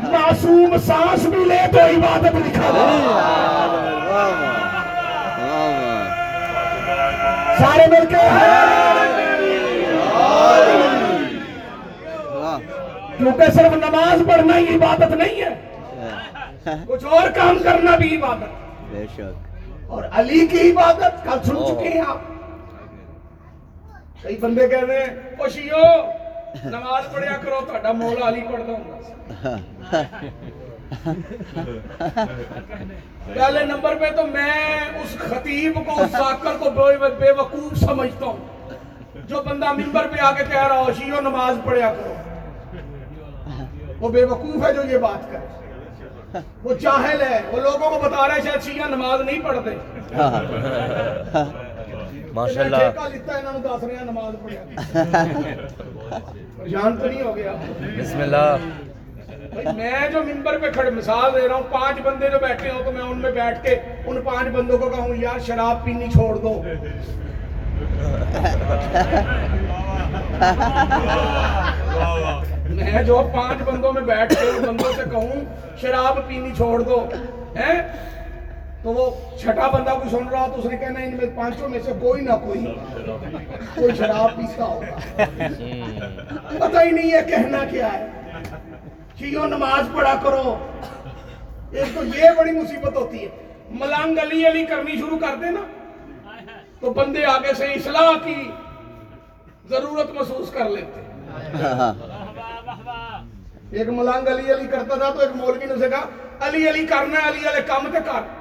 معصوم 0.03 0.77
سانس 0.85 1.25
بھی 1.25 1.43
لے 1.45 1.59
تو 1.71 1.79
عبادت 1.79 2.35
لکھا 2.35 2.69
دے۔ 2.75 2.85
سارے 7.59 7.87
مل 7.87 8.05
کے 8.09 8.23
کیونکہ 13.17 13.51
صرف 13.53 13.73
نماز 13.75 14.21
پڑھنا 14.27 14.57
ہی 14.57 14.75
عبادت 14.75 15.11
نہیں 15.15 15.41
ہے۔ 15.41 15.53
کچھ 16.87 17.05
اور 17.05 17.29
کام 17.29 17.57
کرنا 17.63 17.95
بھی 17.95 18.17
عبادت۔ 18.17 18.93
اور 19.87 20.03
علی 20.11 20.47
کی 20.47 20.71
عبادت 20.71 21.23
کل 21.23 21.43
سن 21.43 21.55
چکے 21.67 21.89
ہیں 21.89 22.01
آپ۔ 22.07 22.17
کئی 24.23 24.37
بندے 24.37 24.67
کہہ 24.67 24.83
رہے 24.87 24.99
ہیں 24.99 25.49
شیو 25.49 25.83
نماز 26.64 27.06
پڑھیا 27.14 27.38
کرو 27.38 27.60
تہاڈا 27.68 27.91
مولا 27.93 28.28
علی 28.28 28.41
پڑھدا 28.51 28.74
ہوندا 28.74 29.93
پہلے 33.34 33.64
نمبر 33.66 33.95
پہ 33.95 34.10
تو 34.16 34.26
میں 34.28 34.51
اس 35.01 35.18
خطیب 35.20 35.80
کو 35.86 36.01
اس 36.03 36.12
ساکر 36.12 36.58
کو 36.60 36.70
بے 36.72 37.10
بے 37.20 37.32
وقوف 37.38 37.78
سمجھتا 37.80 38.26
ہوں 38.26 39.24
جو 39.28 39.41
بندہ 39.41 39.72
ممبر 39.74 40.08
پہ 40.08 40.22
آ 40.22 40.32
کے 40.32 40.43
کہہ 40.43 40.68
رہا 40.68 40.80
ہو 40.80 40.93
شیو 40.97 41.22
نماز 41.22 41.58
پڑھیا 41.66 41.93
کرو 41.93 42.14
وہ 43.99 44.10
بے 44.10 44.24
وقوف 44.26 44.66
ہے 44.66 44.74
جو 44.74 44.82
یہ 44.84 44.97
بات 44.99 45.32
کرے 45.32 46.41
وہ 46.64 46.74
جاہل 46.82 47.22
ہے 47.22 47.41
وہ 47.51 47.60
لوگوں 47.60 47.89
کو 47.89 47.99
بتا 47.99 48.28
رہا 48.28 48.36
ہے 48.36 48.41
شاید 48.41 48.64
شیعہ 48.64 48.89
نماز 48.89 49.22
نہیں 49.22 49.41
پڑھتے 49.41 49.72
ਮਾਸ਼ਾਅੱਲਾ 52.36 52.77
ਠੇਕਾ 52.79 53.07
ਲਿੱਤਾ 53.07 53.39
میں 59.75 60.09
جو 60.11 60.21
ممبر 60.23 60.57
پہ 60.59 60.69
کھڑے 60.73 60.89
مثال 60.91 61.33
دے 61.36 61.47
رہا 61.47 61.55
ہوں 61.55 61.63
پانچ 61.71 61.99
بندے 62.03 62.29
جو 62.29 62.39
بیٹھے 62.41 62.69
ہوں 62.69 62.83
تو 62.83 62.91
میں 62.91 63.01
ان 63.01 63.17
میں 63.21 63.31
بیٹھ 63.31 63.63
کے 63.63 63.75
ان 64.05 64.21
پانچ 64.21 64.47
بندوں 64.55 64.77
کو 64.77 64.89
کہوں 64.89 65.15
یار 65.15 65.39
شراب 65.47 65.83
پینی 65.86 66.07
چھوڑ 66.13 66.36
دو۔ 66.38 66.61
میں 72.69 73.03
جو 73.03 73.21
پانچ 73.33 73.61
بندوں 73.65 73.91
میں 73.93 74.01
بیٹھ 74.01 74.33
کے 74.33 74.49
ان 74.49 74.63
بندوں 74.65 74.91
سے 74.95 75.03
کہوں 75.11 75.43
شراب 75.81 76.19
پینی 76.27 76.51
چھوڑ 76.57 76.79
دو۔ 76.81 76.99
ہیں؟ 77.55 77.81
تو 78.86 78.91
وہ 78.93 79.05
چھٹا 79.41 79.67
بندہ 79.67 79.89
کوئی 79.89 80.09
سن 80.09 80.27
رہا 80.31 80.45
تو 80.47 80.59
اس 80.59 80.65
نے 80.65 80.77
کہنا 80.77 80.99
ان 80.99 81.15
میں 81.17 81.27
پانچوں 81.36 81.69
میں 81.69 81.79
سے 81.86 81.91
کوئی 82.01 82.21
نہ 82.21 82.33
کوئی 82.43 82.65
کوئی 83.75 83.95
شراب 83.97 84.36
پیستا 84.38 84.65
ہوگا۔ 84.65 85.25
پتہ 86.59 86.83
ہی 86.83 86.91
نہیں 86.91 87.11
ہے 87.11 87.21
کہنا 87.29 87.63
کیا 87.71 87.91
ہے۔ 87.93 88.05
چیوں 89.17 89.47
نماز 89.47 89.89
پڑھا 89.95 90.13
کرو؟ 90.23 90.55
اس 91.71 91.88
کو 91.93 92.03
یہ 92.03 92.29
بڑی 92.38 92.51
مصیبت 92.51 92.97
ہوتی 92.97 93.23
ہے۔ 93.23 93.29
ملانگ 93.79 94.19
علی 94.21 94.45
علی 94.47 94.65
کرنی 94.65 94.97
شروع 94.97 95.19
کر 95.19 95.36
دے 95.41 95.51
نا 95.51 95.65
تو 96.79 96.93
بندے 96.93 97.25
آگے 97.25 97.53
سے 97.57 97.73
اصلاح 97.73 98.11
کی 98.23 98.38
ضرورت 99.69 100.11
محسوس 100.11 100.51
کر 100.51 100.69
لیتے۔ 100.69 101.01
ایک 103.71 103.89
ملانگ 103.89 104.27
علی 104.27 104.51
علی 104.53 104.67
کرتا 104.67 104.95
تھا 104.95 105.09
تو 105.09 105.19
ایک 105.19 105.36
مولوی 105.36 105.65
نے 105.65 105.73
اسے 105.73 105.89
کہا 105.89 106.47
علی 106.47 106.69
علی 106.69 106.86
کرنا 106.86 107.27
علی 107.27 107.47
علی 107.47 107.61
کام 107.67 107.91
تے 107.93 107.97
کر۔ 108.05 108.33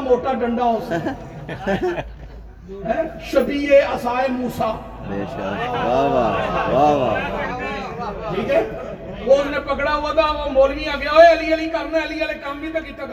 موٹا 0.00 0.32
ڈنڈا 0.32 0.64
پکڑا 9.66 9.94
ہوا 9.94 10.12
تھا 10.12 10.26
مولوی 10.52 10.86
آ 10.86 10.96
گیا 10.96 11.56
کرنا 11.72 12.32
کام 12.42 12.58
بھی 12.58 12.70
تو 12.72 13.04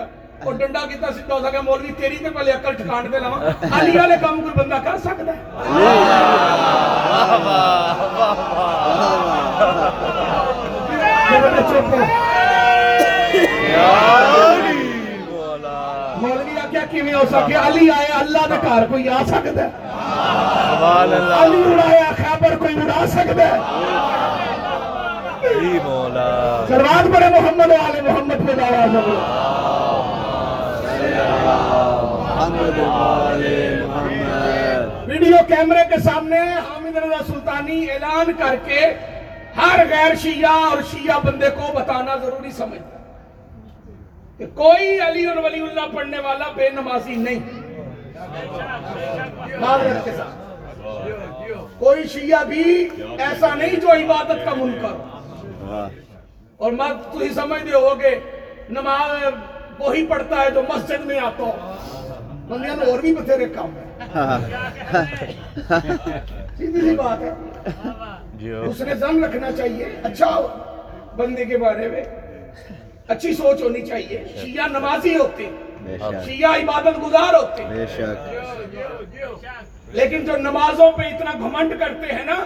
اللہ 18.19 18.47
کام 18.47 18.79
والے 27.71 28.01
محمد 28.01 28.47
پہ 28.47 28.53
ویڈیو 35.07 35.37
کیمرے 35.47 35.83
کے 35.89 35.99
سامنے 35.99 36.39
حامد 36.39 36.97
رضا 36.97 37.23
سلطانی 37.27 37.91
اعلان 37.91 38.31
کر 38.37 38.55
کے 38.65 38.79
ہر 39.57 39.79
غیر 39.89 40.15
شیعہ 40.15 40.51
اور 40.51 40.77
شیعہ 40.91 41.19
بندے 41.23 41.49
کو 41.49 41.73
بتانا 41.73 42.15
ضروری 42.15 42.51
سمجھ۔ 42.51 42.81
کہ 44.37 44.45
کوئی 44.45 44.99
علی 44.99 45.25
اور 45.25 45.37
ولی 45.37 45.61
اللہ 45.61 45.95
پڑھنے 45.95 46.19
والا 46.19 46.45
بے 46.55 46.69
نمازی 46.69 47.15
نہیں۔ 47.15 47.39
کوئی 51.79 52.07
شیعہ 52.07 52.43
بھی 52.43 52.89
ایسا 53.19 53.55
نہیں 53.55 53.75
جو 53.75 53.91
عبادت 53.91 54.45
کا 54.45 54.53
منکر۔ 54.53 54.95
اور 56.57 56.71
مت 56.71 57.21
ہی 57.21 57.29
سمجھ 57.29 57.63
دے 57.63 57.75
ہوگے، 57.75 58.19
نماز 58.69 59.11
وہی 59.79 60.05
پڑھتا 60.05 60.41
ہے 60.41 60.51
جو 60.51 60.61
مسجد 60.69 61.05
میں 61.05 61.19
آتا 61.19 61.43
ہوں 61.43 62.47
دنیا 62.49 62.75
میں 62.75 62.85
اور 62.85 62.99
بھی 62.99 63.15
بتھیرے 63.15 63.45
کام 63.45 63.75
ہے 63.77 63.85
سیدھی 66.57 66.81
سی 66.81 66.95
بات 66.95 67.21
ہے۔ 67.21 67.33
اس 68.65 68.81
نے 68.81 68.95
زن 68.95 69.23
رکھنا 69.23 69.51
چاہیے۔ 69.51 69.85
اچھا 70.03 70.29
بندے 71.15 71.45
کے 71.45 71.57
بارے 71.57 71.87
میں۔ 71.87 72.03
اچھی 73.07 73.33
سوچ 73.33 73.61
ہونی 73.61 73.81
چاہیے۔ 73.81 74.23
شیعہ 74.41 74.67
نمازی 74.67 75.15
ہوتے 75.15 75.49
شیعہ 76.25 76.55
عبادت 76.55 76.97
گزار 77.03 77.33
ہوتے 77.33 77.63
بے 77.65 77.85
شک۔ 77.95 78.35
لیکن 79.95 80.25
جو 80.25 80.37
نمازوں 80.37 80.91
پہ 80.91 81.01
اتنا 81.01 81.31
گھمنڈ 81.39 81.73
کرتے 81.79 82.13
ہیں 82.13 82.25
نا 82.25 82.43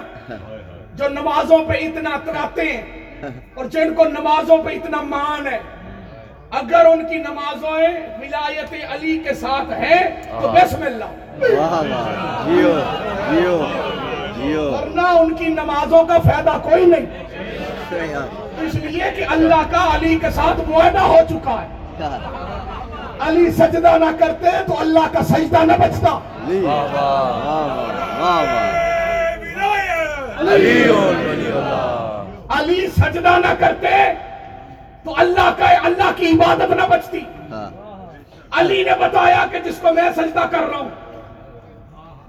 جو 0.95 1.09
نمازوں 1.09 1.57
پہ 1.67 1.73
اتنا 1.73 2.09
اتراتے 2.09 2.61
ہیں 2.61 3.01
اور 3.53 3.65
جن 3.65 3.93
کو 3.93 4.03
نمازوں 4.05 4.57
پہ 4.63 4.69
اتنا 4.69 5.01
مان 5.01 5.47
ہے 5.47 5.59
اگر 6.60 6.86
ان 6.86 7.06
کی 7.08 7.18
نمازیں 7.18 7.88
ولایت 8.22 8.74
علی 8.91 9.18
کے 9.18 9.34
ساتھ 9.34 9.72
ہیں 9.80 10.04
تو 10.41 10.47
بسم 10.47 10.84
اللہ 10.86 11.10
جیو 12.47 12.74
جیو 13.32 13.58
جیو۔ 14.38 14.64
ورنہ 14.72 15.08
ان 15.20 15.34
کی 15.34 15.47
نمازوں 15.47 16.04
کا 16.06 16.18
فائدہ 16.18 16.58
کوئی 16.64 16.86
نہیں۔ 16.86 17.06
اس 18.62 18.76
لیے 18.76 19.04
کہ 19.16 19.26
اللہ 19.30 19.64
کا 19.72 19.86
علی 19.95 20.16
کے 20.22 20.30
ساتھ 20.36 20.70
معاہدہ 20.70 20.99
ہو 20.99 21.20
چکا 21.30 21.56
ہے۔ 21.62 21.68
علی 23.20 23.51
سجدہ 23.51 23.97
نہ 23.97 24.12
کرتے 24.20 24.49
تو 24.68 24.80
اللہ 24.80 25.08
کا 25.12 25.24
سجدہ 25.24 25.64
نہ 25.64 25.74
بچتا۔ 25.80 26.20
علی 32.60 32.88
سجدہ 32.88 33.38
نہ 33.38 33.54
کرتے 33.60 33.95
تو 35.04 35.14
اللہ 35.18 35.54
کا 35.58 35.66
اللہ 35.84 36.12
کی 36.16 36.32
عبادت 36.32 36.72
نہ 36.72 36.88
بچتی۔ 36.89 37.20
علی 38.60 38.84
نے 38.84 38.91
بتایا 38.99 39.45
کہ 39.51 39.60
جس 39.60 39.78
کو 39.82 39.93
میں 39.93 40.10
سجدہ 40.16 40.45
کر 40.51 40.60
رہا 40.60 40.78
ہوں 40.78 40.89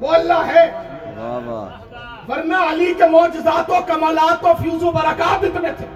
وہ 0.00 0.08
اللہ 0.14 0.46
ہے۔ 0.46 0.70
ورنہ 2.28 2.56
علی 2.70 2.94
کے 2.98 3.06
معجزات 3.10 3.70
و 3.70 3.80
کمالات 3.86 4.44
و 4.44 4.52
فیوز 4.62 4.82
و 4.82 4.90
برکات 4.90 5.44
اتنے 5.44 5.72
تھے۔ 5.76 5.86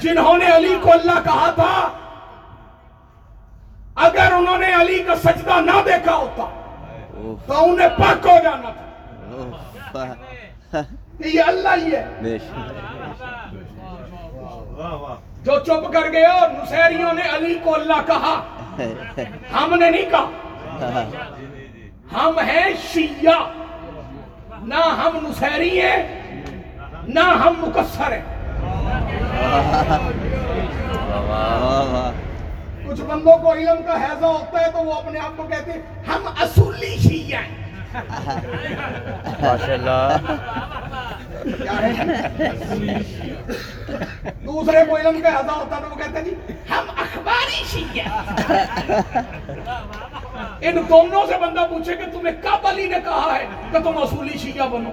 جنہوں 0.00 0.36
نے 0.38 0.56
علی 0.56 0.74
کو 0.82 0.92
اللہ 0.92 1.20
کہا 1.24 1.50
تھا 1.54 1.88
اگر 4.06 4.32
انہوں 4.32 4.58
نے 4.58 4.72
علی 4.80 4.98
کا 4.98 5.16
سجدہ 5.16 5.60
نہ 5.60 5.82
دیکھا 5.84 6.14
ہوتا 6.14 6.44
تو 7.46 7.64
انہیں 7.64 7.88
پاک 7.88 8.26
ہو 8.26 8.36
جانا 8.42 8.70
تھا۔ 8.70 8.82
یہ 11.24 11.42
اللہ 11.46 11.76
ہی 11.76 11.96
ہے۔ 11.96 12.04
جو 15.42 15.58
چپ 15.66 15.92
کر 15.92 16.12
گئے 16.12 16.24
اور 16.24 16.50
نسیریوں 16.50 17.12
نے 17.12 17.22
علی 17.36 17.54
کو 17.62 17.74
اللہ 17.74 18.00
کہا، 18.06 18.34
ہم 19.52 19.74
نے 19.74 19.90
نہیں 19.90 20.10
کہا۔ 20.10 21.04
ہم 22.12 22.38
ہیں 22.38 22.72
شیعہ۔ 22.92 23.40
نہ 24.62 24.74
ہم 24.74 25.26
نسیری 25.28 25.80
ہیں، 25.80 26.30
نہ 27.08 27.20
ہم 27.20 27.54
مکسر 27.58 28.12
ہیں۔ 28.12 28.24
کچھ 32.88 33.00
بندوں 33.00 33.36
کو 33.38 33.52
علم 33.52 33.82
کا 33.86 33.94
حیضہ 34.02 34.26
ہوتا 34.26 34.60
ہے 34.60 34.70
تو 34.70 34.78
وہ 34.78 34.94
اپنے 34.94 35.18
آپ 35.18 35.36
کو 35.36 35.42
کہتے 35.42 35.72
ہیں، 35.72 35.82
ہم 36.08 36.28
اصولی 36.40 36.96
شیعہ 36.98 37.42
ہیں۔ 37.42 37.61
ماشاء 39.42 39.72
اللہ 39.72 40.16
دوسرے 44.44 44.84
کو 44.88 44.96
علم 44.96 45.16
ہوتا 45.26 45.78
تو 45.78 45.88
وہ 45.90 45.96
کہتے 45.96 46.22
جی 46.24 46.34
ہم 46.70 46.90
اخباری 46.96 47.62
شیعہ 47.66 48.22
ان 50.60 50.76
دونوں 50.88 51.26
سے 51.26 51.38
بندہ 51.38 51.66
پوچھے 51.70 51.96
کہ 51.96 52.10
تمہیں 52.12 52.34
کب 52.42 52.66
علی 52.66 52.86
نے 52.86 52.98
کہا 53.04 53.36
ہے 53.36 53.46
کہ 53.72 53.78
تم 53.78 53.98
اصولی 53.98 54.38
شیعہ 54.38 54.66
بنو۔ 54.68 54.90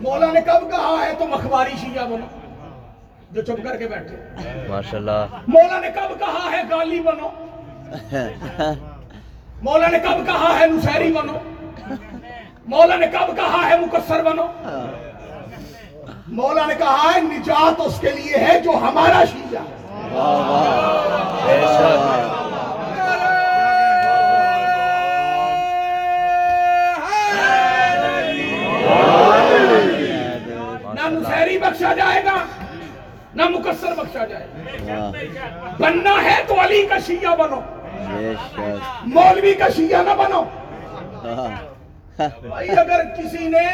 مولا 0.00 0.32
نے 0.32 0.40
کب 0.40 0.70
کہا 0.70 0.94
ہے 1.06 1.12
تم 1.18 1.34
اخباری 1.34 1.76
شیعہ 1.80 2.04
بنو؟ 2.04 2.26
جو 3.30 3.42
چپ 3.42 3.64
کر 3.64 3.76
کے 3.76 3.88
بیٹھے۔ 3.88 4.16
ماشاءاللہ۔ 4.68 5.26
مولا 5.46 5.80
نے 5.80 5.88
کب 5.94 6.18
کہا 6.18 6.48
ہے 6.52 6.62
گالی 6.70 7.00
بنو؟ 7.00 7.28
مولا 9.62 9.88
نے 9.88 9.98
کب 9.98 10.26
کہا 10.26 10.58
ہے 10.58 10.66
نسیری 10.66 11.12
بنو 11.12 11.38
مولا 12.66 12.96
نے 12.96 13.06
کب 13.06 13.36
کہا 13.36 13.68
ہے 13.68 13.78
مکسر 13.78 14.22
بنو 14.24 14.46
مولا 16.28 16.66
نے 16.66 16.74
کہا 16.74 17.10
ہے 17.14 17.20
نجات 17.20 17.80
اس 17.86 17.98
کے 18.00 18.10
لیے 18.10 18.38
ہے 18.38 18.60
جو 18.60 18.72
ہمارا 18.82 19.24
شیعہ 19.24 19.64
نہ 30.94 31.08
نسہری 31.08 31.58
بخشا 31.58 31.92
جائے 31.94 32.24
گا 32.24 32.36
نہ 33.34 33.48
مکسر 33.48 33.94
بخشا 33.96 34.24
جائے 34.24 34.46
گا 34.86 35.10
بننا 35.78 36.16
ہے 36.22 36.42
تو 36.48 36.60
علی 36.60 36.86
کا 36.86 36.98
شیعہ 37.06 37.36
بنو 37.36 37.60
مولوی 39.14 39.54
کا 39.54 39.68
شیعہ 39.76 40.02
نہ 40.02 40.14
بنو۔ 40.18 40.42
واہ 41.24 41.48
بھائی 42.48 42.70
اگر 42.70 43.00
کسی 43.16 43.48
نے 43.48 43.66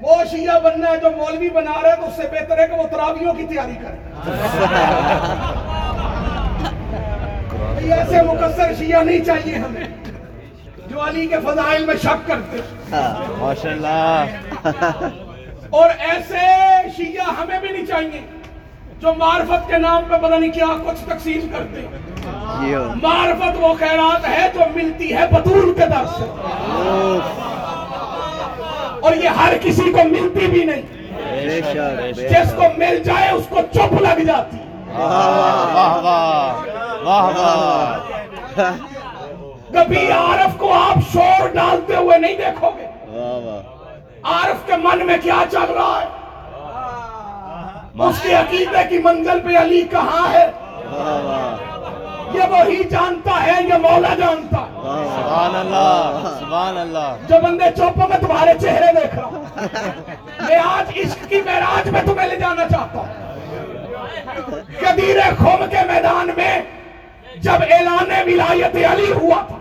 وہ 0.00 0.14
شیعہ 0.30 0.58
بننا 0.60 0.90
ہے 0.90 0.96
جو 1.02 1.10
مولوی 1.16 1.50
بنا 1.50 1.80
رہا 1.82 1.90
ہے 1.90 1.96
تو 2.00 2.06
اس 2.06 2.16
سے 2.16 2.22
بہتر 2.32 2.58
ہے 2.58 2.66
کہ 2.68 2.74
وہ 2.74 2.86
تراویوں 2.90 3.32
کی 3.34 3.44
تیاری 3.46 3.76
کرے۔ 3.82 3.98
ایسے 7.92 8.22
مقصر 8.22 8.72
شیعہ 8.78 9.02
نہیں 9.02 9.24
چاہیے 9.24 9.54
ہمیں 9.54 9.86
جو 10.88 11.00
علی 11.06 11.26
کے 11.26 11.36
فضائل 11.44 11.84
میں 11.86 11.94
شک 12.02 12.26
کرتے۔ 12.28 12.56
ماشاء 13.38 13.70
اللہ 13.70 14.24
اور 15.70 15.90
ایسے 15.98 16.44
شیعہ 16.96 17.28
ہمیں 17.40 17.60
بھی 17.60 17.68
نہیں 17.68 17.86
چاہیے 17.86 18.20
جو 19.00 19.14
معرفت 19.14 19.68
کے 19.68 19.78
نام 19.78 20.02
پہ 20.08 20.16
پتہ 20.22 20.34
نہیں 20.34 20.52
کیا 20.52 20.66
کچھ 20.86 21.00
تقسیم 21.08 21.48
کرتے۔ 21.52 21.80
جیو 21.80 22.15
معرفت 23.02 23.56
وہ 23.60 23.74
خیرات 23.78 24.28
ہے 24.28 24.48
جو 24.54 24.60
ملتی 24.74 25.14
ہے 25.16 25.26
بطول 25.30 25.74
کے 25.74 25.86
در 25.86 26.06
سے۔ 26.18 26.24
اور 29.00 29.14
یہ 29.16 29.28
ہر 29.28 29.52
کسی 29.60 29.92
کو 29.92 30.08
ملتی 30.08 30.46
بھی 30.46 30.64
نہیں۔ 30.64 30.82
جس 32.12 32.52
کو 32.56 32.62
مل 32.76 33.02
جائے 33.02 33.30
اس 33.30 33.44
کو 33.48 33.56
چپ 33.74 33.92
لگ 33.92 34.20
جاتی۔ 34.24 34.56
واہ 34.98 36.00
واہ 36.04 36.62
واہ 37.04 37.30
واہ۔ 37.36 38.70
کبھی 39.72 40.10
عارف 40.10 40.56
کو 40.56 40.72
آپ 40.72 40.98
شور 41.12 41.48
ڈالتے 41.48 41.96
ہوئے 41.96 42.18
نہیں 42.18 42.36
دیکھو 42.36 42.70
گے 42.78 42.86
واہ 43.08 43.44
واہ۔ 43.44 43.60
عارف 44.32 44.66
کے 44.66 44.72
من 44.76 45.06
میں 45.06 45.16
کیا 45.22 45.42
چل 45.50 45.72
رہا 45.74 46.00
ہے؟ 46.02 46.06
اس 48.08 48.22
کے 48.22 48.34
عقیدے 48.34 48.88
کی 48.88 48.98
منزل 48.98 49.40
پہ 49.40 49.56
علی 49.56 49.82
کہاں 49.90 50.32
ہے؟ 50.32 50.50
واہ 50.90 51.24
واہ۔ 51.24 51.75
یہ 52.34 52.42
وہی 52.50 52.82
جانتا 52.84 53.34
ہے 53.46 53.62
یہ 53.68 53.74
مولا 53.82 54.14
جانتا 54.14 54.60
ہے۔ 54.60 55.04
سبحان 55.16 55.54
اللہ 55.56 56.34
سبحان 56.40 56.76
اللہ 56.78 57.14
جو 57.28 57.36
بندے 57.42 57.64
چوپ 57.76 57.98
میں 58.08 58.18
تمہارے 58.18 58.52
چہرے 58.60 58.92
دیکھ 59.00 59.14
رہا 59.14 59.24
ہوں۔ 59.24 59.44
میں 60.48 60.58
آج 60.64 60.90
عشق 60.98 61.28
کی 61.28 61.40
معراج 61.44 61.88
میں 61.90 62.02
تمہیں 62.06 62.28
لے 62.28 62.36
جانا 62.36 62.68
چاہتا 62.68 62.98
ہوں۔ 62.98 63.24
قدیر 64.80 65.20
خوم 65.38 65.64
کے 65.70 65.84
میدان 65.86 66.30
میں 66.36 66.60
جب 67.42 67.62
اعلان 67.70 68.10
ولایت 68.26 68.76
علی 68.92 69.12
ہوا 69.12 69.42
تھا 69.48 69.58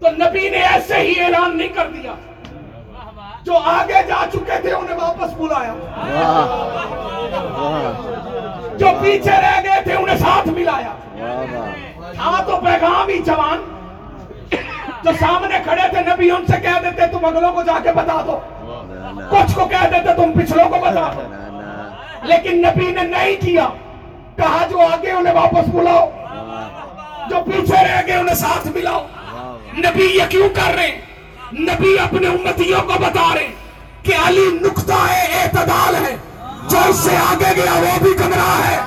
تو 0.00 0.10
نبی 0.10 0.48
نے 0.48 0.62
ایسے 0.64 0.98
ہی 0.98 1.20
اعلان 1.20 1.56
نہیں 1.56 1.68
کر 1.68 1.88
دیا۔ 1.94 2.14
جو 3.44 3.56
آگے 3.64 4.02
جا 4.08 4.24
چکے 4.32 4.60
تھے 4.62 4.72
انہیں 4.72 4.96
واپس 4.96 5.32
بلایا۔ 5.36 5.74
جو 8.78 8.86
پیچھے 9.02 9.30
رہ 9.30 9.60
گئے 9.64 9.82
تھے 9.82 9.94
انہیں 9.94 10.16
ساتھ 10.16 10.48
ملایا۔ 10.48 10.94
واہ 11.14 11.54
واہ 12.00 12.12
تھا 12.12 12.42
تو 12.42 12.56
پیغام 12.64 13.08
ہی 13.08 13.18
جوان۔ 13.18 13.74
جو 15.02 15.10
سامنے 15.20 15.58
کھڑے 15.64 15.88
تھے 15.90 16.00
نبی 16.00 16.30
ان 16.30 16.46
سے 16.46 16.60
کہہ 16.60 16.80
دیتے، 16.84 17.06
تم 17.12 17.24
اگلوں 17.24 17.52
کو 17.52 17.62
جا 17.62 17.78
کے 17.82 17.92
بتا 17.92 18.22
دو۔ 18.26 18.40
کچھ 19.30 19.54
کو 19.54 19.66
کہہ 19.66 19.88
دیتے، 19.90 20.14
تم 20.16 20.40
پچھلوں 20.40 20.64
کو 20.64 20.76
بتا 20.80 21.12
دو۔ 21.16 21.22
لیکن 22.22 22.62
نبی 22.62 22.90
نے 22.90 23.02
نہیں 23.02 23.44
کیا۔ 23.44 23.68
کہا، 24.36 24.66
جو 24.70 24.80
آگے 24.80 25.10
انہیں 25.10 25.34
واپس 25.34 25.68
بلاؤ۔ 25.68 26.10
جو 27.30 27.36
پیچھے 27.46 27.88
رہ 27.88 28.02
گئے 28.06 28.16
انہیں 28.16 28.34
ساتھ 28.34 28.66
ملاؤ۔ 28.66 29.06
نبی 29.78 30.04
یہ 30.04 30.22
کیوں 30.28 30.48
کر 30.48 30.74
رہے 30.74 30.86
ہیں؟ 30.86 31.00
نبی 31.52 31.98
اپنے 31.98 32.26
امتیوں 32.26 32.82
کو 32.82 32.92
بتا 32.98 33.34
رہے 33.34 33.44
ہیں 33.44 33.54
کہ 34.02 34.12
علی 34.26 34.58
نقطہ 34.62 35.06
ہے 35.10 35.42
اعتدال 35.42 35.94
ہے۔ 35.94 36.16
جو 36.70 36.78
اس 36.88 36.96
سے 36.96 37.16
آگے 37.16 37.56
گیا 37.56 37.72
وہ 37.72 37.98
بھی 38.02 38.10
گمراہ 38.20 38.68
ہے۔ 38.68 38.78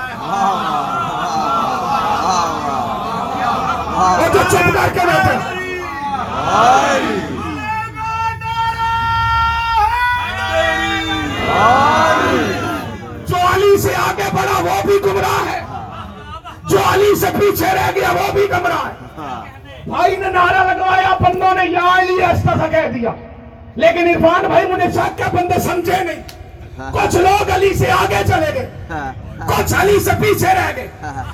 وہ 4.22 4.34
جو 4.34 4.40
چپ 4.52 4.74
کر 4.74 4.94
کے 4.94 5.00
بیٹھے۔ 5.00 5.38
جو 13.28 13.36
علی 13.54 13.78
سے 13.78 13.90
آگے 13.96 14.24
بڑھا 14.34 14.62
وہ 14.62 14.82
بھی 14.86 14.94
گمراہ 15.06 15.52
ہے۔ 15.52 15.62
جو 16.70 16.78
علی 16.94 17.16
سے 17.16 17.26
پیچھے 17.40 17.66
رہ 17.66 17.92
گیا 17.96 18.12
وہ 18.12 18.32
بھی 18.34 18.42
گمراہ 18.52 18.86
ہے۔ 18.86 19.22
بھائی 19.88 20.16
نے 20.16 20.28
نعرہ 20.28 20.74
لگوایا، 20.74 21.18
بندوں 21.20 21.54
نے 21.54 21.66
یا 21.66 22.00
علی 22.00 22.24
ایسا 22.24 22.54
سا 22.60 22.68
کہہ 22.68 22.88
دیا۔ 22.88 23.12
لیکن 23.76 24.10
عرفان 24.10 24.46
بھائی 24.48 24.72
مجھے 24.72 24.92
شک 24.92 25.18
کے 25.18 25.24
بندے 25.34 25.60
سمجھے 25.60 26.04
نہیں۔ 26.04 26.41
کچھ 26.94 27.16
لوگ 27.16 27.50
علی 27.56 27.74
سے 27.74 27.92
آگے 27.92 28.22
چلے 28.28 28.54
گئے۔ 28.54 28.70
کچھ 29.48 29.74
علی 29.82 30.00
سے 30.00 30.12
پیچھے 30.22 30.54
رہ 30.54 30.72
گئے۔ 30.76 30.88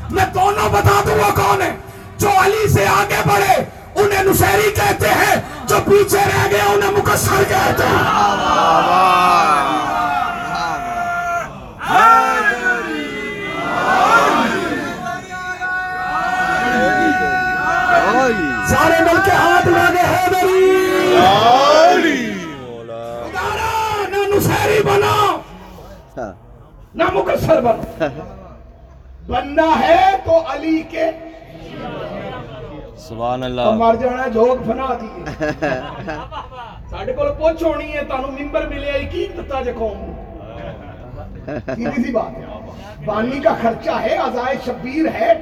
میں 0.10 0.26
دونوں 0.34 0.70
بتا 0.70 1.02
دوں 1.06 1.16
وہ 1.16 1.32
کون 1.36 1.62
ہے 1.62 1.72
جو 2.18 2.30
علی 2.44 2.68
سے 2.74 2.86
آگے 2.88 3.22
بڑھے 3.26 3.56
انہیں 4.02 4.24
نشہری 4.24 4.70
کہتے 4.76 5.10
ہیں 5.10 5.36
جو 5.70 5.78
پیچھے 5.86 6.20
رہ 6.26 6.48
گئے 6.52 6.62
انہیں 6.62 6.92
مقصر 6.92 7.44
کہتے 7.50 7.88
ہیں۔ 7.88 8.06
سارے 18.70 19.04
مل 19.04 19.20
کے 19.26 19.32
ہاتھ 19.32 19.68
لگے 19.68 20.06
حیدری۔ 20.08 21.77
نہ 26.98 27.04
مقصر 27.14 27.62
بنو۔ 27.62 28.06
بننا 29.28 29.68
ہے 29.80 30.18
تو 30.24 30.38
علی 30.48 30.82
کے۔ 30.90 31.06
سبحان 32.98 33.44
اللہ۔ 33.44 33.70
مر 33.72 33.96
جانا 33.96 34.28
جھوک 34.28 34.68
بنا 34.68 34.86
دیے۔ 35.02 35.50
ساڈے 36.90 37.14
کول 37.14 37.28
پوچھ 37.40 37.64
ہونی 37.64 37.94
ہے 37.94 38.04
تانوں 38.10 38.32
ممبر 38.32 38.68
ملے 38.68 38.92
آئی 38.92 39.06
کی 39.06 39.28
دتا 39.38 39.62
جے 39.62 39.74
قوم؟ 39.74 40.12
سیدھی 41.76 42.04
سی 42.04 42.12
بات 42.12 42.38
ہے؟ 42.38 42.46
بانی 43.06 43.40
کا 43.40 43.54
خرچہ 43.62 43.92
ہے 43.92 44.16
عزائے 44.18 44.56
شبیر 44.66 45.06
ہے۔ 45.14 45.34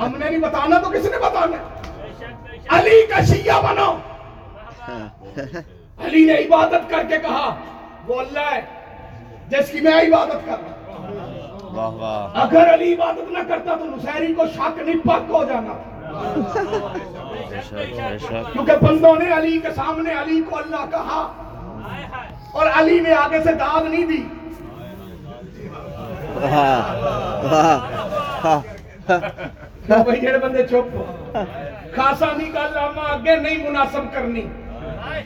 ہم 0.00 0.12
نے 0.18 0.30
نہیں 0.30 0.38
بتانا 0.38 0.78
تو 0.78 0.90
کس 0.90 1.04
نے 1.04 1.18
بتانا؟ 1.18 1.56
علی 2.68 3.06
کا 3.06 3.20
شیعہ 3.24 3.60
بنو۔ 3.62 3.92
علی 6.04 6.24
نے 6.24 6.32
عبادت 6.32 6.90
کر 6.90 7.02
کے 7.08 7.18
کہا 7.18 7.54
وہ 8.06 8.20
اللہ 8.20 8.54
ہے۔ 8.54 8.83
جس 9.48 9.70
کی 9.70 9.80
میں 9.80 9.92
عبادت 9.92 10.46
کر 10.46 10.56
رہا 10.62 10.94
ہوں۔ 10.96 11.76
واہ 11.76 11.90
واہ۔ 11.90 12.40
اگر 12.42 12.74
علی 12.74 12.94
عبادت 12.94 13.32
نہ 13.32 13.38
کرتا 13.48 13.74
تو 13.74 13.84
نصیری 13.84 14.34
کو 14.34 14.46
شک 14.54 14.78
نہیں 14.78 14.98
پک 15.04 15.30
ہو 15.30 15.44
جانا۔ 15.44 15.74
کیونکہ 18.52 18.72
بندوں 18.82 19.14
نے 19.16 19.36
علی 19.36 19.58
کے 19.58 19.68
سامنے 19.76 20.10
علی 20.12 20.42
کو 20.50 20.56
اللہ 20.56 20.84
کہا۔ 20.90 21.32
اور 22.52 22.66
علی 22.74 23.00
نے 23.00 23.14
آگے 23.14 23.42
سے 23.44 23.52
داد 23.52 23.84
نہیں 23.90 24.04
دی۔ 24.04 24.22
بھائی 29.88 30.20
جڑے 30.20 30.38
بندے 30.38 30.62
چپ 30.62 30.96
خاصا 31.96 32.26
نہیں 32.36 32.50
گل 32.52 32.78
آما 32.78 33.02
آگے 33.02 33.36
نہیں 33.36 33.70
مناسب 33.70 34.14
کرنی۔ 34.14 34.46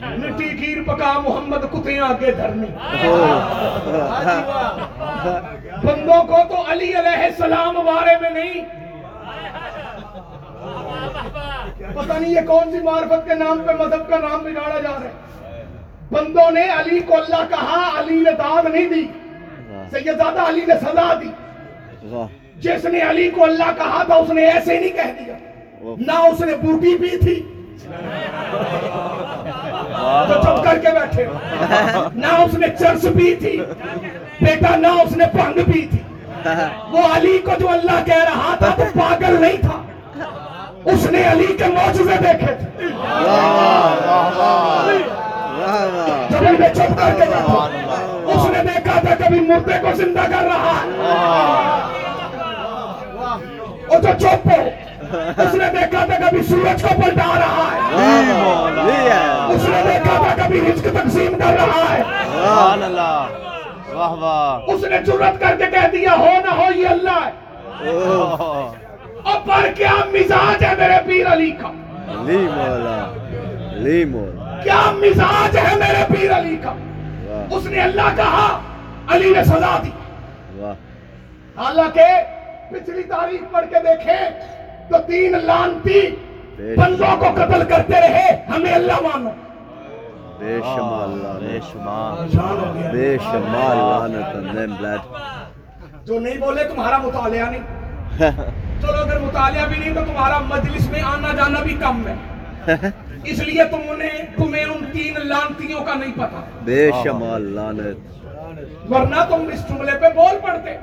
مٹی 0.01 0.49
کھیر 0.49 0.83
پکا 0.87 1.13
محمد 1.19 1.63
کتیں 1.73 1.99
آگے 1.99 2.33
دھرنی۔ 2.33 2.67
بندوں 5.85 6.23
کو 6.25 6.37
تو 6.49 6.73
علی 6.73 6.95
علیہ 6.95 7.25
السلام 7.25 7.75
بارے 7.75 8.15
میں 8.21 8.31
نہیں۔ 8.31 8.65
پتہ 11.95 12.13
نہیں 12.13 12.33
یہ 12.33 12.41
کون 12.47 12.71
سی 12.71 12.79
معرفت 12.79 13.29
کے 13.29 13.35
نام 13.35 13.63
پہ 13.67 13.73
مذہب 13.73 14.09
کا 14.09 14.19
نام 14.19 14.43
بگاڑا 14.43 14.81
جا 14.81 14.91
رہا 14.91 15.05
ہے۔ 15.05 15.65
بندوں 16.13 16.51
نے 16.51 16.69
علی 16.69 17.01
کو 17.01 17.15
اللہ 17.15 17.43
کہا، 17.49 18.01
علی 18.01 18.15
نے 18.15 18.31
داد 18.31 18.67
نہیں 18.75 18.89
دی۔ 18.89 19.07
سیدزادہ 19.91 20.41
علی 20.49 20.61
نے 20.69 20.75
سزا 20.81 21.13
دی۔ 21.21 21.29
جس 22.57 22.85
نے 22.85 23.01
علی 23.01 23.31
کو 23.31 23.45
اللہ 23.45 23.71
کہا 23.77 24.03
تھا، 24.03 24.15
اس 24.15 24.31
نے 24.31 24.47
ایسے 24.47 24.81
نہیں 24.81 24.97
کہہ 24.97 25.13
دیا۔ 25.19 25.35
نہ 25.83 26.13
اس 26.13 26.41
نے 26.41 26.57
بوٹی 26.57 26.99
پی 26.99 27.17
تھی۔ 27.19 27.43
تو 30.29 30.41
چپ 30.43 30.65
کر 30.65 30.79
کے 30.79 30.91
بیٹھے 30.93 31.27
ہو۔ 31.27 32.09
نہ 32.15 32.27
اس 32.27 32.55
نے 32.55 32.67
چرس 32.79 33.03
پی 33.17 33.35
تھی۔ 33.35 33.57
بیٹا 34.41 34.77
نہ 34.77 34.87
اس 35.03 35.17
نے 35.17 35.25
پنگ 35.33 35.73
پی 35.73 35.87
تھی۔ 35.87 35.99
وہ 36.93 37.03
علی 37.15 37.39
کو 37.39 37.53
جو 37.59 37.69
اللہ 37.69 38.05
کہہ 38.07 38.25
رہا 38.25 38.55
تھا 38.59 38.75
تو 38.77 38.85
پاگل 38.95 39.41
نہیں 39.41 39.57
تھا۔ 39.61 39.83
اس 40.85 41.07
نے 41.11 41.23
علی 41.33 41.47
کے 41.59 41.65
معجزے 41.65 42.17
دیکھے 42.21 42.55
تھے۔ 42.55 42.87
جب 46.31 46.47
انہیں 46.49 46.75
چپ 46.75 46.99
کر 46.99 47.15
کے 47.19 47.27
بیٹھا 47.31 47.69
اس 48.27 48.51
نے 48.51 48.63
دیکھا 48.63 49.01
تھا 49.01 49.15
کبھی 49.19 49.41
مردے 49.41 49.79
کو 49.83 49.95
زندہ 49.97 50.25
کر 50.31 50.45
رہا 50.45 50.73
ہے۔ 50.75 50.89
وہ 53.89 53.99
جو 53.99 54.19
چپ 54.19 54.47
ہو 54.47 54.63
اس 55.13 55.55
نے 55.55 55.65
دیکھا 55.73 56.05
تھا 56.05 56.29
کبھی 56.29 56.43
سورج 56.43 56.83
کو 56.83 56.89
پلٹا 57.03 57.27
رہا 57.35 57.67
ہے۔ 57.73 57.79
اس 59.55 59.69
نے 59.69 59.83
دیکھا 59.85 60.23
تھا 60.23 60.45
کبھی 60.45 60.61
رزق 60.61 60.85
تقسیم 60.85 61.39
کر 61.39 61.55
رہا 61.55 61.85
ہے۔ 61.95 62.03
سبحان 62.33 62.83
اللہ 62.83 63.27
واہ 63.93 64.11
واہ۔ 64.11 64.71
اس 64.71 64.85
نے 64.85 64.99
جرت 64.99 65.41
کر 65.41 65.57
کے 65.59 65.65
کہہ 65.71 65.89
دیا 65.93 66.17
ہو 66.19 66.29
نہ 66.45 66.51
ہو 66.51 66.67
یہ 66.75 66.89
اللہ 66.89 67.25
ہے۔ 67.27 67.31
اور 69.23 69.41
پر 69.47 69.73
کیا 69.77 69.93
مزاج 70.13 70.65
ہے 70.65 70.75
میرے 70.79 70.99
پیر 71.07 71.33
علی 71.33 71.51
کا؟ 71.51 71.69
علی 72.21 72.37
مولا 72.37 73.05
علی 73.73 74.05
مولا۔ 74.05 74.61
کیا 74.63 74.81
مزاج 74.91 75.57
ہے 75.57 75.77
میرے 75.77 76.05
پیر 76.15 76.39
علی 76.39 76.57
کا؟ 76.57 76.75
اس 77.51 77.67
نے 77.67 77.81
اللہ 77.81 78.17
کہا 78.17 78.59
علی 79.09 79.31
نے 79.31 79.45
سزا 79.45 79.79
دی۔ 79.85 79.91
حالانکہ 81.57 82.07
پچھلی 82.71 83.03
تاریخ 83.03 83.41
پڑھ 83.53 83.67
کے 83.71 83.79
دیکھیں 83.81 84.58
تو 84.91 84.99
تین 85.07 85.33
لانتی 85.33 86.01
بندوں 86.77 87.17
کو 87.21 87.27
قتل 87.35 87.65
کرتے 87.69 88.01
رہے 88.01 88.45
ہمیں 88.49 88.73
اللہ 88.75 89.01
مانو۔ 89.03 89.31
بے 90.39 90.59
شمال 90.65 91.11
بے 91.41 91.59
شمال 91.73 92.19
بے 92.93 93.17
شمال 93.25 93.77
لعنت۔ 93.77 94.37
نیم 94.55 94.75
بلڈ 94.81 95.01
جو 96.07 96.21
نہیں 96.21 96.39
بولے 96.39 96.65
تمہارا 96.65 96.99
مطالعہ 96.99 97.51
نہیں۔ 97.51 97.63
چلو 98.83 99.01
اگر 99.01 99.19
مطالعہ 99.21 99.67
بھی 99.69 99.79
نہیں 99.79 99.95
تو 99.95 100.01
تمہارا 100.07 100.39
مجلس 100.39 100.91
میں 100.91 101.01
آنا 101.03 101.35
جانا 101.37 101.63
بھی 101.63 101.75
کم 101.81 102.07
ہے۔ 102.07 102.15
اس 103.25 103.39
لیے 103.39 103.65
تم 103.65 103.81
انہیں 103.91 104.23
تمہیں 104.37 104.65
ان 104.65 104.85
تین 104.93 105.15
لانتیوں 105.29 105.81
کا 105.85 105.95
نہیں 105.95 106.13
پتا۔ 106.13 106.45
بے 106.65 106.91
شمال 107.03 107.43
لعنت۔ 107.43 107.97
ورنہ 108.91 109.25
تم 109.29 109.49
اس 109.53 109.69
جملے 109.69 109.93
پہ 110.01 110.07
بول 110.15 110.39
پڑتے۔ 110.43 110.77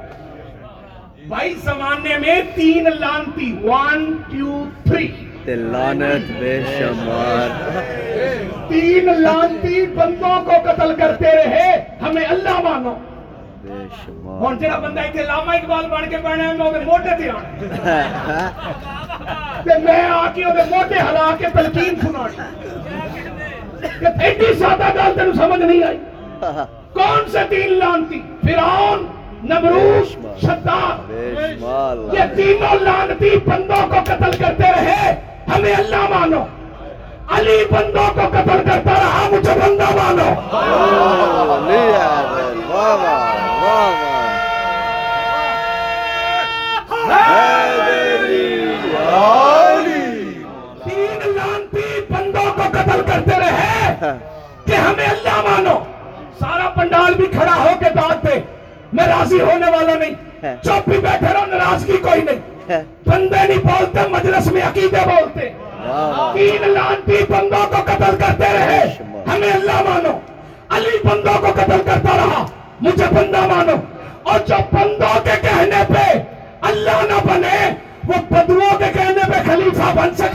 بھائی 1.28 1.54
زمانے 1.64 2.18
میں 2.18 2.42
تین 2.56 2.88
لانتی 3.00 3.52
ون 3.64 4.04
ٹو 4.32 4.64
تھری 4.84 5.08
تے 5.46 5.56
لعنت 5.56 6.32
بے 6.40 6.54
شمال 6.68 7.50
تین 8.70 9.10
لانتی 9.22 9.86
بندوں 9.96 10.40
کو 10.46 10.62
قتل 10.66 10.94
کرتے 10.96 11.36
رہے 11.36 11.70
ہمیں 12.02 12.26
اللہ 12.26 12.60
مانو۔ 12.64 12.94
ہوں 14.40 14.56
جہاں 14.62 14.80
بندہ 14.80 15.02
اتنے 15.02 15.24
لاما 15.24 15.54
اقبال 15.54 15.86
بن 15.90 16.10
کے 16.10 16.18
ہے 16.18 16.52
میں 16.54 16.86
موٹے 16.86 17.18
تے 17.18 17.30
آنا۔ 17.30 18.50
میں 19.86 20.02
آ 20.04 20.26
کے 20.36 20.46
وہ 20.46 20.64
موٹے 20.70 21.00
ہلا 21.00 21.30
کے 21.40 21.48
تلقین 21.54 21.96
سنانی 22.02 22.38
کہ 24.00 24.08
ایڈی 24.24 24.54
سادہ 24.60 24.90
گل 24.96 25.14
تینوں 25.16 25.34
سمجھ 25.34 25.62
نہیں 25.62 25.84
آئی۔ 25.84 25.98
کون 26.94 27.30
سے 27.32 27.44
تین 27.50 27.74
لانتی؟ 27.74 28.22
فرعون 28.44 29.06
نمروز 29.50 30.12
شداد 30.42 31.12
یہ 32.14 32.36
تینوں 32.36 32.80
لانتی 32.82 33.30
بندوں 33.46 33.82
کو 33.90 34.00
قتل 34.04 34.32
کرتے 34.38 34.72
رہے۔ 34.72 35.14
ہمیں 35.48 35.74
اللہ 35.76 36.10
مانو۔ 36.10 36.44
علی 37.36 37.58
بندوں 37.72 38.08
کو 38.16 38.28
قتل 38.32 38.64
کرتا 38.66 38.94
رہا 38.94 39.28
مجھے 39.32 39.54
بندہ 39.60 39.90
مانو۔ 39.96 40.30
تین 50.84 51.20
لانتی 51.36 52.02
بندوں 52.10 52.52
کو 52.56 52.64
قتل 52.72 53.02
کرتے 53.08 53.40
رہے 53.40 54.14
کہ 54.66 54.76
ہمیں 54.76 55.06
اللہ 55.06 55.42
مانو۔ 55.50 55.78
سارا 56.40 56.70
پنڈال 56.76 57.14
بھی 57.14 57.26
کھڑا 57.26 57.56
ہو 57.60 57.70
کے 57.80 57.90
داد 57.96 58.26
دے 58.26 58.40
میں 58.96 59.08
راضی 59.08 59.42
ہونے 59.42 59.72
والا 59.72 59.94
نہیں۔ 59.94 60.56
چپ 60.64 60.90
بھی 60.90 60.98
بیٹھے 60.98 61.34
رہو 61.34 61.46
ناراضگی 61.46 61.98
کوئی 61.98 62.22
نہیں۔ 62.22 62.40
بندے 63.06 63.48
نہیں 63.48 63.58
بولتے 63.58 64.00
مجلس 64.10 64.52
میں 64.52 64.62
عقیدے 64.62 64.98
بولتے۔ 65.06 65.50
تین 66.34 66.70
لانتی 66.70 67.18
بندوں 67.30 67.68
کو 67.68 67.76
قتل 67.86 68.16
کرتے 68.20 68.46
رہے۔ 68.54 68.96
ہمیں 69.28 69.52
اللہ 69.54 69.82
مانو۔ 69.90 70.20
علی 70.70 71.08
بندوں 71.08 71.34
کو 71.42 71.48
قتل 71.54 71.82
کرتا 71.86 72.18
رہا۔ 72.18 72.46
مجھے 72.82 73.06
بندہ 73.12 73.40
مانو۔ 73.40 73.76
اور 74.24 74.40
جو 74.40 74.56
بندوں 74.72 75.24
کے 75.24 75.32
کہنے 75.42 75.94
پہ 75.94 76.20
اللہ 76.62 77.02
نہ 77.02 77.32
بنے 77.32 77.74
وہ 78.08 78.14
بدووں 78.30 78.78
کے 78.78 78.86
کہنے 78.94 79.32
پہ 79.32 79.38
خلیفہ 79.46 79.96
بن 79.96 80.16
سکتا 80.16 80.35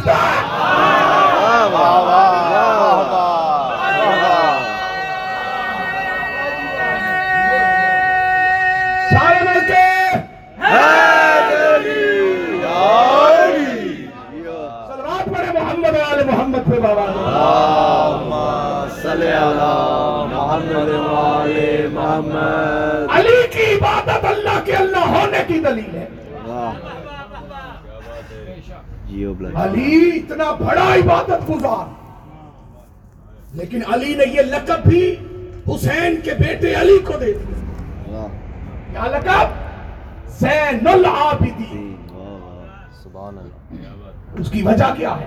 محمد. 22.10 23.06
علی 23.16 23.46
کی 23.50 23.74
عبادت 23.74 24.24
اللہ 24.24 24.60
کے 24.64 24.72
اللہ 24.76 25.06
ہونے 25.16 25.42
کی 25.46 25.58
دلیل 25.58 25.94
ہے. 25.94 26.06
بلڈ 29.38 29.56
علی 29.56 30.10
اتنا 30.16 30.50
بڑا 30.52 30.94
عبادت 30.94 31.48
گزار. 31.50 31.86
لیکن 33.52 33.80
علی 33.92 34.14
نے 34.14 34.24
یہ 34.32 34.42
لقب 34.42 34.86
بھی 34.88 35.16
حسین 35.68 36.20
کے 36.24 36.34
بیٹے 36.34 36.74
علی 36.74 36.98
کو 36.98 37.18
دے 37.20 37.32
دیا 37.32 38.26
کیا 38.92 39.06
لقب؟ 39.06 39.46
زین 40.40 40.86
العابدین. 40.88 41.94
واہ 42.12 42.26
واہ. 42.26 43.02
سبحان 43.02 43.38
اللہ. 43.38 44.40
اس 44.40 44.50
کی 44.50 44.62
وجہ 44.62 44.92
کیا 44.96 45.14
ہے؟ 45.20 45.26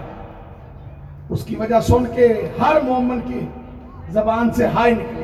اس 1.29 1.43
کی 1.45 1.55
وجہ 1.55 1.79
سن 1.79 2.05
کے 2.15 2.27
ہر 2.61 2.81
مومن 2.81 3.19
کی 3.27 3.45
زبان 4.09 4.51
سے 4.53 4.67
ہائے 4.67 4.93
نکلے. 4.93 5.22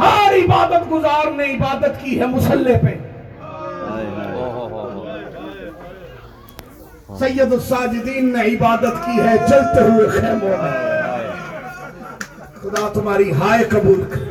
ہر 0.00 0.34
عبادت 0.34 0.90
گزار 0.92 1.30
نے 1.30 1.44
عبادت 1.44 2.02
کی 2.02 2.20
ہے 2.20 2.26
مسلح 2.26 2.78
پہ۔ 2.82 2.94
سید 7.18 7.52
الساجدین 7.52 8.32
نے 8.32 8.42
عبادت 8.54 9.04
کی 9.04 9.20
ہے 9.20 9.36
جلتے 9.38 9.82
ہوئے 9.82 10.08
خیموں 10.08 10.56
میں۔ 10.62 10.72
خدا 12.62 12.88
تمہاری 12.92 13.32
ہائے 13.32 13.64
قبول 13.64 14.02
کرے۔ 14.10 14.24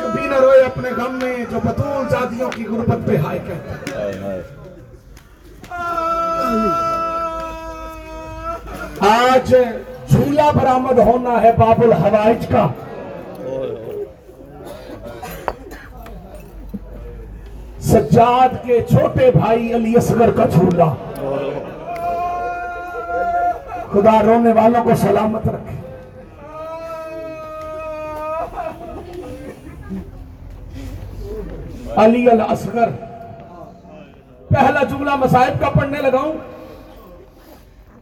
کبھی 0.00 0.28
نہ 0.28 0.34
روئے 0.34 0.62
اپنے 0.62 0.90
غم 0.90 1.18
میں 1.22 1.36
جو 1.50 1.58
بطول 1.64 2.08
زادیوں 2.08 2.50
کی 2.50 2.64
غربت 2.66 3.06
پہ 3.06 3.16
ہائے 3.16 3.38
کہتا 3.46 4.00
ہے 4.00 4.40
آج 9.10 9.54
جھولا 10.10 10.50
برآمد 10.50 10.98
ہونا 10.98 11.42
ہے 11.42 11.52
باب 11.58 11.82
الحوائج 11.82 12.46
کا۔ 12.46 12.66
سجاد 17.84 18.66
کے 18.66 18.80
چھوٹے 18.90 19.30
بھائی 19.30 19.74
علی 19.74 19.96
اصغر 19.96 20.30
کا 20.30 20.44
جھولا۔ 20.46 20.84
خدا 23.92 24.22
رونے 24.22 24.52
والوں 24.52 24.84
کو 24.84 24.90
سلامت 24.94 25.48
رکھے۔ 25.48 25.76
علی 31.96 32.30
الاصغر۔ 32.30 32.88
پہلا 34.48 34.82
جملہ 34.82 35.16
مصائب 35.16 35.60
کا 35.60 35.70
پڑھنے 35.70 35.98
لگاؤں 35.98 36.32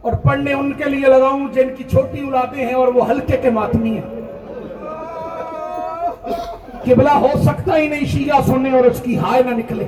اور 0.01 0.13
پڑھنے 0.13 0.53
ان 0.53 0.71
کے 0.71 0.83
لیے 0.83 1.07
لگاؤں 1.07 1.47
جن 1.53 1.75
کی 1.75 1.83
چھوٹی 1.83 2.19
اولادیں 2.21 2.65
ہیں 2.65 2.73
اور 2.73 2.87
وہ 2.87 3.09
ہلکے 3.09 3.37
کے 3.37 3.49
ماتمی 3.49 3.97
ہیں۔ 3.97 4.21
قبلہ 6.85 7.09
ہو 7.09 7.41
سکتا 7.43 7.77
ہی 7.77 7.87
نہیں، 7.87 8.05
شیعہ 8.05 8.41
سننے 8.41 8.71
اور 8.71 8.85
اس 8.85 9.01
کی 9.01 9.17
ہائے 9.17 9.43
نہ 9.43 9.55
نکلے۔ 9.55 9.85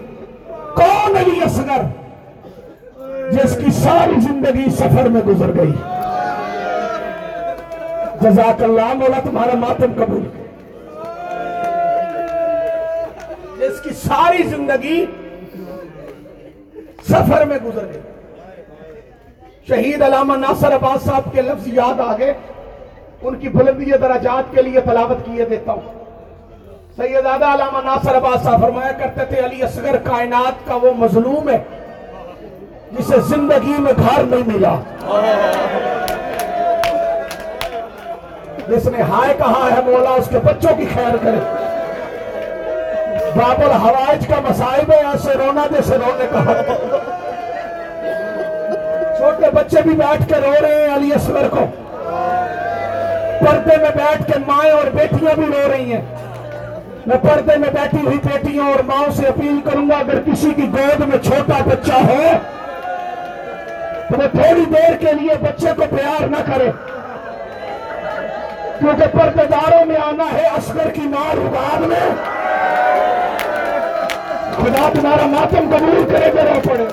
کون 0.76 1.18
علی 1.18 1.42
اصغر 1.42 1.82
جس 3.32 3.58
کی 3.66 3.72
ساری 3.72 4.20
زندگی 4.20 4.70
سفر 4.70 5.10
میں 5.10 5.22
گزر 5.22 5.58
گئی؟ 5.58 5.72
جزاک 8.22 8.64
اللہ، 8.64 8.94
مولا 8.94 9.20
تمہارا 9.24 9.56
ماتم 9.56 10.04
قبول۔ 10.04 10.24
جس 13.60 13.82
کی 13.82 13.90
ساری 13.90 14.44
زندگی 14.44 15.06
سفر 17.10 17.46
میں 17.46 17.58
گزر 17.66 17.86
گئی۔ 17.94 18.02
شہید 19.68 20.02
علامہ 20.02 20.36
ناصر 20.36 20.76
عباس 20.76 21.04
صاحب 21.04 21.34
کے 21.34 21.42
لفظ 21.42 21.68
یاد 21.68 22.00
آگے 22.00 22.34
ان 23.22 23.36
کی 23.36 23.50
بلندی 23.50 23.92
درجات 23.92 24.56
کے 24.56 24.62
لیے 24.62 24.80
تلاوت 24.82 25.26
کیے 25.26 25.46
دیتا 25.46 25.72
ہوں۔ 25.72 26.05
سیدادہ 26.98 27.46
علامہ 27.46 27.80
ناصر 27.84 28.18
عباس 28.18 28.44
صاحب 28.44 28.62
فرمایا 28.62 28.92
کرتے 28.92 29.26
تھے، 29.26 29.40
علی 29.46 29.64
اصغر 29.64 29.96
کائنات 30.04 30.68
کا 30.68 30.76
وہ 30.76 30.92
مظلوم 30.98 31.50
ہے 31.50 31.58
جسے 32.92 33.20
زندگی 33.20 33.74
میں 33.80 33.94
گھر 33.98 34.24
نہیں 34.24 34.44
ملا۔ 34.46 34.76
جس 38.68 38.86
نے 38.86 39.02
ہائے 39.02 39.34
کہا 39.38 39.68
ہے 39.72 39.82
مولا، 39.86 40.10
اس 40.10 40.30
کے 40.30 40.40
بچوں 40.40 40.76
کی 40.76 40.86
خیر 40.94 41.16
کرے۔ 41.24 41.40
باب 43.36 43.62
الحوائج 43.62 44.28
کا 44.28 44.36
مسائب 44.50 44.92
ہے، 44.92 44.98
یہاں 45.02 45.18
سے 45.24 45.34
رونا 45.34 45.66
جیسے 45.72 45.98
رونے 45.98 46.26
کا۔ 46.32 46.52
حق 46.52 46.72
چھوٹے 49.18 49.50
بچے 49.54 49.82
بھی 49.82 49.92
بیٹھ 49.92 50.30
کے 50.30 50.36
رو 50.36 50.54
رہے 50.62 50.88
ہیں 50.88 50.96
علی 50.96 51.14
اصغر 51.14 51.48
کو۔ 51.52 51.66
پردے 53.40 53.78
میں 53.78 53.92
بیٹھ 53.96 54.32
کے 54.32 54.40
مائیں 54.48 54.72
اور 54.72 54.88
بیٹیاں 54.94 55.36
بھی 55.36 55.46
رو 55.46 55.72
رہی 55.72 55.94
ہیں۔ 55.94 56.02
میں 57.08 57.18
پردے 57.18 57.58
میں 57.58 57.70
بیٹھی 57.70 58.06
ہوئی 58.06 58.18
بیٹیوں 58.18 58.68
اور 58.68 58.84
ماؤں 58.84 59.12
سے 59.12 59.28
اپیل 59.28 59.60
کروں 59.66 59.90
گا، 59.90 59.98
اگر 59.98 60.20
کسی 60.20 60.52
کی 60.56 60.68
گود 60.72 61.00
میں 61.00 61.18
چھوٹا 61.18 61.62
بچہ 61.66 61.94
ہو 61.94 62.32
تو 64.10 64.16
وہ 64.18 64.28
تھوڑی 64.32 64.66
دیر 64.66 64.96
کے 64.98 65.14
لیے 65.14 65.36
بچے 65.42 65.68
کو 65.78 65.84
پیار 65.90 66.28
نہ 66.28 66.38
کرے۔ 66.46 66.72
کیونکہ 68.80 69.06
پردے 69.18 69.46
داروں 69.52 69.86
میں 69.86 69.96
آنا 69.96 70.24
ہے 70.34 70.48
اسکر 70.48 70.90
کی 70.90 71.02
مار 71.02 71.38
اباد 71.38 71.82
میں۔ 71.82 72.16
خدا 74.56 74.90
تمہارا 74.94 75.26
ماتم 75.26 75.76
قبول 75.78 76.04
کرے 76.10 76.32
گا 76.34 76.60
پڑے۔ 76.64 76.86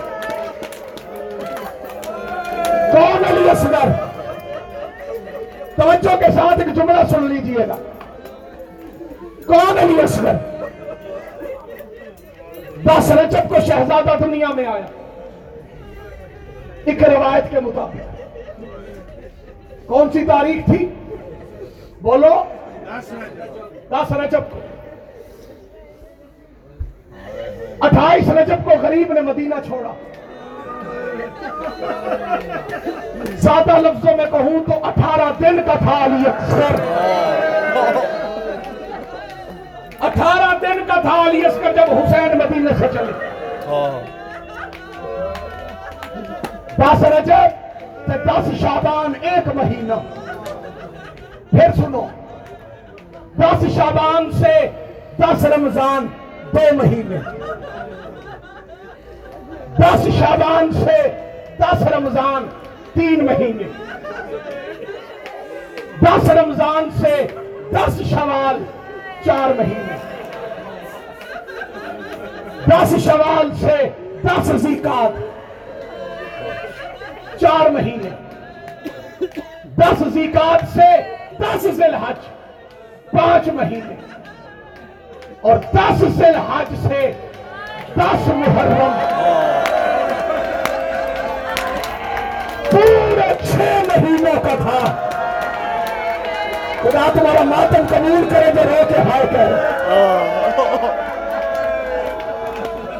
کون 2.92 3.22
علی 3.28 3.50
اصغر؟ 3.50 3.92
توجہ 5.76 6.16
کے 6.16 6.32
ساتھ 6.34 6.60
ایک 6.60 6.74
جملہ 6.74 7.02
سن 7.10 7.24
لیجیے 7.24 7.68
گا۔ 7.68 7.76
کون 9.46 9.78
علی 9.78 10.00
اصغر 10.00 10.34
دس 12.84 13.10
رجب 13.10 13.48
کو 13.48 13.54
شہزادہ 13.66 14.22
دنیا 14.24 14.48
میں 14.48 14.66
آیا۔ 14.66 14.86
ایک 16.84 17.04
روایت 17.04 17.44
کے 17.50 17.60
مطابق۔ 17.60 18.20
کون 19.86 20.10
سی 20.12 20.24
تاریخ 20.24 20.66
تھی؟ 20.66 20.88
بولو۔ 22.02 22.44
دس 23.90 24.12
رجب 24.12 24.40
کو۔ 24.50 24.58
اٹھائیس 27.80 28.28
رجب 28.28 28.56
کو 28.64 28.70
غریب 28.82 29.12
نے 29.12 29.20
مدینہ 29.20 29.54
چھوڑا۔ 29.66 29.92
زیادہ 33.32 33.78
لفظوں 33.78 34.16
میں 34.16 34.26
کہوں 34.30 34.64
تو 34.64 34.84
اٹھارہ 34.84 35.32
دن 35.40 35.62
کا 35.66 35.74
تھا 35.74 36.04
علی 36.04 36.28
اکثر۔ 36.28 36.80
اٹھارہ 40.02 40.58
دن 40.62 40.84
کا 40.86 41.00
تھا 41.00 41.30
علی 41.30 41.46
اکثر 41.46 41.72
جب 41.72 41.92
حسین 41.92 42.38
مدینہ 42.38 42.70
سے 42.78 42.86
چلے۔ 42.94 43.12
دس 46.78 47.02
رجب 47.04 47.60
دس 48.24 48.60
شابان 48.60 49.12
ایک 49.20 49.48
مہینہ۔ 49.54 49.94
پھر 51.50 51.72
سنو۔ 51.76 52.06
دس 53.38 53.64
شابان 53.74 54.32
سے 54.32 54.68
دس 55.16 55.44
رمضان 55.44 56.06
دو 56.52 56.74
مہینے۔ 56.76 57.18
دس 59.78 60.08
شابان 60.18 60.72
سے 60.72 60.98
دس 61.58 61.82
رمضان 61.82 62.46
تین 62.94 63.26
مہینے۔ 63.26 63.64
دس 66.02 66.30
رمضان 66.30 66.90
سے 67.00 67.26
دس 67.72 68.02
شوال۔ 68.10 68.62
چار 69.24 69.52
مہینے 69.54 69.96
دس 72.66 72.94
شوال 73.04 73.50
سے 73.60 73.76
دس 74.24 74.50
زیقات 74.62 75.20
چار 77.40 77.70
مہینے 77.70 78.10
دس 79.78 80.02
زیقات 80.14 80.64
سے 80.74 80.90
دس 81.38 81.66
ذی 81.66 81.84
الحج 81.84 82.26
پانچ 83.12 83.48
مہینے 83.54 83.94
اور 85.42 85.56
دس 85.74 86.04
ذی 86.08 86.24
الحج 86.24 86.74
سے 86.82 87.10
دس 87.96 88.28
محرم 88.28 88.98
پورے 92.70 93.32
چھ 93.44 93.56
مہینوں 93.88 94.40
کا 94.42 94.54
تھا 94.56 95.11
خدا 96.82 97.06
تمہارا 97.14 97.42
ماتم 97.44 97.86
قبول 97.88 98.28
کرے 98.30 98.50
جو 98.54 98.62
رو 98.68 98.84
کے 98.88 99.00
ہائے 99.08 99.26
کہہ 99.32 99.52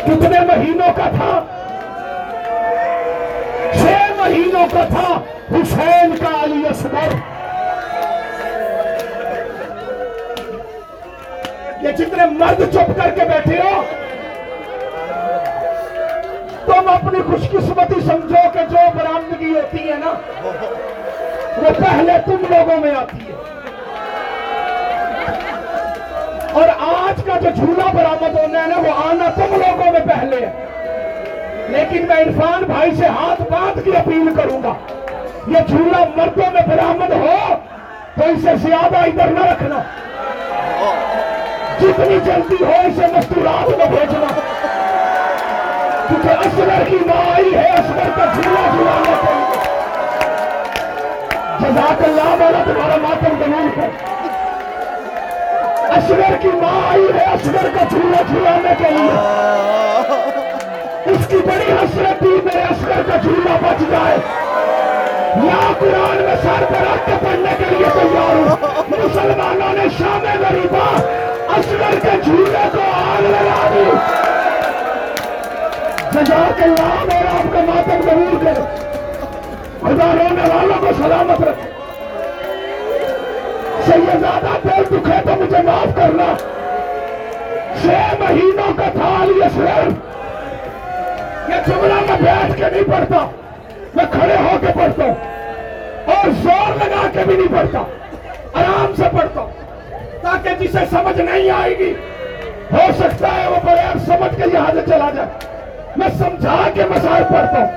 کتنے 0.05 0.41
مہینوں 0.47 0.93
کا 0.97 1.09
تھا؟ 1.17 1.33
چھ 3.73 4.13
مہینوں 4.19 4.67
کا 4.73 4.85
تھا 4.89 5.09
حسین 5.53 6.17
کا 6.21 6.33
علی 6.45 6.63
اصغر 6.71 7.15
یہ 11.83 11.93
جتنے 11.99 12.27
مرد 12.39 12.63
چپ 12.73 12.97
کر 12.97 13.11
کے 13.15 13.25
بیٹھے 13.29 13.59
ہو، 13.61 13.83
تم 16.67 16.89
اپنی 16.89 17.23
خوش 17.31 17.49
قسمتی 17.51 18.01
سمجھو 18.01 18.49
کہ 18.53 18.65
جو 18.71 18.89
برآمدگی 18.99 19.55
ہوتی 19.55 19.89
ہے 19.89 19.97
نا، 20.05 20.13
وہ 21.57 21.71
پہلے 21.79 22.19
تم 22.27 22.45
لوگوں 22.51 22.81
میں 22.81 22.95
آتی 23.01 23.27
ہے۔ 23.27 23.41
اور 26.53 26.69
آج 26.81 27.23
کا 27.25 27.39
جو 27.39 27.49
جھولا 27.57 27.93
برآمد 27.93 28.39
ہونا 28.39 28.63
ہے 28.63 28.67
نا، 28.67 28.79
وہ 28.79 29.11
آنا 29.11 29.31
تم 29.35 29.55
لوگوں 29.55 29.93
میں 29.93 30.01
پہلے 30.01 30.37
ہے۔ 30.47 30.67
لیکن 31.69 32.07
میں 32.07 32.17
عرفان 32.17 32.63
بھائی 32.63 32.95
سے 32.95 33.07
ہاتھ 33.07 33.43
باندھ 33.43 33.85
کی 33.85 33.97
اپیل 33.97 34.35
کروں 34.37 34.63
گا، 34.63 34.73
یہ 35.47 35.59
جھولا 35.69 36.05
مردوں 36.17 36.53
میں 36.53 36.63
برآمد 36.67 37.11
ہو 37.11 37.55
تو 38.15 38.25
اسے 38.25 38.69
زیادہ 38.69 38.97
ادھر 38.97 39.27
نہ 39.27 39.47
رکھنا۔ 39.47 39.83
جتنی 41.81 42.19
جلدی 42.25 42.65
ہو، 42.65 42.73
اسے 42.73 43.07
مستورات 43.07 43.79
میں 43.79 43.87
بھیجنا۔ 43.87 44.41
کیونکہ 46.09 46.29
اصغر 46.29 46.85
کی 46.89 46.99
ماں 47.07 47.35
آئی 47.35 47.55
ہے، 47.55 47.69
اصغر 47.69 48.11
کا 48.17 48.25
جھولا 48.35 48.71
جھولانے 48.71 49.13
کے 49.21 49.33
لیے 49.33 49.59
جزاک 51.61 52.05
اللہ 52.05 52.45
مولا 52.45 52.63
تمہارا 52.65 52.97
ماتم 52.97 53.43
قبول 53.45 53.69
کر۔ 53.75 53.89
اصغر 55.97 56.37
کی 56.41 56.49
ماں 56.49 56.93
آئی 56.93 57.07
ہے 57.15 57.25
اصغر 57.25 57.69
کا 57.75 57.85
جھولا 57.91 58.23
جھولانے 58.29 58.75
کے 58.79 58.91
لیے۔ 58.91 59.11
اس 61.05 61.27
کی 61.29 61.37
بڑی 61.37 61.73
حسرت 61.73 62.19
تھی، 62.19 62.41
میرے 62.45 62.63
اصغر 62.63 63.03
کا 63.07 63.17
جھولا 63.17 63.57
بچ 63.63 63.83
جائے۔ 63.91 64.17
یا 65.37 65.73
قرآن 65.79 66.17
میں 66.17 66.37
سر 66.43 66.65
پر 66.65 66.81
رکھ 66.81 67.07
کے 67.07 67.13
پڑھنے 67.21 67.55
کے 67.59 67.65
لیے 67.71 67.87
تیار 67.93 68.35
ہوں۔ 68.35 68.57
مسلمانوں 68.89 69.73
نے 69.73 69.85
شام 69.99 70.25
غریبہ 70.41 71.01
اصغر 71.59 71.99
کے 72.03 72.21
جھولے 72.25 72.69
کو 72.73 72.81
آگ 72.95 73.23
لگا 73.23 73.69
دی۔ 73.75 73.91
جزاک 76.13 76.63
اللہ، 76.63 77.05
میرا 77.05 77.37
آپ 77.37 77.53
کا 77.53 77.61
ماتم 77.67 78.11
قبول 78.11 78.45
کرے۔ 78.45 78.87
خدا 79.81 80.13
رونے 80.13 80.55
والوں 80.55 80.81
کو 80.81 80.87
سلامت 81.03 81.41
رکھے۔ 81.41 81.82
سیدادہ 83.87 84.69
دل 84.69 84.85
دکھے 84.85 85.17
تو 85.25 85.43
مجھے 85.43 85.63
معاف 85.63 85.97
کرنا۔ 85.97 86.35
چھ 87.83 87.87
مہینوں 88.21 88.75
کا 88.75 88.83
تھا 88.93 89.23
علی 89.23 89.45
اصغر۔ 89.45 89.89
یہ 91.49 91.55
جملہ 91.67 91.95
میں 91.95 92.21
بیٹھ 92.21 92.57
کے 92.57 92.65
نہیں 92.73 92.85
پڑھتا۔ 92.85 93.31
میں 93.95 94.05
کھڑے 94.11 94.37
ہو 94.37 94.59
کے 94.61 94.67
پڑھتا 94.67 95.05
ہوں۔ 95.05 95.15
اور 96.07 96.31
زور 96.31 96.77
لگا 96.77 97.09
کے 97.13 97.19
بھی 97.27 97.37
نہیں 97.37 97.59
پڑھتا۔ 97.59 97.79
آرام 98.53 98.93
سے 98.97 99.05
پڑھتا 99.13 99.41
ہوں۔ 99.41 99.51
تاکہ 100.23 100.51
جسے 100.61 100.85
سمجھ 100.91 101.21
نہیں 101.21 101.51
آئے 101.51 101.79
گی، 101.79 101.95
ہو 102.73 102.93
سکتا 102.99 103.29
ہے 103.37 103.49
وہ 103.49 103.57
بغیر 103.65 103.99
سمجھ 104.07 104.37
کے 104.37 104.43
یہاں 104.53 104.71
سے 104.75 104.81
چلا 104.87 105.11
جائے۔ 105.15 105.29
میں 105.97 106.09
سمجھا 106.19 106.57
کے 106.75 106.85
مسائل 106.85 107.23
پڑھتا 107.25 107.59
ہوں۔ 107.59 107.69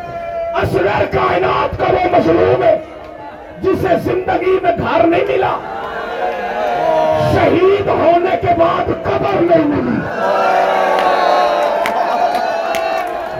اصغر 0.55 1.05
کائنات 1.11 1.77
کا 1.77 1.85
وہ 1.89 2.17
مظلوم 2.17 2.63
ہے۔ 2.63 2.77
جسے 3.61 3.95
زندگی 4.03 4.59
میں 4.63 4.71
گھر 4.77 5.07
نہیں 5.07 5.23
ملا۔ 5.27 5.55
شہید 7.33 7.87
ہونے 7.87 8.35
کے 8.41 8.53
بعد 8.57 8.87
قبر 9.03 9.41
نہیں 9.41 9.65
ملی۔ 9.65 9.99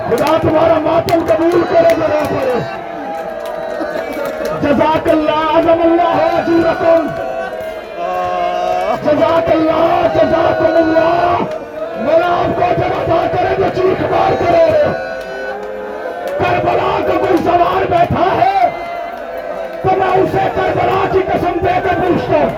خدا 0.09 0.38
تمہارا 0.41 0.80
ماتم 0.80 1.26
قبول 1.26 1.61
کرے 1.70 1.93
ذرا 1.95 2.24
پڑے 2.30 2.59
جزاک 4.61 5.09
اللہ 5.09 5.57
عظم 5.57 5.82
اللہ 5.82 6.22
اجورکم۔ 6.38 7.07
جزاک 9.03 9.49
اللہ 9.49 10.07
جزاکم 10.16 10.78
اللہ۔ 10.78 11.38
مولا 11.97 12.28
آپ 12.28 12.55
کو 12.55 12.74
جب 12.78 12.93
عطا 13.01 13.26
کرے 13.32 13.55
تو 13.55 13.70
چیخ 13.76 14.01
مار 14.01 14.34
کرو 14.39 14.91
کربلا 16.39 16.97
کا 17.07 17.18
کوئی 17.20 17.38
سوار 17.38 17.86
بیٹھا 17.89 18.26
ہے۔ 18.36 18.45
تو 19.86 19.98
میں 19.98 20.24
اسے 20.24 20.48
کربلا 20.56 21.06
کی 21.12 21.20
قسم 21.34 21.60
دے 21.62 21.80
کر 21.84 21.94
پوچھتا 21.94 22.38
ہوں۔ 22.38 22.50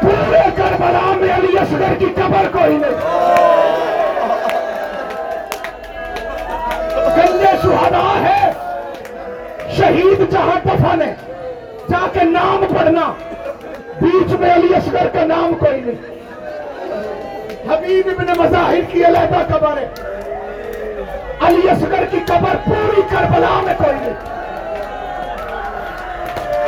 پورے 0.00 0.38
کربلا 0.56 1.12
میں 1.16 1.34
علی 1.34 1.58
اصغر 1.58 1.94
کی 1.98 2.04
قبر 2.04 2.58
کوئی 2.58 2.76
نہیں۔ 2.76 3.26
گندے 7.16 7.56
شہداء 7.62 8.28
ہے۔ 8.28 8.52
شہید 9.76 10.30
جہاں 10.30 10.60
دفن 10.64 11.02
ہے 11.02 11.14
جا 11.90 12.06
کے 12.12 12.24
نام 12.24 12.64
پڑھنا۔ 12.78 13.12
بیچ 14.00 14.32
میں 14.40 14.54
علی 14.54 14.74
اصغر 14.74 15.06
کا 15.12 15.26
نام 15.26 15.54
کوئی 15.54 15.80
نہیں۔ 15.80 16.16
حبیب 17.72 18.08
ابن 18.18 18.38
مظاہر 18.38 18.80
کی 18.92 19.04
علیحدہ 19.04 19.54
قبر 19.54 19.76
ہے۔ 19.76 19.88
علی 21.46 21.70
اصغر 21.70 22.04
کی 22.10 22.18
قبر 22.26 22.56
پوری 22.64 23.00
کربلا 23.10 23.60
میں 23.62 23.74
کوئی 23.78 23.96
نہیں۔ 24.00 24.35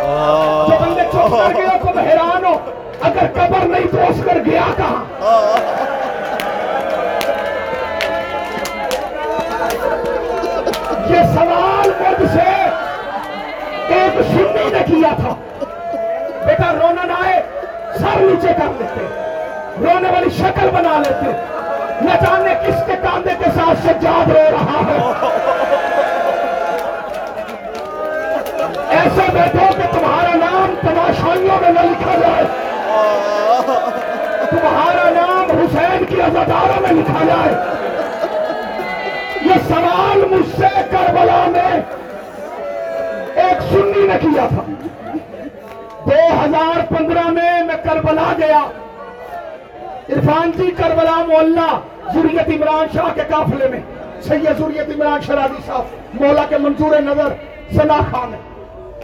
جو 0.08 0.76
بندے 0.80 1.02
چھپ 1.10 1.30
کر 1.30 1.56
گئے 1.56 1.66
ہو 1.66 1.92
تم 1.92 1.98
حیران 1.98 2.44
ہو 2.44 2.54
اگر 3.00 3.26
قبر 3.34 3.66
نہیں 3.66 3.86
تو 3.92 3.98
اس 4.08 4.24
کر 4.24 4.38
گیا 4.46 4.62
کہاں؟ 4.76 5.04
یہ 11.10 11.22
سوال 11.34 11.90
مجھ 12.00 12.32
سے 12.32 12.48
ایک 13.94 14.20
سنی 14.30 14.70
نے 14.72 14.78
کیا 14.86 15.14
تھا۔ 15.16 15.34
بیٹا 16.46 16.72
رونا 16.72 17.04
نہ 17.04 17.12
آئے، 17.12 17.42
سر 17.94 18.20
نیچے 18.20 18.48
کر 18.48 18.72
لیتے۔ 18.78 19.06
رونے 19.80 20.10
والی 20.10 20.30
شکل 20.30 20.68
بنا 20.70 20.98
لیتے۔ 20.98 21.30
نہ 22.00 22.24
جانے 22.24 22.54
کس 22.66 22.86
کے 22.86 22.92
کاندھے 23.02 23.34
کے 23.38 23.50
ساتھ 23.54 23.86
سجاد 23.86 24.30
رو 24.30 24.50
رہا 24.50 24.80
ہے۔ 24.86 24.98
ایسے 28.90 29.32
بیٹھو۔ 29.32 29.67
تماشائیوں 31.28 31.60
میں 31.60 31.70
نہ 31.70 31.80
لکھا 31.80 32.14
جائے۔ 32.20 32.44
تمہارا 34.50 35.10
نام 35.10 35.50
حسین 35.50 36.04
کی 36.04 36.20
عزاداروں 36.20 36.80
میں 36.80 36.92
لکھا 36.92 37.24
جائے۔ 37.24 37.54
یہ 39.44 39.54
سوال 39.68 40.24
مجھ 40.30 40.60
سے 40.60 40.80
کربلا 40.90 41.46
میں 41.48 41.80
ایک 43.34 43.62
سنی 43.62 44.06
نے 44.06 44.14
کیا 44.20 44.46
تھا۔ 44.48 44.62
دو 46.06 46.44
ہزار 46.44 46.94
پندرہ 46.94 47.30
میں 47.30 47.62
میں 47.62 47.76
کربلا 47.84 48.32
گیا۔ 48.38 48.60
عرفان 50.08 50.50
جی 50.56 50.70
کربلا 50.70 51.24
مولا 51.28 51.80
ضروریت 52.14 52.48
عمران 52.48 52.86
شاہ 52.94 53.14
کے 53.14 53.22
قافلے 53.28 53.68
میں۔ 53.68 53.80
سید 54.22 54.58
ضروریت 54.58 54.88
عمران 54.96 55.20
شرادی 55.20 55.62
صاحب، 55.66 55.84
مولا 56.12 56.44
کے 56.48 56.58
منظور 56.58 56.96
نظر، 56.96 57.28
سنا 57.76 57.98
خان۔ 58.10 58.34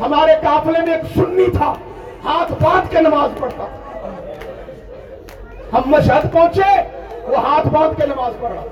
ہمارے 0.01 0.33
قافلے 0.43 0.79
میں 0.87 0.95
ایک 0.95 1.19
سنی 1.19 1.51
تھا۔ 1.57 1.75
ہاتھ 2.25 2.53
باندھ 2.63 2.91
کے 2.91 3.01
نماز 3.01 3.31
پڑھتا۔ 3.41 3.65
ہم 5.73 5.83
مشہد 5.87 6.33
پہنچے، 6.33 6.83
وہ 7.23 7.37
ہاتھ 7.37 7.67
باندھ 7.67 8.01
کے 8.01 8.07
نماز 8.07 8.33
پڑھ 8.41 8.53
رہا 8.53 8.63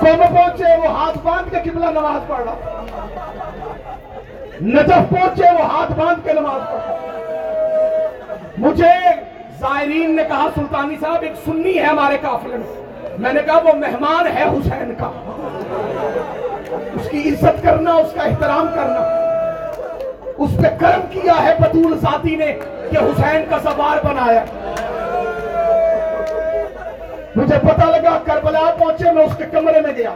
قوم 0.00 0.36
پہنچے، 0.36 0.76
وہ 0.76 0.86
ہاتھ 0.86 1.18
باندھ 1.22 1.50
کے 1.50 1.70
قبلہ 1.70 1.86
نماز 1.86 2.28
پڑھ 2.28 2.40
رہا 2.40 2.82
نجف 4.62 5.10
پہنچے، 5.10 5.44
وہ 5.58 5.64
ہاتھ 5.64 5.92
باندھ 5.92 6.26
کے 6.26 6.32
نماز 6.32 6.60
پڑھ 6.66 6.80
رہا 6.86 6.96
مجھے 8.58 9.10
زائرین 9.58 10.16
نے 10.16 10.22
کہا، 10.28 10.48
سلطانی 10.54 10.96
صاحب، 11.00 11.16
ایک 11.20 11.32
سنی 11.44 11.78
ہے 11.78 11.84
ہمارے 11.84 12.16
قافلے 12.22 12.56
میں۔ 12.56 12.82
میں 13.18 13.32
نے 13.32 13.40
کہا، 13.42 13.58
وہ 13.58 13.72
مہمان 13.72 14.26
ہے 14.26 14.42
حسین 14.42 14.94
کا۔ 14.98 15.10
اس 16.94 17.10
کی 17.10 17.28
عزت 17.28 17.62
کرنا، 17.62 17.94
اس 17.94 18.12
کا 18.12 18.22
احترام 18.22 18.66
کرنا۔ 18.74 19.16
اس 20.40 20.50
پہ 20.62 20.68
کرم 20.78 21.00
کیا 21.10 21.42
ہے 21.42 21.54
بطول 21.60 21.98
ذاتی 21.98 22.36
نے 22.36 22.52
کہ 22.90 22.96
حسین 22.96 23.44
کا 23.50 23.58
سوار 23.62 24.06
بنایا۔ 24.06 24.44
مجھے 27.36 27.58
پتا 27.58 27.90
لگا 27.90 28.18
کربلا 28.24 28.70
پہنچے، 28.78 29.12
میں 29.12 29.24
اس 29.24 29.36
کے 29.36 29.44
کمرے 29.52 29.80
میں 29.80 29.92
گیا۔ 29.96 30.10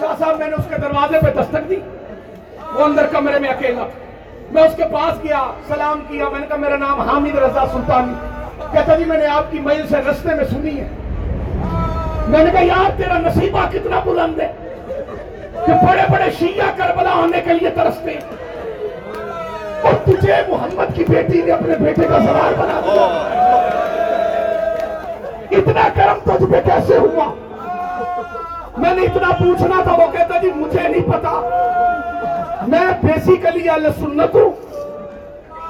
شاہ 0.00 0.14
صاحب، 0.18 0.38
میں 0.38 0.48
نے 0.48 0.56
اس 0.56 0.64
کے 0.68 0.74
دروازے 0.82 1.18
پہ 1.20 1.40
دستک 1.40 1.70
دی۔ 1.70 1.76
وہ 2.74 2.84
اندر 2.84 3.06
کمرے 3.06 3.38
میں 3.38 3.48
اکیلا۔ 3.48 3.84
میں 4.50 4.62
اس 4.62 4.76
کے 4.76 4.82
پاس 4.92 5.24
گیا، 5.24 5.52
سلام 5.68 6.00
کیا۔ 6.08 6.28
میں 6.28 6.40
نے 6.40 6.46
کہا، 6.46 6.56
میرا 6.56 6.76
نام 6.76 7.00
حامد 7.00 7.38
رضا 7.38 7.64
سلطانی۔ 7.72 8.12
کہتا 8.72 8.96
جی 8.96 9.04
میں 9.04 9.18
نے 9.18 9.26
آپ 9.26 9.50
کی 9.50 9.60
میل 9.60 9.86
سے 9.88 9.96
رستے 10.10 10.34
میں 10.34 10.44
سنی 10.44 10.80
ہے۔ 10.80 10.88
میں 12.28 12.44
نے 12.44 12.50
کہا، 12.50 12.64
یار، 12.64 12.90
تیرا 12.96 13.18
نصیبہ 13.18 13.66
کتنا 13.72 14.00
بلند 14.04 14.40
ہے 14.40 14.52
کہ 15.66 15.72
بڑے 15.72 16.02
بڑے 16.12 16.30
شیعہ 16.38 16.66
کربلا 16.76 17.14
ہونے 17.14 17.40
کے 17.44 17.52
لیے 17.52 17.70
ترستے 17.70 18.10
ہیں۔ 18.10 18.41
اور 19.82 19.92
تجھے 20.04 20.32
محمد 20.48 20.96
کی 20.96 21.04
بیٹی 21.08 21.42
نے 21.42 21.52
اپنے 21.52 21.74
بیٹے 21.80 22.02
کا 22.02 22.18
سوار 22.18 22.52
بنا 22.58 22.80
دیا۔ 22.84 23.28
اتنا 25.50 25.88
کرم 25.94 26.18
تجھ 26.24 26.52
پہ 26.52 26.60
کیسے 26.64 26.98
ہوا؟ 26.98 27.34
میں 28.76 28.94
نے 28.94 29.02
اتنا 29.02 29.28
پوچھنا 29.30 29.82
تھا، 29.82 29.92
وہ 29.92 30.12
کہتا 30.12 30.38
جی 30.38 30.50
مجھے 30.54 30.88
نہیں 30.88 31.12
پتا۔ 31.12 31.48
میں 32.68 32.86
بیسیکلی 33.02 33.68
اہل 33.68 33.86
سنت 34.00 34.34
ہوں۔ 34.34 34.50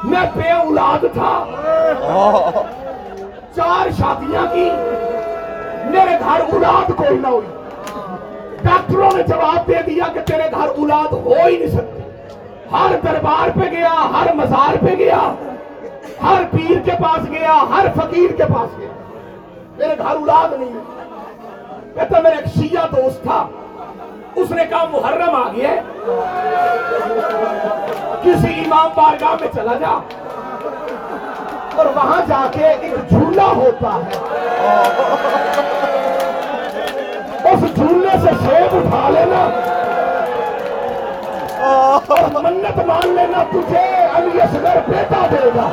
میں 0.04 0.20
بے 0.34 0.50
اولاد 0.50 1.04
تھا۔ 1.14 1.44
چار 3.56 3.90
شادیاں 3.90 4.54
کی۔ 4.54 4.70
میرے 5.84 6.16
گھر 6.20 6.40
اولاد 6.52 6.90
کوئی 6.96 7.18
نہ 7.18 7.26
ہوئی۔ 7.26 7.46
ڈاکٹروں 8.62 9.10
نے 9.16 9.22
جواب 9.22 9.68
دے 9.68 9.74
دیا 9.86 10.04
کہ 10.14 10.20
تیرے 10.20 10.50
گھر 10.50 10.68
اولاد 10.68 11.12
ہو 11.12 11.34
ہی 11.46 11.58
نہیں 11.58 11.68
سکتی۔ 11.68 12.01
ہر 12.72 12.96
دربار 13.04 13.48
پہ 13.54 13.70
گیا، 13.70 14.10
ہر 14.12 14.34
مزار 14.34 14.76
پہ 14.80 14.94
گیا، 14.96 15.34
ہر 16.22 16.42
پیر 16.50 16.80
کے 16.84 16.92
پاس 17.02 17.30
گیا، 17.30 17.64
ہر 17.70 17.86
فقیر 17.96 18.32
کے 18.36 18.44
پاس 18.44 18.78
گیا۔ 18.78 18.88
میرے 19.76 19.98
گھر 19.98 20.06
اولاد 20.06 20.60
نہیں 20.60 20.72
ہے۔ 20.72 21.02
کہتا 21.94 22.20
میرا 22.20 22.36
ایک 22.36 22.46
شیعہ 22.46 22.86
دوست 22.96 23.22
تھا۔ 23.22 23.48
اس 24.34 24.50
نے 24.50 24.64
کہا، 24.64 24.84
محرم 24.92 25.34
آ 25.34 25.52
گیا 25.56 25.70
کسی 28.22 28.60
امام 28.60 28.88
بارگاہ 28.94 29.36
میں 29.40 29.48
چلا 29.54 29.74
جا۔ 29.78 30.00
اور 31.76 31.86
وہاں 31.86 32.22
جا 32.28 32.46
کے 32.52 32.66
ایک 32.66 33.08
جھولا 33.08 33.46
ہوتا 33.46 33.94
ہے۔ 33.94 34.18
اس 37.44 37.74
جھولے 37.74 38.18
سے 38.22 38.30
سیب 38.44 38.76
اٹھا 38.76 39.08
لینا۔ 39.08 39.48
اور 41.62 42.42
منت 42.42 42.86
مان 42.86 43.08
لینا 43.08 43.42
تجھے، 43.50 44.06
علی 44.14 44.40
اصغر 44.40 44.78
بیٹا 44.86 45.26
دے 45.30 45.48
گا۔ 45.54 45.68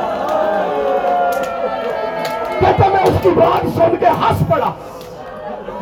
کہتا 2.60 2.88
میں 2.88 3.04
اس 3.04 3.22
کی 3.22 3.28
بات 3.28 3.66
سن 3.76 3.96
کے 4.00 4.06
ہنس 4.06 4.42
پڑا۔ 4.50 4.72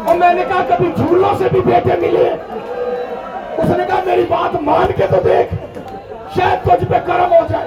اور 0.04 0.16
میں 0.16 0.34
نے 0.34 0.44
کہا 0.48 0.62
کبھی 0.68 0.92
جھولوں 0.96 1.38
سے 1.38 1.44
بھی 1.52 1.60
بیٹے 1.60 1.96
ملے۔ 2.00 2.30
اس 3.58 3.70
نے 3.70 3.84
کہا 3.86 4.00
میری 4.06 4.26
بات 4.28 4.62
مان 4.62 4.92
کے 4.96 5.06
تو 5.10 5.16
دیکھ، 5.24 5.54
شاید 6.38 6.64
تجھ 6.64 6.92
پہ 6.92 6.96
کرم 7.06 7.32
ہو 7.32 7.46
جائے۔ 7.48 7.66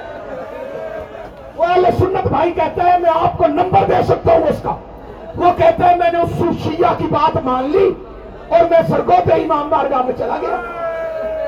وہ 1.56 1.64
اہل 1.64 1.84
سنت 1.98 2.26
بھائی 2.26 2.52
کہتا 2.52 2.92
ہے 2.92 2.98
میں 2.98 3.10
آپ 3.14 3.38
کو 3.38 3.46
نمبر 3.46 3.84
دے 3.88 4.02
سکتا 4.08 4.32
ہوں 4.32 4.46
اس 4.48 4.62
کا۔ 4.62 4.76
وہ 5.36 5.52
کہتا 5.56 5.90
ہے 5.90 5.96
میں 5.96 6.12
نے 6.12 6.18
اس 6.18 6.56
شیعہ 6.62 6.94
کی 6.98 7.04
بات 7.04 7.44
مان 7.44 7.70
لی 7.70 7.90
اور 8.48 8.60
میں 8.70 8.80
سرگوتے 8.88 9.34
امام 9.34 9.68
بارگاہ 9.68 10.02
میں 10.02 10.12
چلا 10.18 10.36
گیا۔ 10.42 10.56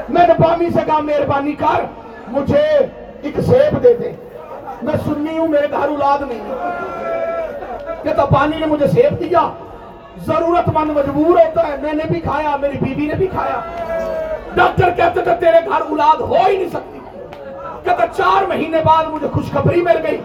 میں 0.09 0.27
نے 0.27 0.35
بانی 0.39 0.71
سے 0.71 0.81
کہا، 0.87 0.99
مہربانی 0.99 1.53
کر، 1.53 1.85
مجھے 2.29 2.67
ایک 3.23 3.41
سیب 3.41 3.83
دے 3.83 3.95
دے۔ 3.95 4.13
میں 4.83 4.95
سنی 5.05 5.39
ہوں، 5.39 5.49
میرے 5.49 5.67
گھر 5.71 5.89
اولاد 5.89 6.19
نہیں 6.29 6.41
ہے۔ 6.41 6.55
کہتا 8.03 8.25
پانی 8.25 8.57
نے 8.59 8.67
مجھے 8.67 8.87
سیب 8.87 9.21
دیا۔ 9.21 9.49
ضرورت 10.17 10.69
مند 10.69 10.91
مجبور 10.91 11.39
ہوتا 11.39 11.69
ہے۔ 11.69 11.77
میں 11.83 11.93
نے 11.93 12.05
بھی 12.11 12.21
کھایا، 12.21 12.57
میری 12.57 12.79
بیوی 12.81 13.07
نے 13.07 13.15
بھی 13.15 13.27
کھایا۔ 13.27 13.61
ڈاکٹر 14.55 14.91
کہتے 14.97 15.23
تھے، 15.23 15.31
تیرے 15.41 15.59
گھر 15.65 15.81
اولاد 15.81 16.21
ہو 16.21 16.35
ہی 16.35 16.57
نہیں 16.57 16.69
سکتی۔ 16.69 16.99
کہتا 17.85 18.07
چار 18.17 18.43
مہینے 18.43 18.79
بعد 18.85 19.05
مجھے 19.05 19.29
خوشخبری 19.33 19.83
مل 19.83 20.07
گئی۔ 20.07 20.21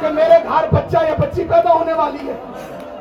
کہ 0.00 0.08
میرے 0.08 0.34
گھر 0.48 0.74
بچہ 0.74 0.96
یا 1.04 1.14
بچی 1.18 1.44
پیدا 1.44 1.72
ہونے 1.72 1.92
والی 1.92 2.28
ہے۔ 2.28 2.32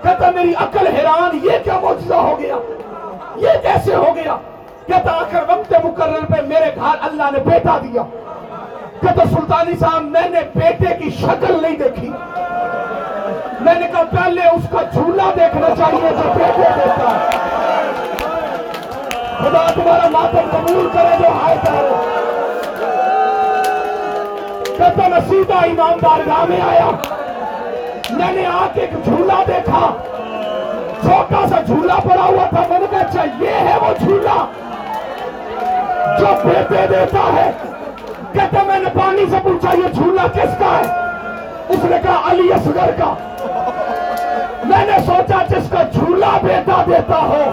کہتا 0.04 0.32
میری 0.32 0.54
عقل 0.58 0.88
حیران، 0.88 1.40
یہ 1.44 1.52
کیا 1.64 1.80
معجزہ 1.80 2.14
ہو 2.14 2.40
گیا؟ 2.40 2.56
یہ 3.36 3.50
کیسے 3.62 3.96
ہو 3.96 4.16
گیا؟ 4.16 4.38
کہتا 4.90 5.12
آخر 5.12 5.44
وقت 5.48 5.74
مقرر 5.86 6.26
پہ 6.30 6.42
میرے 6.42 6.72
گھر 6.76 6.96
اللہ 7.02 7.24
نے 7.32 7.40
بیٹا 7.40 7.78
دیا۔ 7.78 8.02
کہتا 9.02 9.24
سلطانی 9.26 9.78
صاحب 9.80 10.04
میں 10.04 10.30
نے 10.30 10.40
بیٹے 10.56 10.96
کی 11.00 11.10
شکل 11.10 11.62
نہیں 11.62 11.76
دیکھی۔ 11.76 12.12
میں 13.60 13.74
نے 13.74 13.88
کہا، 13.92 14.04
پہلے 14.04 14.42
اس 14.42 14.64
کا 14.72 14.82
جھولا 14.82 15.30
دیکھنا 15.36 15.68
چاہیے 15.76 16.10
جو 16.10 16.34
بیٹے 16.36 16.68
دیتا 16.76 17.12
ہے۔ 17.12 17.38
خدا 19.38 19.72
تمہارا 19.76 20.10
ماتم 20.10 20.50
قبول 20.52 20.90
کرے 20.94 21.16
جو 21.20 21.28
ہائے 21.28 21.58
کرے 21.64 21.88
کہتا 24.78 25.08
میں 25.08 25.20
سیدھا 25.30 25.58
امام 25.58 25.98
بارگاہ 26.02 26.46
میں 26.50 26.62
آیا، 26.62 26.90
میں 28.10 28.34
نے 28.34 28.46
آ 28.46 28.68
کے 28.74 28.82
ایک 28.82 29.06
جھولا 29.06 29.44
دیکھا۔ 29.48 29.96
چھوٹا 31.02 31.48
سا 31.50 31.62
جھولا 31.62 31.96
پڑا 31.96 32.24
ہوا 32.24 32.46
تھا۔ 32.50 32.64
میں 32.70 32.80
نے 32.80 32.86
کہا 32.90 33.00
اچھا 33.00 33.24
یہ 33.40 33.50
ہے 33.50 33.78
وہ 33.82 33.94
جھولا۔ 34.00 34.46
جو 36.20 36.26
بیٹے 36.44 36.86
دیتا 36.88 37.20
ہے، 37.36 37.50
کہتا 38.34 38.64
میں 38.68 38.80
نے 38.80 38.90
پانی 38.94 39.26
سے 39.30 39.38
پوچھا، 39.44 39.74
یہ 39.74 39.88
جھولا 39.94 40.28
کس 40.28 40.58
کا 40.60 40.72
ہے؟ 40.78 40.88
اس 41.70 41.84
نے 41.84 41.98
کہا، 42.04 42.32
علی 42.32 42.54
اصغر 42.54 42.92
کا۔ 42.98 43.14
میں 44.64 44.86
نے 44.86 44.98
سوچا، 45.06 45.38
جس 45.50 45.70
کا 45.70 45.84
جھولا 45.84 46.32
بیٹا 46.44 46.84
دیتا 46.88 47.20
ہو، 47.22 47.44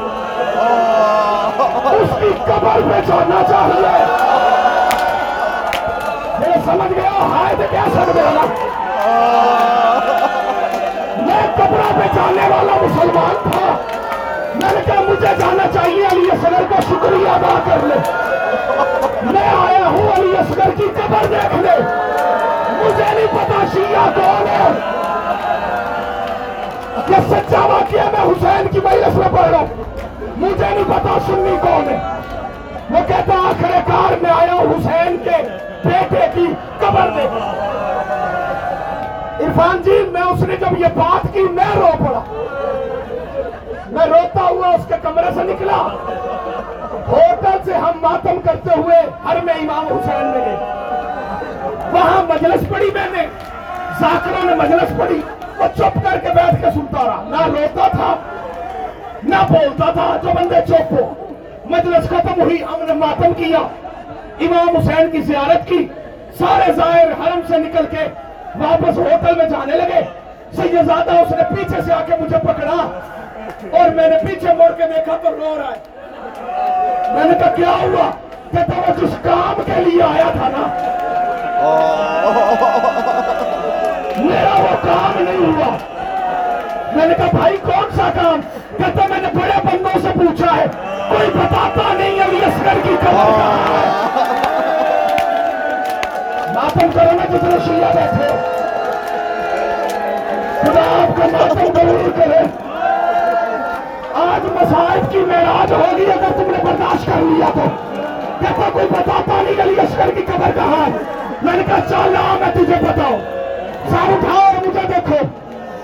اس 1.90 2.10
کی 2.20 2.30
قبر 2.44 2.80
پہ 2.88 3.00
جانا 3.06 3.42
چاہیے۔ 3.48 3.94
یہ 6.46 6.56
سمجھ 6.64 6.92
گیا 6.92 7.10
ہائے، 7.10 7.54
تو 7.56 7.62
کیا 7.70 7.84
سکتے 7.94 8.20
ہو 8.20 8.46
میں 11.26 11.42
قبرہ 11.54 11.92
پہ 11.98 12.06
جانے 12.14 12.48
والا 12.48 12.74
مسلمان 12.82 13.50
تھا۔ 13.50 13.74
میں 14.62 14.72
نے 14.74 14.80
کہا 14.86 15.02
مجھے 15.02 15.34
جانا 15.38 15.66
چاہیے 15.74 16.06
علی 16.12 16.30
اصغر 16.32 16.62
کا 16.70 16.80
شکریہ 16.80 17.28
ادا 17.28 17.58
کر 17.64 17.86
لے۔ 17.86 17.94
میں 19.22 19.48
آیا 19.48 19.86
ہوں 19.88 20.12
علی 20.16 20.36
اصغر 20.36 20.70
کی 20.76 20.82
قبر 20.82 21.26
دیکھنے۔ 21.26 21.70
مجھے 22.84 23.04
نہیں 23.14 23.26
پتا 23.30 23.64
شیعہ 23.72 24.10
کون 24.14 24.46
ہے۔ 24.48 24.68
یہ 27.08 27.16
سچا 27.30 27.66
واقعہ 27.66 28.10
میں 28.12 28.32
حسین 28.32 28.68
کی 28.68 28.80
مجلس 28.84 29.14
میں 29.14 29.28
پڑھ 29.32 29.50
رہا 29.50 29.58
ہوں۔ 29.58 29.66
مجھے 30.36 30.66
نہیں 30.70 30.84
پتا 30.86 31.18
سنی 31.26 31.56
کون 31.62 31.88
ہے۔ 31.88 31.98
وہ 32.90 33.08
کہتا 33.08 33.34
آخر 33.34 33.78
کار 33.86 34.22
میں 34.22 34.30
آیا 34.30 34.52
ہوں 34.52 34.74
حسین 34.74 35.16
کے 35.24 35.48
بیٹے 35.84 36.26
کی 36.34 36.46
قبر 36.78 37.08
دیکھنے۔ 37.16 37.66
عرفان 39.44 39.82
جی 39.82 40.08
میں 40.12 40.22
اس 40.22 40.42
نے 40.42 40.56
جب 40.56 40.78
یہ 40.78 40.86
بات 40.94 41.26
کی، 41.32 41.42
میں 41.42 41.76
رو 41.76 41.88
پڑا۔ 41.98 42.42
میں 43.96 44.06
روتا 44.06 44.42
ہوا 44.42 44.68
اس 44.68 44.86
کے 44.88 44.94
کمرے 45.02 45.34
سے 45.34 45.42
نکلا۔ 45.42 45.76
ہوٹل 47.08 47.58
سے 47.64 47.74
ہم 47.74 47.92
ماتم 48.02 48.40
کرتے 48.44 48.70
ہوئے 48.76 48.96
ہر 49.24 49.36
میں 49.42 49.54
امام 49.54 49.86
حسین 49.86 50.26
میں 50.26 50.46
گئے۔ 50.46 50.56
وہاں 51.92 52.22
مجلس 52.22 52.68
پڑی 52.74 52.90
میں 52.94 53.06
نے۔ 53.12 53.26
ذاکروں 54.00 54.44
نے 54.44 54.54
مجلس 54.54 54.98
پڑی 54.98 55.20
وہ 55.58 55.64
چپ 55.76 55.94
کر 55.94 56.18
کے 56.18 56.28
بیٹھ 56.28 56.64
کے 56.64 56.66
سنتا 56.74 57.04
رہا۔ 57.04 57.22
نہ 57.28 57.46
روتا 57.46 57.88
تھا، 57.88 58.16
نہ 59.22 59.36
بولتا 59.48 59.90
تھا۔ 59.92 60.16
جو 60.22 60.30
بندے 60.34 60.66
چپ 60.68 60.92
ہو، 60.92 61.14
مجلس 61.64 62.06
ختم 62.06 62.40
ہوئی، 62.40 62.62
ہم 62.62 62.82
نے 62.82 62.92
ماتم 62.92 63.32
کیا۔ 63.36 63.58
امام 64.40 64.76
حسین 64.76 65.10
کی 65.10 65.20
زیارت 65.20 65.68
کی۔ 65.68 65.88
سارے 66.38 66.72
ظاہر 66.72 67.06
حرم 67.06 67.40
سے 67.48 67.58
نکل 67.58 67.86
کے 67.90 68.08
واپس 68.54 68.98
ہوٹل 68.98 69.34
میں 69.36 69.48
جانے 69.48 69.76
لگے۔ 69.76 70.00
سیدزادہ 70.56 71.10
اس 71.10 71.30
نے 71.30 71.56
پیچھے 71.56 71.82
سے 71.82 71.92
آ 71.92 72.02
کے 72.06 72.12
مجھے 72.20 72.36
پکڑا۔ 72.38 73.00
اور 73.72 73.88
میں 73.90 74.08
نے 74.08 74.16
پیچھے 74.26 74.52
مڑ 74.52 74.70
کے 74.76 74.82
دیکھا 74.96 75.16
تو 75.22 75.30
رو 75.30 75.56
رہا 75.58 75.70
ہے۔ 75.70 75.96
میں 77.14 77.24
نے 77.24 77.38
کہا، 77.38 77.54
کیا 77.54 77.70
ہوا؟ 77.82 78.10
کہتا 78.52 78.90
وہ 78.90 79.06
جس 79.06 79.16
کام 79.22 79.62
کے 79.66 79.80
لیے 79.80 80.02
آیا 80.02 80.30
تھا 80.32 80.48
نا۔ 80.48 80.92
میرا 84.16 84.60
وہ 84.60 84.76
کام 84.82 85.22
نہیں 85.22 85.52
ہوا۔ 85.52 85.76
میں 86.92 87.06
نے 87.06 87.14
کہا، 87.14 87.26
بھائی، 87.32 87.56
کون 87.56 87.96
سا 87.96 88.10
کام؟ 88.22 88.40
کہتا 88.76 89.06
میں 89.08 89.22
نے 89.22 89.28
بڑے 89.34 89.60
بندوں 89.64 90.00
سے 90.02 90.08
پوچھا 90.14 90.56
ہے۔ 90.56 90.66
کوئی 91.08 91.30
بتاتا 91.34 91.92
نہیں 91.92 92.24
علی 92.24 92.44
اصغر 92.44 92.78
کی 92.82 92.96
قبر 93.00 93.10
کہاں 93.10 93.56
ہے۔ 93.68 93.90
ماتم 96.54 96.86
کرو 96.94 97.10
نا 97.12 97.36
جتنے 97.36 97.56
شیعہ 97.66 97.94
بیٹھے۔ 97.94 98.28
خدا 100.60 101.02
آپ 101.02 101.16
کا 101.16 101.26
ماتم 101.32 101.72
قبول 101.72 102.10
کرے۔ 102.16 102.65
آج 104.36 104.46
مسائب 104.54 105.10
کی 105.12 105.18
معراج 105.26 105.72
ہوگی 105.72 106.04
اگر 106.12 106.32
تم 106.36 106.50
نے 106.50 106.58
برداشت 106.64 107.06
کر 107.06 107.20
لیا 107.22 107.46
تو 107.50 107.68
کہتا 108.40 108.68
کوئی 108.72 108.86
بتاتا 108.88 109.40
نہیں 109.42 109.62
علی 109.62 109.78
اصغر 109.80 110.10
کی 110.14 110.22
قبر 110.22 110.50
کہاں 110.54 110.80
ہے 110.82 110.98
میں 111.42 111.52
نے 111.52 111.62
کہا 111.62 111.78
چل 111.88 112.16
آ 112.16 112.34
میں 112.40 112.50
تجھے 112.54 112.80
بتاؤں 112.82 113.18
سار 113.90 114.12
اٹھاؤ 114.12 114.40
اور 114.40 114.66
مجھے 114.66 114.82
دیکھو 114.88 115.22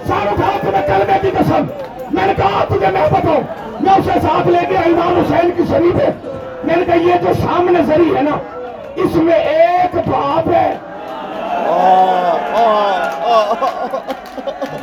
سار 0.09 0.27
اٹھاؤ 0.33 0.59
تمہیں 0.63 0.87
کلمے 0.87 1.19
کی 1.23 1.31
قسم 1.39 1.65
میں 2.11 2.27
نے 2.27 2.35
کہا 2.37 2.65
تجھے 2.69 2.91
میں 2.91 3.07
بتاؤں 3.13 3.43
میں 3.81 3.93
اسے 3.93 4.19
ساتھ 4.23 4.49
لے 4.49 4.67
کے 4.69 4.77
امام 4.83 5.21
حسین 5.21 5.51
کی 5.57 5.67
شریف 5.71 5.97
ہے 5.97 6.11
میں 6.65 6.77
نے 6.77 6.85
کہا 6.85 7.01
یہ 7.03 7.23
جو 7.23 7.35
سامنے 7.41 7.83
زری 7.87 8.15
ہے 8.17 8.23
نا 8.23 8.37
اس 8.97 9.17
میں 9.19 9.39
ایک 9.57 9.97
باپ 10.09 10.53
ہے 10.53 10.69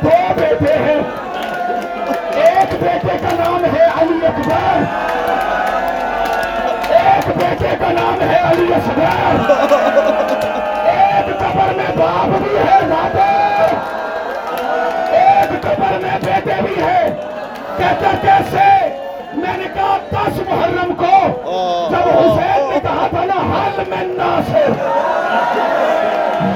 دو 0.02 0.18
بیٹے 0.36 0.76
ہیں 0.78 1.00
ایک 2.40 2.74
بیٹے 2.82 3.16
کا 3.18 3.49
نام 3.60 3.74
ہے 3.74 3.86
علی 4.00 4.26
اکبر۔ 4.26 4.84
ایک 6.98 7.26
بیٹے 7.36 7.74
کا 7.80 7.90
نام 7.92 8.20
ہے 8.20 8.38
علی 8.50 8.74
اصغر 8.74 9.50
ایک 10.90 11.26
قبر 11.40 11.72
میں 11.76 11.90
باپ 11.96 12.38
بھی 12.42 12.56
ہے 12.56 12.78
نادر 12.88 13.74
ایک 15.16 15.62
قبر 15.62 15.98
میں 16.02 16.18
بیٹے 16.24 16.60
بھی 16.62 16.82
ہے 16.82 17.02
کہتا 17.76 18.10
کیسے؟ 18.22 18.68
میں 19.34 19.56
نے 19.56 19.68
کہا 19.74 19.96
دس 20.10 20.40
محرم 20.48 20.94
کو۔ 20.94 21.14
جب 21.90 22.08
حسین 22.08 22.68
نے 22.70 22.80
کہا 22.82 23.06
تھا 23.10 23.24
نا، 23.24 23.40
حل 23.50 23.82
میں 23.88 24.04
ناصر۔ 24.06 24.72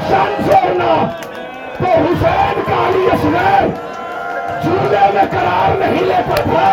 شمسورنا 0.09 0.95
تو 1.79 1.85
حسین 1.85 2.63
کا 2.67 2.87
علی 2.89 3.07
اصغر 3.13 3.93
جھولے 4.63 5.11
میں 5.15 5.23
قرار 5.31 5.79
نہیں 5.79 6.03
لیتا 6.03 6.35
تھا۔ 6.35 6.73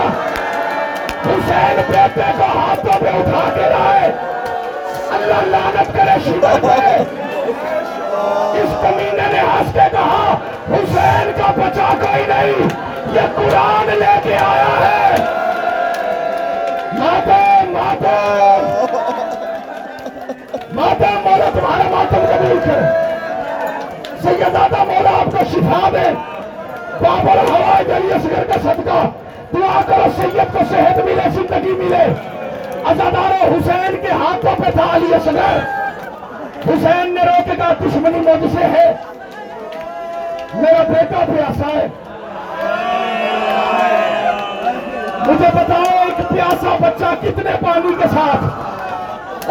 حسین 1.26 1.82
بیٹے 1.88 2.32
کو 2.38 2.60
ہاتھوں 2.60 3.00
پہ 3.00 3.08
اٹھا 3.08 3.50
کے 3.56 3.62
لائے۔ 3.62 4.12
اللہ 5.12 5.58
لعنت 5.58 5.94
کرے 5.94 6.18
شیبہ 6.24 6.68
پہ 6.68 7.04
اس 8.58 8.70
کمینے 8.82 9.34
نے 9.34 9.40
ہنس 9.40 9.74
کے 9.74 9.80
کہا، 9.92 10.38
حسین 10.70 11.32
کا 11.38 11.52
بچا 11.58 11.94
کوئی 12.02 12.26
نہیں، 12.28 12.68
یہ 13.14 13.22
قرآن 13.36 13.98
لے 14.00 14.20
کے 14.24 14.36
آیا 14.36 14.88
ہے۔ 14.88 15.16
ماتم 16.94 17.72
ماتم 17.72 18.86
ماتم 20.74 21.22
مولا 21.24 21.50
تمہارا 21.54 21.90
ماتم 21.90 22.26
قبول 22.26 22.60
کرے۔ 22.66 23.02
سیدادہ 24.22 24.84
مولا 24.84 25.10
آپ 25.10 25.26
کو 25.26 25.38
شفا 25.52 25.90
دے۔ 25.94 26.41
بابر 27.02 27.50
ہوائے 27.50 27.98
علی 27.98 28.14
اصغر 28.14 28.44
کا 28.44 28.54
صدقہ 28.54 29.10
دعا 29.54 29.82
کرو 29.88 30.22
سید 30.22 30.54
کو 30.54 30.60
صحت 30.70 30.98
ملے، 30.98 31.30
زندگی 31.30 31.72
ملے۔ 31.72 32.04
ازادار 32.86 33.48
حسین 33.48 33.96
کے 34.02 34.08
ہاتھوں 34.08 34.56
پہ 34.58 34.72
تھا 34.72 34.96
علی 34.96 35.14
اصغر۔ 35.14 35.58
حسین 36.70 37.14
نے 37.14 37.22
روکے 37.22 37.56
کہا 37.56 37.74
دشمنی 37.82 38.20
مجھ 38.20 38.54
سے 38.54 38.64
ہے۔ 38.64 38.94
میرا 40.54 40.84
بیٹا 40.84 41.26
پیاسا 41.28 41.80
ہے۔ 41.80 41.88
مجھے 45.28 45.48
بتاؤ 45.54 45.98
ایک 46.00 46.30
پیاسا 46.30 46.78
بچہ 46.82 47.16
کتنے 47.22 47.52
پانی 47.62 47.94
کے 48.02 48.08
ساتھ 48.14 48.44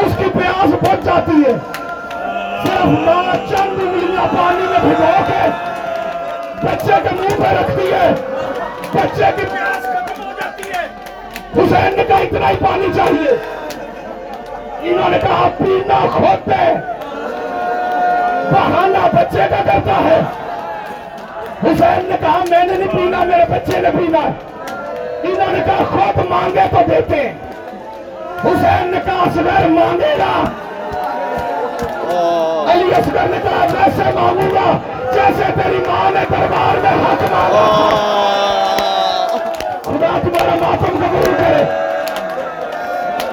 اس 0.04 0.12
کی 0.18 0.24
پیاس 0.24 0.74
بچ 0.82 1.04
جاتی 1.04 1.42
ہے۔ 1.46 1.52
صرف 2.62 2.86
ماں 2.86 3.48
چند 3.48 3.80
انگلیاں 3.82 4.26
پانی 4.26 4.66
میں 4.70 4.78
بھگو 4.80 5.24
کے 5.28 5.50
بچے 6.62 6.92
کے 7.02 7.08
منہ 7.14 7.42
پہ 7.42 7.48
رکھتی 7.48 7.92
ہے۔ 7.92 8.10
بچے 8.94 9.24
کی 9.36 9.46
پیاس 9.52 9.82
ختم 9.82 10.22
ہو 10.22 10.32
جاتی 10.40 10.62
ہے۔ 10.70 10.86
حسین 11.56 11.96
نے 11.96 12.04
کہا 12.04 12.18
اتنا 12.18 12.48
ہی 12.50 12.54
پانی 12.60 12.86
چاہیے۔ 12.96 13.36
انہوں 14.82 15.08
نے 15.08 15.18
کہا 15.18 15.48
پینا 15.58 16.06
کھوتے 16.16 16.74
بہانہ 18.52 19.08
بچے 19.12 19.40
کا 19.50 19.56
کرتا 19.56 20.04
ہے۔ 20.04 20.20
حسین 21.64 22.04
نے 22.08 22.16
کہا 22.20 22.44
میں 22.50 22.64
نے 22.64 22.72
نہیں 22.72 22.88
پینا 22.88 23.24
میرے 23.24 23.44
بچے 23.48 23.80
نے 23.80 23.90
پینا۔ 23.90 24.18
انہوں 25.22 25.52
نے 25.52 25.60
کہا 25.66 25.84
خود 25.90 26.24
مانگے 26.30 26.60
تو 26.70 26.76
دیتے 26.90 27.16
ہیں۔ 27.16 27.34
حسین 28.44 28.88
نے 28.88 28.98
کہا 29.04 29.22
اصغر 29.22 29.68
مانگے 29.68 30.14
گا۔ 30.18 30.44
علی 32.72 32.94
اصغر 32.94 33.28
نے 33.30 33.36
کہا 33.42 33.66
ویسے 33.72 34.10
مانگوں 34.14 34.54
گا۔ 34.54 34.99
جیسے 35.14 35.52
تیری 35.54 35.82
ماں 35.86 36.10
نے 36.10 36.24
دربار 36.30 36.76
میں 36.82 36.90
حق 37.02 37.22
مانگا 37.32 37.64
خدا 39.84 40.10
تمہارا 40.22 40.54
ماتم 40.60 40.98
قبول 41.00 41.34
کرے۔ 41.38 41.62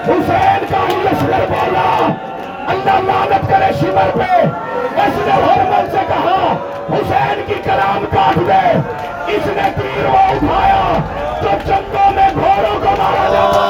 حسین 0.08 0.66
کا 0.70 0.80
علی 0.86 1.08
اصغر 1.08 1.46
بولا، 1.50 1.90
اللہ 2.68 3.00
لعنت 3.08 3.50
کرے 3.50 3.72
شمر 3.80 4.10
پہ۔ 4.18 4.32
اس 5.02 5.18
نے 5.26 5.32
ہرمن 5.32 5.86
سے 5.92 6.02
کہا، 6.08 6.40
حسین 6.92 7.42
کی 7.48 7.62
کلام 7.64 8.06
کاٹ 8.12 8.36
دے۔ 8.48 8.66
اس 9.36 9.46
نے 9.46 9.70
تیر 9.76 10.06
وہ 10.06 10.18
اٹھایا 10.18 10.82
جو 11.42 11.50
جنگوں 11.66 12.12
میں 12.16 12.30
گھوڑوں 12.34 12.80
کو 12.80 12.96
مارا 12.98 13.28
جاتا۔ 13.34 13.66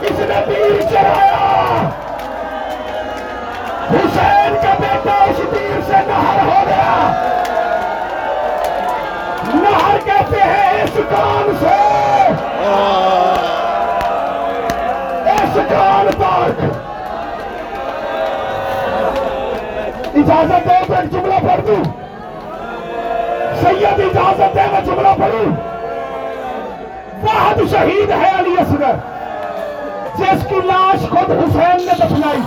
اس 0.00 0.18
نے 0.18 0.40
تیر 0.46 0.80
چلایا 0.90 1.44
حسین 3.90 4.47
اس 10.80 10.96
کان 11.10 11.50
سے 11.60 11.76
اس 15.32 15.56
کان 15.70 16.06
تک 16.10 16.62
اجازت 20.16 20.68
دو 20.68 20.74
تو 20.86 20.94
ایک 20.94 21.10
جملہ 21.12 21.38
پڑھ 21.46 21.60
دوں 21.66 21.82
سید 23.62 24.00
اجازت 24.00 24.56
ہے۔ 24.56 24.66
میں 24.72 24.80
جملہ 24.86 25.14
پڑھوں 25.18 25.50
واحد 27.22 27.60
شہید 27.70 28.10
ہے 28.10 28.30
علی 28.38 28.54
اصغر 28.60 28.96
جس 30.18 30.44
کی 30.48 30.60
لاش 30.66 31.08
خود 31.10 31.30
حسین 31.32 31.84
نے 31.86 31.92
دفنائی 32.00 32.40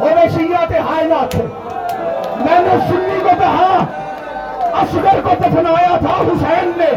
ہوئے 0.00 0.28
شیعہ 0.36 0.64
کے 0.68 0.78
حائلات 0.88 1.30
تھے 1.30 1.46
میں 2.44 2.60
نے 2.60 2.76
سنی 2.88 3.20
کو 3.22 3.36
کہا 3.38 3.84
اسگر 4.80 5.20
کو 5.24 5.34
دفنایا 5.40 5.96
تھا 6.00 6.14
حسین 6.20 6.72
نے۔ 6.76 6.90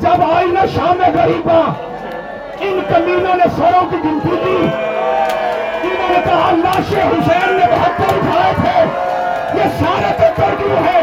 جب 0.00 0.22
آئینہ 0.36 0.66
شام 0.74 1.02
غریباں 1.14 1.62
ان 2.60 2.80
کمینوں 2.88 3.34
نے 3.36 3.44
سروں 3.56 3.84
کی 3.90 3.96
گنتی 4.04 4.36
دی 4.44 4.56
انہوں 5.82 6.10
نے 6.10 6.20
کہا 6.24 6.50
لاش 6.62 6.92
حسین 6.92 7.52
نے 7.52 7.66
بہتر 7.70 8.14
اٹھائے 8.14 8.52
تھے۔ 8.54 8.78
یہ 9.58 9.68
سارے 9.78 10.12
تو 10.18 10.28
ترجیح 10.36 10.76
ہے 10.86 11.00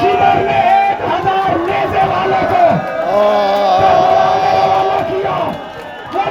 شیلر 0.00 0.40
نے 0.46 0.60
ایک 0.60 1.04
ہزار 1.04 1.56
نیزے 1.58 2.06
والے 2.12 2.42
کو 2.50 2.64
والا 4.68 4.98
کیا۔ 5.08 5.38
وہ 6.14 6.22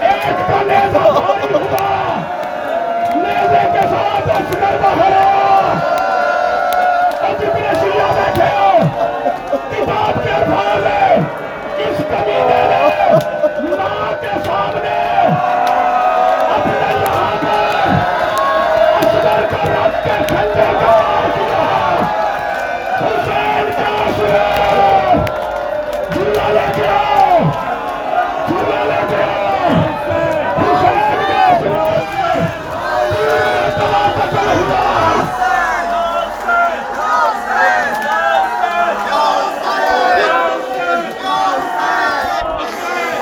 ایک 0.00 0.38
کا 0.48 0.62
نیزہ 0.62 1.04
بھاری 1.18 1.54
ہوا۔ 1.54 1.86
نیزے 3.14 3.64
کے 3.72 3.86
ساتھ 3.90 4.30
اصغر 4.30 4.76
باہر 4.82 5.46